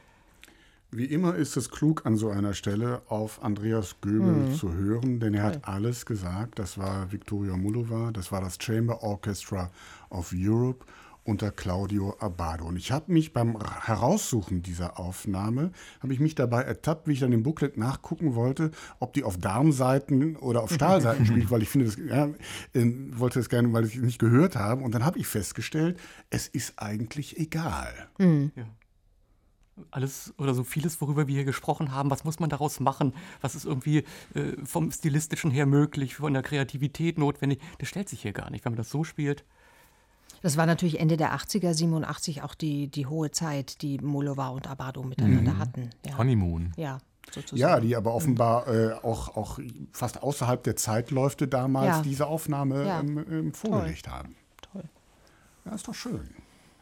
Wie 0.95 1.05
immer 1.05 1.33
ist 1.33 1.57
es 1.57 1.71
klug, 1.71 2.05
an 2.05 2.17
so 2.17 2.29
einer 2.29 2.53
Stelle 2.53 3.01
auf 3.07 3.43
Andreas 3.43 3.95
Göbel 4.01 4.31
Mhm. 4.31 4.53
zu 4.53 4.73
hören, 4.75 5.19
denn 5.19 5.33
er 5.33 5.41
hat 5.43 5.67
alles 5.67 6.05
gesagt. 6.05 6.59
Das 6.59 6.77
war 6.77 7.11
Viktoria 7.11 7.57
Mulova, 7.57 8.11
das 8.11 8.31
war 8.31 8.41
das 8.41 8.57
Chamber 8.61 9.01
Orchestra 9.01 9.71
of 10.11 10.31
Europe 10.35 10.85
unter 11.23 11.51
Claudio 11.51 12.15
Abbado. 12.19 12.65
Und 12.65 12.75
ich 12.75 12.91
habe 12.91 13.11
mich 13.11 13.33
beim 13.33 13.57
Heraussuchen 13.61 14.61
dieser 14.61 14.99
Aufnahme, 14.99 15.71
habe 16.01 16.13
ich 16.13 16.19
mich 16.19 16.35
dabei 16.35 16.63
ertappt, 16.63 17.07
wie 17.07 17.13
ich 17.13 17.19
dann 17.19 17.31
im 17.31 17.43
Booklet 17.43 17.77
nachgucken 17.77 18.35
wollte, 18.35 18.71
ob 18.99 19.13
die 19.13 19.23
auf 19.23 19.37
Darmseiten 19.37 20.35
oder 20.35 20.63
auf 20.63 20.73
Stahlseiten 20.73 21.25
spielt, 21.27 21.49
weil 21.51 21.61
ich 21.61 21.69
finde, 21.69 21.87
das, 21.87 21.97
ja, 21.97 22.25
äh, 22.73 22.91
wollte 23.17 23.39
das 23.39 23.49
gerne, 23.49 23.71
weil 23.73 23.85
ich 23.85 23.95
es 23.95 24.01
nicht 24.01 24.19
gehört 24.19 24.55
habe. 24.55 24.83
Und 24.83 24.93
dann 24.93 25.05
habe 25.05 25.19
ich 25.19 25.27
festgestellt, 25.27 25.99
es 26.29 26.47
ist 26.47 26.73
eigentlich 26.77 27.39
egal. 27.39 27.93
alles 29.91 30.33
oder 30.37 30.53
so 30.53 30.63
vieles, 30.63 31.01
worüber 31.01 31.27
wir 31.27 31.35
hier 31.35 31.45
gesprochen 31.45 31.91
haben, 31.91 32.11
was 32.11 32.23
muss 32.23 32.39
man 32.39 32.49
daraus 32.49 32.79
machen, 32.79 33.13
was 33.41 33.55
ist 33.55 33.65
irgendwie 33.65 34.03
äh, 34.35 34.55
vom 34.63 34.91
Stilistischen 34.91 35.51
her 35.51 35.65
möglich, 35.65 36.15
von 36.15 36.33
der 36.33 36.43
Kreativität 36.43 37.17
notwendig, 37.17 37.59
das 37.79 37.89
stellt 37.89 38.09
sich 38.09 38.21
hier 38.21 38.33
gar 38.33 38.49
nicht. 38.49 38.65
Wenn 38.65 38.73
man 38.73 38.77
das 38.77 38.89
so 38.89 39.03
spielt, 39.03 39.43
Das 40.43 40.57
war 40.57 40.65
natürlich 40.67 40.99
Ende 40.99 41.17
der 41.17 41.33
80er, 41.33 41.73
87 41.73 42.43
auch 42.43 42.53
die, 42.53 42.87
die 42.89 43.07
hohe 43.07 43.31
Zeit, 43.31 43.81
die 43.81 43.97
Mulova 43.97 44.49
und 44.49 44.67
Abado 44.67 45.01
miteinander 45.01 45.57
hatten. 45.57 45.89
Ja, 46.05 46.17
Honeymoon. 46.17 46.73
ja 46.77 46.99
sozusagen. 47.33 47.57
Ja, 47.59 47.79
die 47.79 47.95
aber 47.95 48.13
offenbar 48.13 48.67
äh, 48.67 48.93
auch, 49.01 49.35
auch 49.35 49.57
fast 49.93 50.21
außerhalb 50.21 50.61
der 50.61 50.75
Zeitläufte 50.75 51.47
damals 51.47 51.87
Ja. 51.97 52.01
diese 52.03 52.27
Aufnahme 52.27 52.85
Ja. 52.85 52.99
ähm, 52.99 53.25
ähm, 53.31 53.53
vorgelegt 53.53 54.07
haben. 54.09 54.35
Toll. 54.71 54.83
Ja, 55.65 55.73
ist 55.73 55.87
doch 55.87 55.95
schön. 55.95 56.29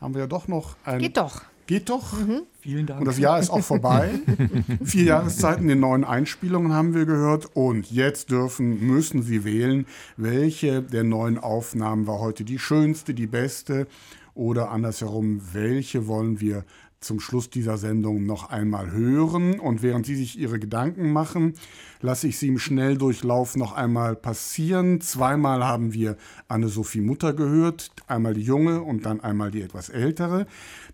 Haben 0.02 0.16
wir 0.16 0.22
ja 0.22 0.28
doch 0.28 0.48
noch 0.48 0.76
ein. 0.84 1.00
Geht 1.00 1.18
doch. 1.18 1.44
Geht 1.72 1.88
doch. 1.88 2.18
vielen 2.60 2.86
Dank. 2.86 3.00
Und 3.00 3.06
das 3.06 3.18
Jahr 3.18 3.40
ist 3.40 3.50
auch 3.50 3.64
vorbei. 3.64 4.10
Vier 4.84 5.06
Jahreszeiten 5.06 5.70
in 5.70 5.80
neuen 5.80 6.04
Einspielungen 6.04 6.74
haben 6.74 6.94
wir 6.94 7.06
gehört. 7.06 7.56
Und 7.56 7.90
jetzt 7.90 8.30
dürfen, 8.30 8.86
müssen 8.86 9.24
Sie 9.24 9.46
wählen, 9.46 9.86
welche 10.18 10.82
der 10.82 11.06
neuen 11.06 11.38
Aufnahmen 11.38 12.08
war 12.08 12.20
heute 12.20 12.44
die 12.44 12.60
schönste, 12.60 13.14
die 13.14 13.26
beste. 13.26 13.88
Oder 14.34 14.70
andersherum, 14.70 15.40
welche 15.54 16.08
wollen 16.08 16.42
wir 16.42 16.66
zum 17.02 17.20
Schluss 17.20 17.50
dieser 17.50 17.78
Sendung 17.78 18.28
noch 18.28 18.50
einmal 18.50 18.92
hören. 18.92 19.60
Und 19.60 19.82
während 19.82 20.06
Sie 20.06 20.16
sich 20.16 20.38
Ihre 20.38 20.60
Gedanken 20.60 21.12
machen, 21.12 21.56
lasse 22.00 22.28
ich 22.28 22.38
sie 22.38 22.48
im 22.48 22.60
Schnelldurchlauf 22.60 23.56
noch 23.56 23.74
einmal 23.74 24.16
passieren. 24.16 25.02
Zweimal 25.02 25.66
haben 25.66 25.94
wir 25.94 26.16
Anne-Sophie 26.48 27.02
Mutter 27.02 27.34
gehört, 27.34 27.92
einmal 28.06 28.36
die 28.36 28.44
junge 28.44 28.84
und 28.84 29.06
dann 29.08 29.20
einmal 29.20 29.50
die 29.50 29.64
etwas 29.64 29.90
ältere. 29.90 30.46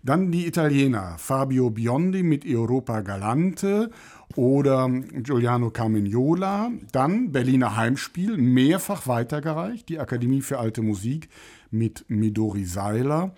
Dann 0.02 0.32
die 0.32 0.46
Italiener 0.46 1.16
Fabio 1.18 1.68
Biondi 1.68 2.22
mit 2.22 2.46
Europa 2.46 3.02
Galante 3.02 3.90
oder 4.34 4.88
Giuliano 4.88 5.68
Carmignola. 5.70 6.70
Dann 6.90 7.32
Berliner 7.32 7.76
Heimspiel, 7.76 8.38
mehrfach 8.38 9.06
weitergereicht, 9.06 9.90
die 9.90 9.98
Akademie 9.98 10.40
für 10.40 10.58
Alte 10.58 10.80
Musik 10.80 11.28
mit 11.70 12.06
Midori 12.08 12.64
Seiler. 12.64 13.34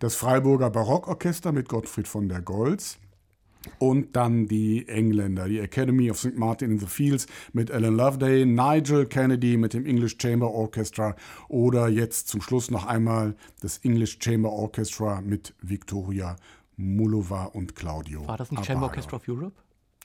Das 0.00 0.16
Freiburger 0.16 0.70
Barockorchester 0.70 1.52
mit 1.52 1.68
Gottfried 1.68 2.08
von 2.08 2.26
der 2.30 2.40
Goltz. 2.40 2.98
Und 3.78 4.16
dann 4.16 4.46
die 4.46 4.88
Engländer, 4.88 5.46
die 5.46 5.58
Academy 5.58 6.10
of 6.10 6.18
St. 6.18 6.38
Martin 6.38 6.70
in 6.70 6.78
the 6.78 6.86
Fields 6.86 7.26
mit 7.52 7.70
Alan 7.70 7.94
Loveday, 7.94 8.46
Nigel 8.46 9.04
Kennedy 9.04 9.58
mit 9.58 9.74
dem 9.74 9.84
English 9.84 10.16
Chamber 10.18 10.50
Orchestra 10.50 11.14
oder 11.48 11.88
jetzt 11.88 12.28
zum 12.28 12.40
Schluss 12.40 12.70
noch 12.70 12.86
einmal 12.86 13.36
das 13.60 13.76
English 13.84 14.16
Chamber 14.22 14.50
Orchestra 14.50 15.20
mit 15.20 15.54
Victoria 15.60 16.36
Mulova 16.78 17.44
und 17.44 17.76
Claudio. 17.76 18.26
War 18.26 18.38
das 18.38 18.50
nicht 18.50 18.64
Chamber 18.64 18.86
Orchestra 18.86 19.18
of 19.18 19.28
Europe? 19.28 19.52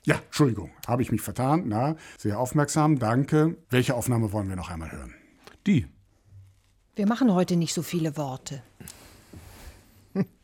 Ja, 0.04 0.16
Entschuldigung, 0.26 0.72
habe 0.86 1.00
ich 1.00 1.10
mich 1.10 1.22
vertan. 1.22 1.62
Na, 1.68 1.96
sehr 2.18 2.38
aufmerksam, 2.38 2.98
danke. 2.98 3.56
Welche 3.70 3.94
Aufnahme 3.94 4.30
wollen 4.32 4.50
wir 4.50 4.56
noch 4.56 4.68
einmal 4.68 4.92
hören? 4.92 5.14
Die. 5.66 5.86
Wir 6.94 7.06
machen 7.06 7.32
heute 7.32 7.56
nicht 7.56 7.72
so 7.72 7.80
viele 7.80 8.18
Worte. 8.18 8.62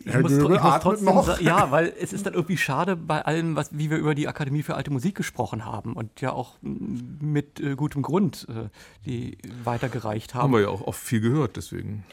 Ich 0.05 0.19
muss, 0.19 0.33
ich 0.33 0.39
muss 0.43 0.81
trotzdem 0.81 1.15
noch. 1.15 1.41
Ja, 1.41 1.71
weil 1.71 1.93
es 2.01 2.13
ist 2.13 2.27
dann 2.27 2.35
irgendwie 2.35 2.57
schade 2.57 2.97
bei 2.97 3.25
allem, 3.25 3.57
was, 3.57 3.77
wie 3.77 3.91
wir 3.91 3.99
über 3.99 4.15
die 4.15 4.29
Akademie 4.29 4.63
für 4.63 4.75
alte 4.75 4.91
Musik 4.91 5.15
gesprochen 5.15 5.65
haben 5.65 5.93
und 5.93 6.21
ja 6.21 6.33
auch 6.33 6.59
mit 6.61 7.61
äh, 7.61 7.77
gutem 7.77 8.03
Grund 8.03 8.47
äh, 8.49 8.69
die 9.07 9.39
weitergereicht 9.65 10.35
haben. 10.35 10.45
Haben 10.45 10.53
wir 10.53 10.61
ja 10.63 10.69
auch 10.69 10.83
oft 10.83 11.01
viel 11.01 11.21
gehört, 11.21 11.57
deswegen 11.57 12.05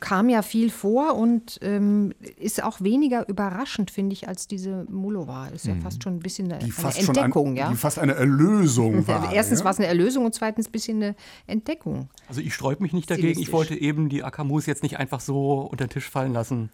kam 0.00 0.28
ja 0.28 0.42
viel 0.42 0.70
vor 0.70 1.14
und 1.16 1.58
ähm, 1.62 2.12
ist 2.38 2.62
auch 2.62 2.80
weniger 2.80 3.28
überraschend, 3.28 3.90
finde 3.90 4.12
ich, 4.12 4.26
als 4.28 4.48
diese 4.48 4.84
Mulova. 4.90 5.48
Ist 5.48 5.66
ja 5.66 5.74
mhm. 5.74 5.82
fast 5.82 6.02
schon 6.02 6.16
ein 6.16 6.20
bisschen 6.20 6.52
eine, 6.52 6.64
eine 6.64 6.96
Entdeckung. 6.96 7.50
Ein, 7.50 7.56
ja? 7.56 7.70
Die 7.70 7.76
fast 7.76 7.98
eine 7.98 8.14
Erlösung 8.14 9.06
war. 9.08 9.32
Erstens 9.32 9.60
ja? 9.60 9.64
war 9.64 9.72
es 9.72 9.78
eine 9.78 9.86
Erlösung 9.86 10.24
und 10.24 10.34
zweitens 10.34 10.68
ein 10.68 10.72
bisschen 10.72 11.02
eine 11.02 11.16
Entdeckung. 11.46 12.08
Also 12.28 12.40
ich 12.40 12.54
sträube 12.54 12.82
mich 12.82 12.92
nicht 12.92 13.10
dagegen. 13.10 13.40
Ich 13.40 13.52
wollte 13.52 13.74
eben 13.74 14.08
die 14.08 14.24
Akamus 14.24 14.66
jetzt 14.66 14.82
nicht 14.82 14.98
einfach 14.98 15.20
so 15.20 15.60
unter 15.60 15.86
den 15.86 15.90
Tisch 15.90 16.10
fallen 16.10 16.32
lassen. 16.32 16.70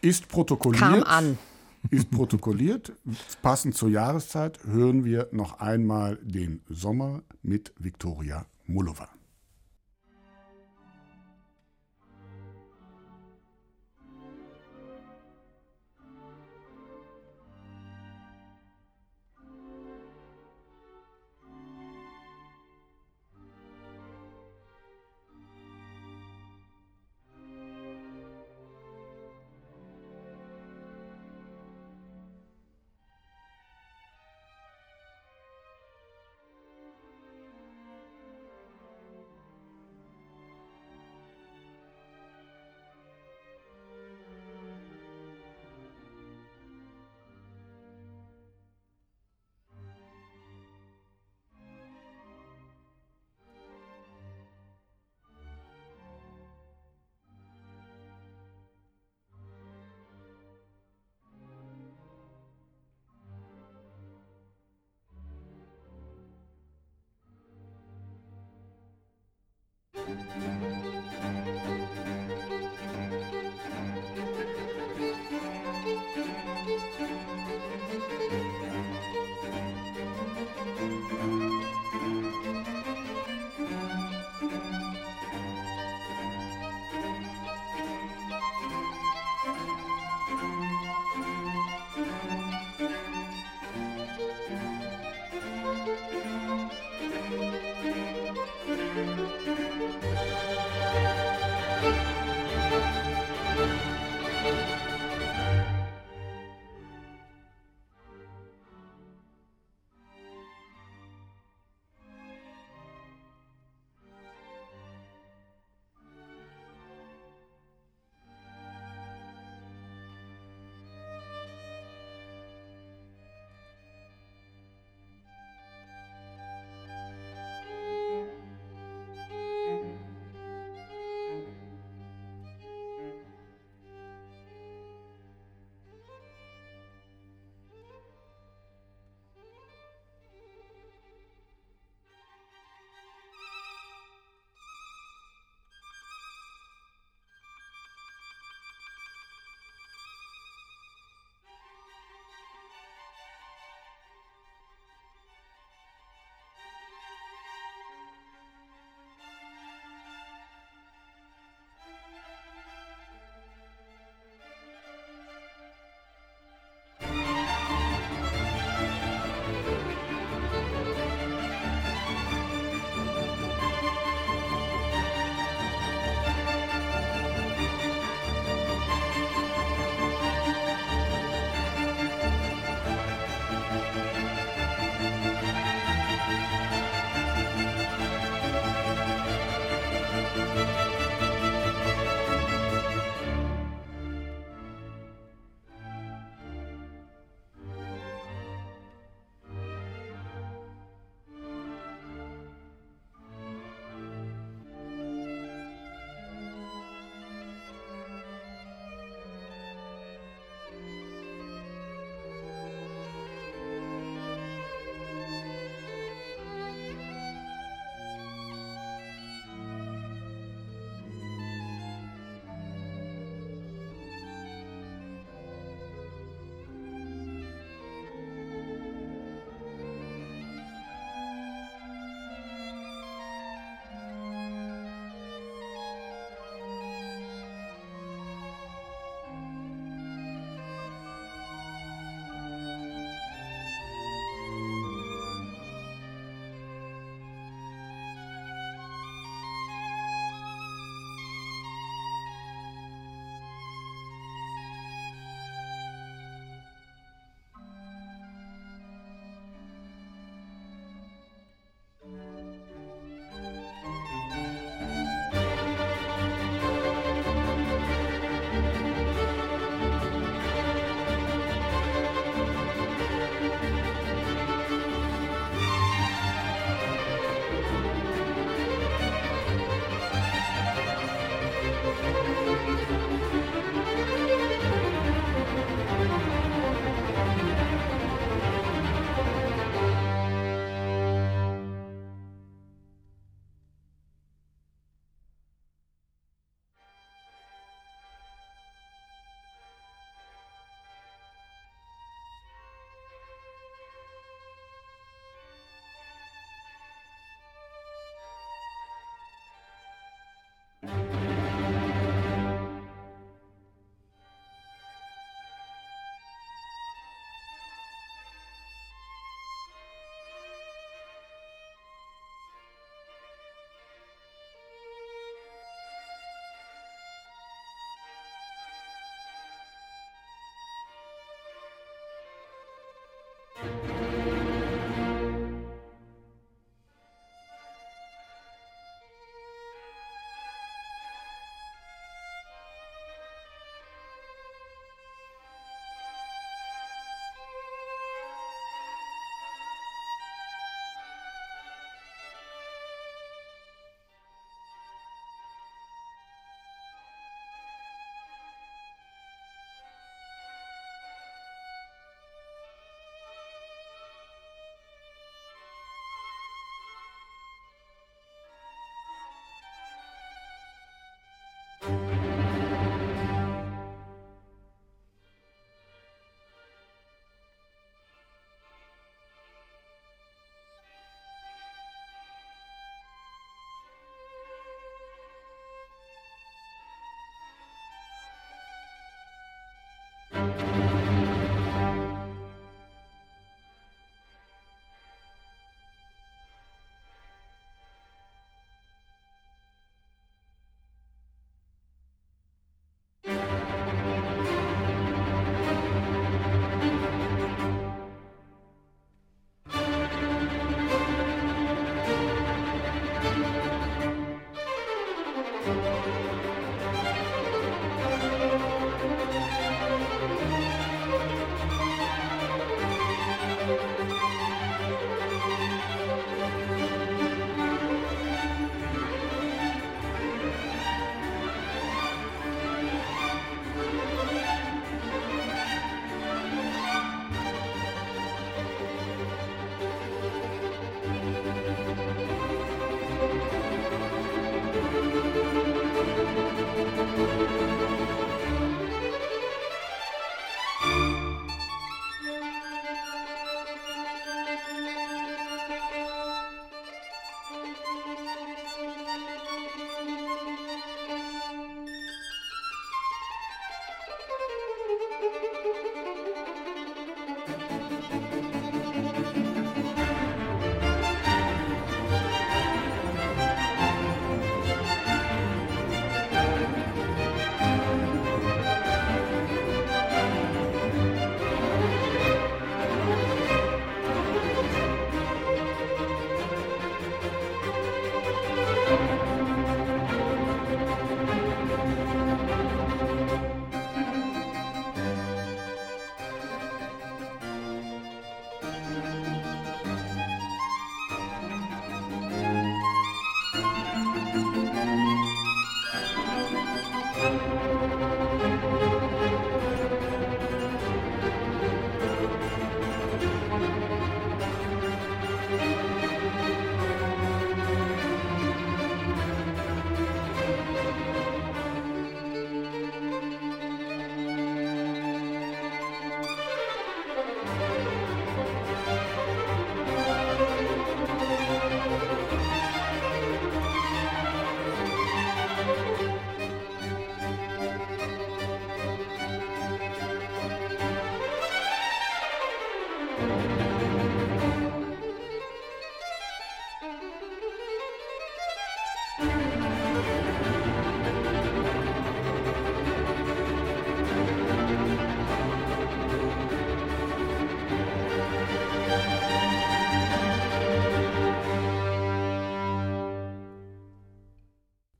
Ist 0.00 0.28
protokolliert. 0.28 0.80
Kam 0.80 1.02
an. 1.04 1.38
Ist 1.90 2.10
protokolliert. 2.10 2.92
Passend 3.42 3.74
zur 3.74 3.88
Jahreszeit 3.88 4.58
hören 4.64 5.04
wir 5.04 5.28
noch 5.30 5.60
einmal 5.60 6.18
den 6.22 6.60
Sommer 6.68 7.22
mit 7.42 7.72
Viktoria 7.78 8.44
Mulova. 8.66 9.08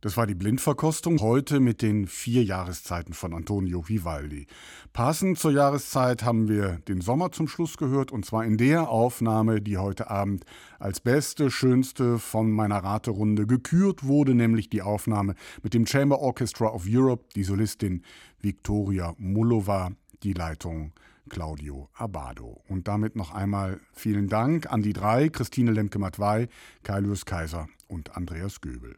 Das 0.09 0.17
war 0.17 0.27
die 0.27 0.35
Blindverkostung 0.35 1.21
heute 1.21 1.61
mit 1.61 1.83
den 1.83 2.07
vier 2.07 2.43
Jahreszeiten 2.43 3.13
von 3.13 3.35
Antonio 3.35 3.87
Vivaldi. 3.91 4.47
Passend 4.95 5.39
zur 5.39 5.51
Jahreszeit 5.51 6.23
haben 6.23 6.49
wir 6.49 6.79
den 6.89 7.03
Sommer 7.03 7.31
zum 7.31 7.47
Schluss 7.47 7.77
gehört 7.77 8.11
und 8.11 8.25
zwar 8.25 8.47
in 8.47 8.57
der 8.57 8.89
Aufnahme, 8.89 9.61
die 9.61 9.77
heute 9.77 10.09
Abend 10.09 10.47
als 10.79 11.01
beste, 11.01 11.51
schönste 11.51 12.19
von 12.19 12.51
meiner 12.51 12.79
Raterunde 12.79 13.47
gekürt 13.47 14.03
wurde, 14.03 14.35
nämlich 14.35 14.71
die 14.71 14.81
Aufnahme 14.81 15.35
mit 15.63 15.75
dem 15.75 15.87
Chamber 15.87 16.21
Orchestra 16.21 16.69
of 16.69 16.87
Europe, 16.89 17.27
die 17.37 17.45
Solistin 17.45 18.03
Viktoria 18.41 19.15
Mulova, 19.19 19.91
die 20.23 20.33
Leitung 20.33 20.93
Claudio 21.29 21.91
Abado. 21.93 22.63
Und 22.67 22.89
damit 22.89 23.15
noch 23.15 23.35
einmal 23.35 23.79
vielen 23.93 24.31
Dank 24.31 24.73
an 24.73 24.81
die 24.81 24.95
drei, 24.95 25.29
Christine 25.29 25.73
Lemke-Matwei, 25.73 26.49
Kailius 26.83 27.27
Kaiser 27.27 27.69
und 27.89 28.17
Andreas 28.17 28.63
Göbel. 28.63 28.97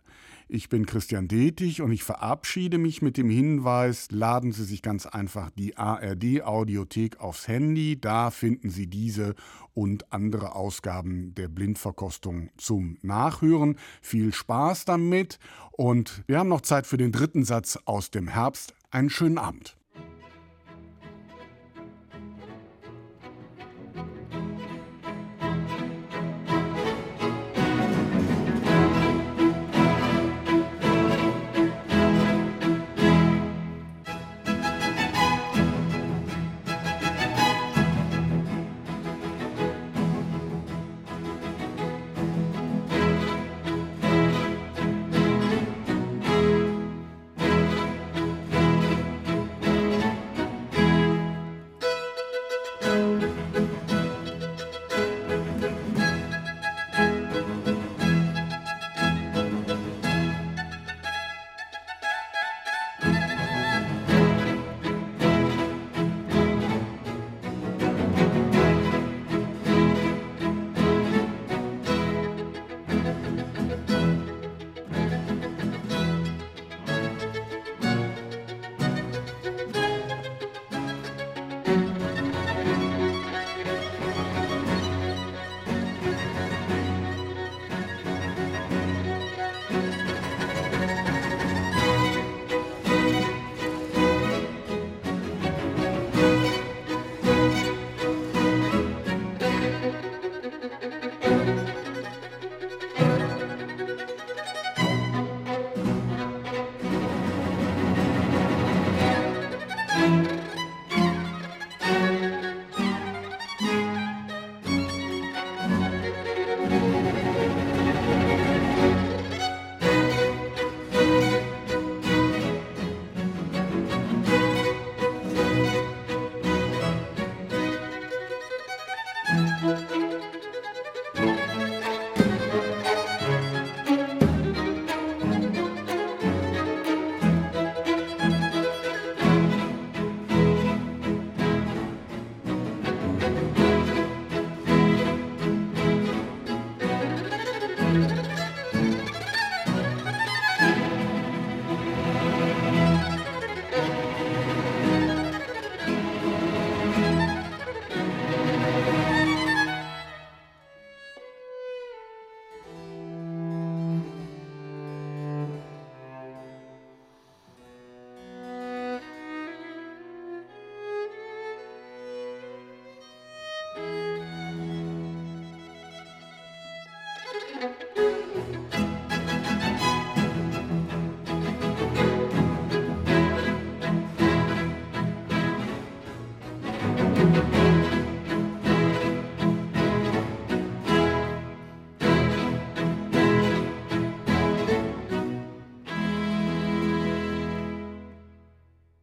Ich 0.52 0.68
bin 0.68 0.84
Christian 0.84 1.28
Detig 1.28 1.80
und 1.80 1.92
ich 1.92 2.02
verabschiede 2.02 2.76
mich 2.76 3.02
mit 3.02 3.16
dem 3.16 3.30
Hinweis, 3.30 4.08
laden 4.10 4.50
Sie 4.50 4.64
sich 4.64 4.82
ganz 4.82 5.06
einfach 5.06 5.50
die 5.50 5.76
ARD 5.76 6.42
Audiothek 6.42 7.20
aufs 7.20 7.46
Handy. 7.46 8.00
Da 8.00 8.32
finden 8.32 8.68
Sie 8.68 8.88
diese 8.88 9.36
und 9.74 10.12
andere 10.12 10.56
Ausgaben 10.56 11.36
der 11.36 11.46
Blindverkostung 11.46 12.50
zum 12.56 12.98
Nachhören. 13.00 13.76
Viel 14.02 14.34
Spaß 14.34 14.86
damit 14.86 15.38
und 15.70 16.24
wir 16.26 16.40
haben 16.40 16.48
noch 16.48 16.62
Zeit 16.62 16.88
für 16.88 16.96
den 16.96 17.12
dritten 17.12 17.44
Satz 17.44 17.78
aus 17.84 18.10
dem 18.10 18.26
Herbst. 18.26 18.74
Einen 18.90 19.08
schönen 19.08 19.38
Abend. 19.38 19.76